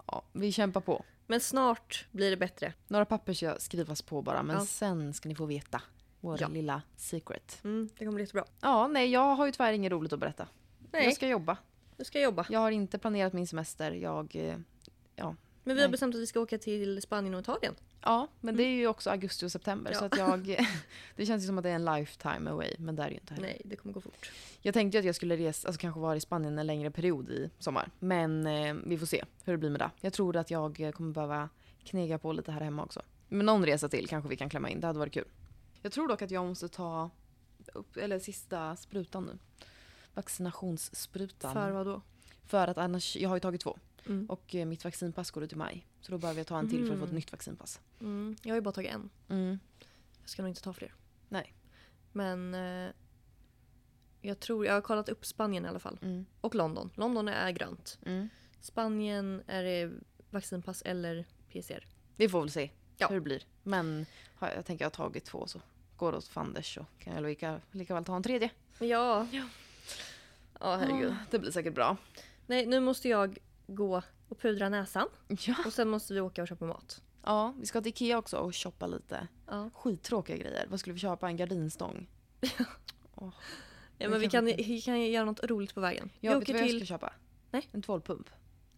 ja, 0.08 0.24
vi 0.34 0.52
kämpar 0.52 0.82
på. 0.82 1.06
Men 1.28 1.40
snart 1.40 2.06
blir 2.12 2.30
det 2.30 2.38
bättre. 2.38 2.74
Några 2.88 3.06
papper 3.06 3.34
ska 3.34 3.56
skrivas 3.60 4.02
på 4.02 4.22
bara, 4.22 4.44
men 4.44 4.56
Ja. 4.56 4.66
sen 4.66 5.14
ska 5.14 5.30
ni 5.30 5.36
få 5.36 5.46
veta. 5.46 5.82
Vår 6.20 6.42
Ja. 6.42 6.48
lilla 6.48 6.82
secret. 6.96 7.60
Mm, 7.64 7.90
det 7.98 8.06
kommer 8.06 8.12
bli 8.16 8.24
jättebra. 8.24 8.46
Ja, 8.62 8.88
nej, 8.88 9.10
jag 9.12 9.36
har 9.36 9.46
ju 9.46 9.52
tyvärr 9.52 9.74
inget 9.74 9.92
roligt 9.92 10.14
att 10.14 10.20
berätta. 10.20 10.48
Nej, 10.92 11.06
Jag 11.06 11.14
ska 11.16 11.28
jobba. 11.28 11.58
du 11.98 12.06
ska 12.06 12.22
jobba. 12.22 12.46
Jag 12.50 12.60
har 12.60 12.72
inte 12.72 13.00
planerat 13.00 13.34
min 13.34 13.48
semester. 13.48 13.92
Jag, 13.92 14.36
eh, 14.36 14.56
Men 15.64 15.76
vi 15.76 15.82
har 15.82 15.90
bestämt 15.90 16.16
att 16.16 16.22
vi 16.22 16.28
ska 16.28 16.40
åka 16.40 16.58
till 16.58 17.02
Spanien 17.02 17.34
och 17.34 17.42
Italien. 17.42 17.76
ja, 18.02 18.28
men 18.42 18.58
det 18.58 18.64
är 18.64 18.76
ju 18.76 18.88
också 18.88 19.10
augusti 19.10 19.46
och 19.46 19.52
september. 19.52 19.92
Ja. 19.92 20.00
Så 20.00 20.06
att 20.06 20.18
jag, 20.18 20.68
det 21.16 21.26
känns 21.26 21.44
ju 21.44 21.48
som 21.48 21.58
att 21.58 21.64
det 21.64 21.70
är 21.70 21.76
en 21.76 21.86
lifetime 21.86 22.50
away, 22.50 22.76
men 22.78 22.96
det 22.96 23.04
är 23.04 23.08
det 23.08 23.14
ju 23.14 23.20
inte 23.20 23.34
heller. 23.34 23.48
Nej, 23.48 23.62
det 23.66 23.76
kommer 23.76 23.94
gå 23.94 24.02
fort. 24.02 24.32
Jag 24.62 24.74
tänkte 24.74 24.98
ju 24.98 25.00
att 25.00 25.06
jag 25.06 25.16
skulle 25.16 25.38
resa, 25.38 25.68
alltså 25.68 25.82
kanske 25.82 26.00
vara 26.00 26.16
i 26.16 26.20
Spanien 26.20 26.60
en 26.60 26.68
längre 26.68 26.92
period 26.92 27.30
i 27.30 27.50
sommar. 27.60 27.92
Men 28.00 28.48
eh, 28.48 28.76
vi 28.86 28.98
får 28.98 29.06
se 29.06 29.24
hur 29.44 29.54
det 29.54 29.58
blir 29.58 29.70
med 29.70 29.80
det. 29.80 29.90
Jag 30.02 30.14
tror 30.14 30.38
att 30.38 30.52
jag 30.52 30.80
eh, 30.80 30.92
kommer 30.92 31.14
behöva 31.14 31.50
knega 31.84 32.18
på 32.18 32.34
lite 32.34 32.52
här 32.52 32.62
hemma 32.62 32.84
också. 32.84 33.02
Men 33.30 33.46
någon 33.46 33.66
resa 33.66 33.90
till 33.90 34.08
kanske 34.08 34.30
vi 34.30 34.36
kan 34.36 34.50
klämma 34.50 34.70
in, 34.70 34.80
det 34.80 34.88
hade 34.88 35.00
varit 35.00 35.14
kul. 35.14 35.28
Jag 35.82 35.92
tror 35.92 36.08
dock 36.08 36.22
att 36.22 36.32
jag 36.32 36.46
måste 36.46 36.70
ta 36.70 37.10
upp, 37.74 37.98
eller 37.98 38.20
sista 38.20 38.76
sprutan 38.76 39.24
nu. 39.24 39.38
Vaccinationssprutan. 40.14 41.54
För 41.54 41.72
vad 41.72 41.86
då? 41.86 42.02
För 42.46 42.68
att 42.68 42.78
annars, 42.78 43.16
jag 43.16 43.30
har 43.30 43.36
ju 43.36 43.40
tagit 43.40 43.62
två. 43.62 43.78
Mm. 44.06 44.26
Och 44.26 44.56
eh, 44.56 44.66
mitt 44.66 44.84
vaccinpass 44.84 45.32
går 45.32 45.44
ut 45.44 45.54
i 45.54 45.56
maj. 45.56 45.88
Så 46.02 46.12
då 46.12 46.18
behöver 46.18 46.40
jag 46.40 46.48
ta 46.48 46.60
en 46.60 46.70
till 46.70 46.86
för 46.86 46.94
att 46.94 47.00
få 47.00 47.06
ett 47.06 47.10
Mm. 47.10 47.16
nytt 47.16 47.32
vaccinpass. 47.32 47.80
Mm. 48.00 48.36
Jag 48.44 48.52
har 48.52 48.56
ju 48.56 48.62
bara 48.62 48.72
tagit 48.72 48.92
en. 48.92 49.10
Mm. 49.30 49.60
Jag 50.22 50.30
ska 50.30 50.42
nog 50.42 50.50
inte 50.50 50.62
ta 50.62 50.74
fler. 50.74 50.94
Nej. 51.30 51.54
Men 52.12 52.54
eh, 52.54 52.92
jag 54.22 54.40
tror, 54.40 54.66
jag 54.66 54.74
har 54.74 54.82
kollat 54.82 55.10
upp 55.10 55.26
Spanien 55.26 55.66
i 55.66 55.68
alla 55.68 55.80
fall. 55.80 56.26
Och 56.42 56.56
London. 56.56 56.90
London 56.96 57.28
är 57.28 57.52
grönt. 57.52 58.00
Spanien 58.62 59.44
är 59.48 59.64
det 59.64 59.92
vaccinpass 60.30 60.82
eller 60.82 61.26
PCR. 61.52 61.88
Vi 62.16 62.30
får 62.30 62.40
väl 62.42 62.52
se 62.52 62.70
Ja. 62.98 63.08
hur 63.08 63.16
det 63.16 63.22
blir. 63.22 63.44
Men 63.64 64.06
jag 64.40 64.66
tänker 64.66 64.86
jag 64.86 64.90
har 64.90 64.96
tagit 64.96 65.26
två 65.26 65.48
så 65.48 65.62
går 65.98 66.12
det 66.12 66.18
åt 66.18 66.28
fanders 66.28 66.76
så 66.76 66.86
kan 67.00 67.14
jag 67.14 67.24
lika, 67.24 67.62
lika 67.72 67.94
väl 67.94 68.06
ta 68.06 68.16
en 68.16 68.24
tredje. 68.24 68.50
Ja. 68.80 69.28
Ja. 69.32 69.48
Ja, 70.60 70.76
herregud. 70.76 71.12
Ah, 71.12 71.16
Det 71.32 71.40
blir 71.40 71.52
säkert 71.52 71.74
bra. 71.76 71.98
Nej, 72.48 72.66
nu 72.66 72.80
måste 72.80 73.10
jag 73.10 73.38
gå 73.68 74.02
och 74.30 74.40
pudra 74.40 74.70
näsan. 74.70 75.08
Ja. 75.28 75.56
Och 75.66 75.74
sen 75.74 75.90
måste 75.90 76.14
vi 76.14 76.20
åka 76.22 76.42
och 76.42 76.48
köpa 76.48 76.66
mat. 76.66 77.02
ja, 77.24 77.54
vi 77.60 77.66
ska 77.66 77.82
till 77.82 77.90
Ikea 77.90 78.18
också 78.18 78.38
och 78.38 78.56
shoppa 78.56 78.88
lite 78.88 79.28
Ja. 79.48 79.70
skittråkiga 79.74 80.38
grejer. 80.38 80.68
Vad 80.70 80.80
skulle 80.80 80.94
vi 80.94 81.00
köpa? 81.00 81.28
En 81.28 81.38
gardinstång? 81.38 82.08
Ja, 83.16 83.32
Det 83.98 84.10
men 84.10 84.20
vi 84.20 84.30
kan, 84.30 84.46
vi 84.46 84.54
vi 84.54 84.82
kan 84.82 85.02
göra 85.02 85.26
något 85.26 85.44
roligt 85.44 85.74
på 85.76 85.82
vägen. 85.82 86.10
Ja, 86.20 86.32
vi 86.32 86.40
vet 86.40 86.44
åker 86.44 86.54
vad 86.54 86.62
jag 86.70 86.76
ska 86.78 86.86
köpa? 86.86 87.14
Nej. 87.52 87.70
En 87.72 87.82
tvålpump. 87.82 88.30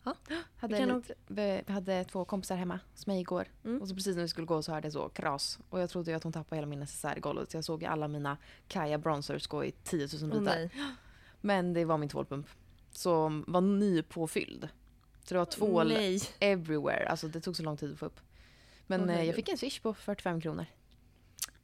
Ja, 0.04 0.16
Hade, 0.58 0.78
kan 0.78 0.98
lite, 0.98 1.14
vi 1.28 1.64
vi 1.68 1.74
hade 1.74 2.04
två 2.04 2.26
kompisar 2.26 2.56
hemma 2.56 2.80
hos 2.92 3.08
mig 3.08 3.20
igår. 3.22 3.48
Mm. 3.64 3.82
Och 3.82 3.88
så 3.90 3.96
precis 3.96 4.16
när 4.16 4.22
vi 4.24 4.28
skulle 4.30 4.48
gå 4.48 4.62
så 4.62 4.72
hörde 4.72 4.86
jag 4.86 4.94
så 4.94 5.10
kras. 5.10 5.60
Och 5.70 5.80
jag 5.80 5.90
trodde 5.90 6.16
att 6.16 6.24
hon 6.24 6.34
tappade 6.34 6.56
hela 6.56 6.68
min 6.68 6.80
necessär 6.80 7.18
i 7.18 7.20
golvet. 7.20 7.52
Så 7.52 7.58
jag 7.58 7.64
såg 7.64 7.86
alla 7.86 8.08
mina 8.08 8.38
Kaja 8.68 8.98
bronzers 8.98 9.48
gå 9.48 9.66
i 9.66 9.72
10 9.72 10.08
000 10.22 10.32
Åh, 10.34 10.40
bitar. 10.40 10.56
nej. 10.56 10.70
Men 11.42 11.74
det 11.74 11.86
var 11.86 11.98
min 11.98 12.10
tvålpump. 12.10 12.48
Som 12.98 13.44
var 13.48 13.62
nypåfylld. 13.62 14.70
Så 15.24 15.34
det 15.34 15.38
var 15.38 15.46
tvål 15.46 15.88
Nej. 15.88 16.22
everywhere. 16.40 17.08
Alltså 17.10 17.28
det 17.28 17.42
tog 17.42 17.56
så 17.56 17.64
lång 17.64 17.78
tid 17.78 17.92
att 17.94 18.00
få 18.00 18.06
upp. 18.06 18.20
Men 18.88 19.10
eh, 19.10 19.24
jag 19.24 19.36
fick 19.36 19.50
en 19.50 19.58
swish 19.58 19.80
på 19.82 19.94
45 19.94 20.42
kronor. 20.42 20.66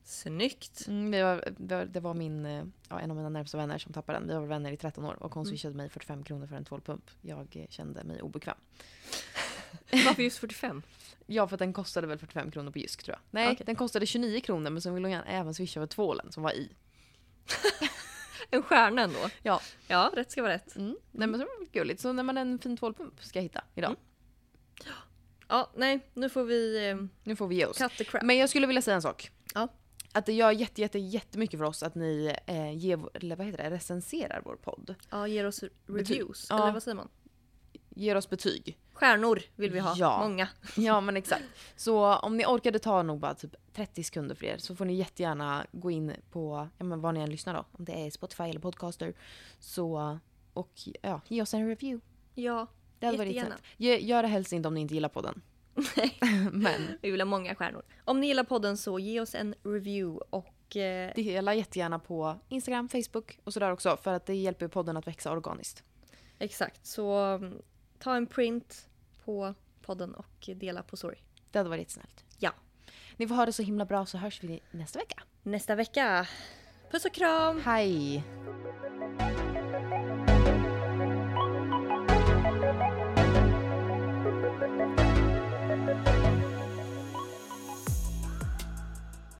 Snyggt. 0.03 0.87
Mm, 0.87 1.11
det, 1.11 1.23
var, 1.23 1.53
det, 1.57 1.75
var, 1.75 1.85
det 1.85 1.99
var 1.99 2.13
min, 2.13 2.45
eh, 2.45 2.63
ja, 2.89 2.99
en 2.99 3.11
av 3.11 3.17
mina 3.17 3.29
närmsta 3.29 3.57
vänner 3.57 3.77
som 3.77 3.93
tappade 3.93 4.19
den. 4.19 4.27
Vi 4.27 4.33
var 4.33 4.41
vänner 4.45 4.71
i 4.71 4.77
13 4.77 5.05
år 5.05 5.23
och 5.23 5.33
hon 5.33 5.41
Mm. 5.43 5.49
swishade 5.51 5.75
mig 5.75 5.89
45 5.89 6.23
kronor 6.23 6.47
för 6.47 6.55
en 6.55 6.65
tvålpump. 6.65 7.11
Jag 7.21 7.55
eh, 7.55 7.67
kände 7.69 8.03
mig 8.03 8.21
obekväm. 8.21 8.57
Varför 10.05 10.23
just 10.23 10.37
45? 10.37 10.81
Ja, 11.25 11.47
för 11.47 11.55
att 11.55 11.59
den 11.59 11.73
kostade 11.73 12.07
väl 12.07 12.17
45 12.17 12.51
kronor 12.51 12.71
på 12.71 12.79
Jysk 12.79 13.03
tror 13.03 13.13
jag. 13.15 13.21
Nej, 13.31 13.51
Okej. 13.53 13.65
den 13.65 13.75
kostade 13.75 14.05
29 14.05 14.41
kronor 14.41 14.69
men 14.69 14.81
så 14.81 14.91
ville 14.91 15.07
hon 15.07 15.17
även 15.27 15.53
swisha 15.53 15.79
för 15.81 15.87
tvålen 15.87 16.31
som 16.31 16.43
var 16.43 16.51
i. 16.51 16.69
En 18.57 18.63
stjärna 18.63 19.01
ändå. 19.01 19.19
Ja. 19.43 19.61
Ja, 19.87 20.11
rätt 20.15 20.31
ska 20.31 20.41
vara 20.41 20.53
rätt. 20.53 20.75
Mm. 20.75 20.95
Nej 21.11 21.27
men 21.27 21.39
så 21.39 21.45
var 21.45 21.59
det 21.65 21.79
gulligt. 21.79 22.01
Så 22.01 22.13
när 22.13 22.23
man 22.23 22.37
en 22.37 22.59
fin 22.59 22.77
tvålpump 22.77 23.23
ska 23.23 23.39
jag 23.39 23.43
hitta 23.43 23.63
idag. 23.75 23.89
Mm. 23.89 24.01
Ja, 25.47 25.71
nej, 25.75 25.99
nu 26.13 26.29
får 26.29 26.43
vi 26.43 26.89
eh, 26.89 26.97
Nu 27.23 27.35
får 27.35 27.47
vi 27.47 27.55
ge 27.55 27.65
oss. 27.65 27.77
cut 27.77 27.97
the 27.97 28.03
crap. 28.03 28.23
Men 28.23 28.37
jag 28.37 28.49
skulle 28.49 28.67
vilja 28.67 28.81
säga 28.81 28.95
en 28.95 29.01
sak. 29.01 29.31
Ja. 29.53 29.67
Att 30.13 30.25
det 30.25 30.33
gör 30.33 30.51
jätte, 30.51 30.81
jätte, 30.81 30.99
jättemycket 30.99 31.59
för 31.59 31.65
oss 31.65 31.83
att 31.83 31.95
ni 31.95 32.35
eh, 32.47 32.77
ger, 32.77 32.99
eller 33.13 33.35
vad 33.35 33.45
heter 33.45 33.63
det, 33.63 33.69
recenserar 33.75 34.41
vår 34.45 34.55
podd. 34.55 34.95
Ja, 35.09 35.27
ger 35.27 35.45
oss 35.45 35.63
reviews. 35.87 36.47
Ja. 36.49 36.63
Eller 36.63 36.73
vad 36.73 36.83
säger 36.83 36.95
man? 36.95 37.09
Ger 37.89 38.15
oss 38.15 38.29
betyg. 38.29 38.77
Stjärnor 39.01 39.41
vill 39.55 39.71
vi 39.71 39.79
ha. 39.79 39.93
Ja. 39.97 40.19
Många. 40.19 40.47
Ja 40.75 41.01
men 41.01 41.17
exakt. 41.17 41.43
Så 41.75 42.15
om 42.15 42.37
ni 42.37 42.45
orkade 42.45 42.79
ta 42.79 43.03
nog 43.03 43.19
bara 43.19 43.33
typ 43.33 43.55
30 43.73 44.03
sekunder 44.03 44.35
för 44.35 44.45
er 44.45 44.57
så 44.57 44.75
får 44.75 44.85
ni 44.85 44.93
jättegärna 44.93 45.65
gå 45.71 45.91
in 45.91 46.13
på, 46.31 46.67
ja 46.77 46.83
men 46.85 47.01
var 47.01 47.11
ni 47.11 47.19
än 47.19 47.29
lyssnar 47.29 47.53
då. 47.53 47.65
Om 47.71 47.85
det 47.85 48.05
är 48.05 48.11
Spotify 48.11 48.43
eller 48.43 48.59
Podcaster. 48.59 49.13
Så, 49.59 50.19
och 50.53 50.71
ja, 51.01 51.21
ge 51.27 51.41
oss 51.41 51.53
en 51.53 51.67
review. 51.67 52.05
Ja, 52.35 52.67
Det 52.99 53.05
hade 53.05 53.17
varit 53.17 53.27
Jättegärna. 53.27 53.49
snällt. 53.57 53.63
Ge- 53.77 53.99
Gör 54.07 54.21
det 54.23 54.27
helst 54.29 54.53
inte 54.53 54.67
om 54.67 54.73
ni 54.73 54.81
inte 54.81 54.93
gillar 54.93 55.09
podden. 55.09 55.41
Nej. 55.97 56.17
Men 56.51 56.81
vi 57.01 57.11
vill 57.11 57.21
ha 57.21 57.25
många 57.25 57.55
stjärnor. 57.55 57.83
Om 58.05 58.19
ni 58.21 58.27
gillar 58.27 58.43
podden 58.43 58.77
så 58.77 58.99
ge 58.99 59.19
oss 59.21 59.35
en 59.35 59.55
review 59.63 60.23
och 60.29 60.75
eh, 60.77 61.13
dela 61.15 61.53
jättegärna 61.55 61.99
på 61.99 62.35
Instagram, 62.49 62.89
Facebook 62.89 63.39
och 63.43 63.53
sådär 63.53 63.71
också. 63.71 63.97
För 63.97 64.13
att 64.13 64.25
det 64.25 64.35
hjälper 64.35 64.67
podden 64.67 64.97
att 64.97 65.07
växa 65.07 65.31
organiskt. 65.31 65.83
exakt. 66.39 66.85
Så 66.85 67.15
mm, 67.17 67.53
ta 67.99 68.15
en 68.15 68.27
print 68.27 68.87
på 69.31 69.53
podden 69.81 70.15
och 70.15 70.49
dela 70.55 70.83
på 70.83 70.97
story. 70.97 71.17
Det 71.51 71.59
hade 71.59 71.69
varit 71.69 71.79
jättesnällt. 71.79 72.25
Ja. 72.37 72.51
Ni 73.17 73.27
får 73.27 73.35
ha 73.35 73.45
det 73.45 73.53
så 73.53 73.63
himla 73.63 73.85
bra 73.85 74.05
så 74.05 74.17
hörs 74.17 74.43
vi 74.43 74.59
nästa 74.71 74.99
vecka. 74.99 75.23
Nästa 75.43 75.75
vecka. 75.75 76.27
Puss 76.91 77.05
och 77.05 77.13
kram! 77.13 77.61
Hej! 77.65 78.23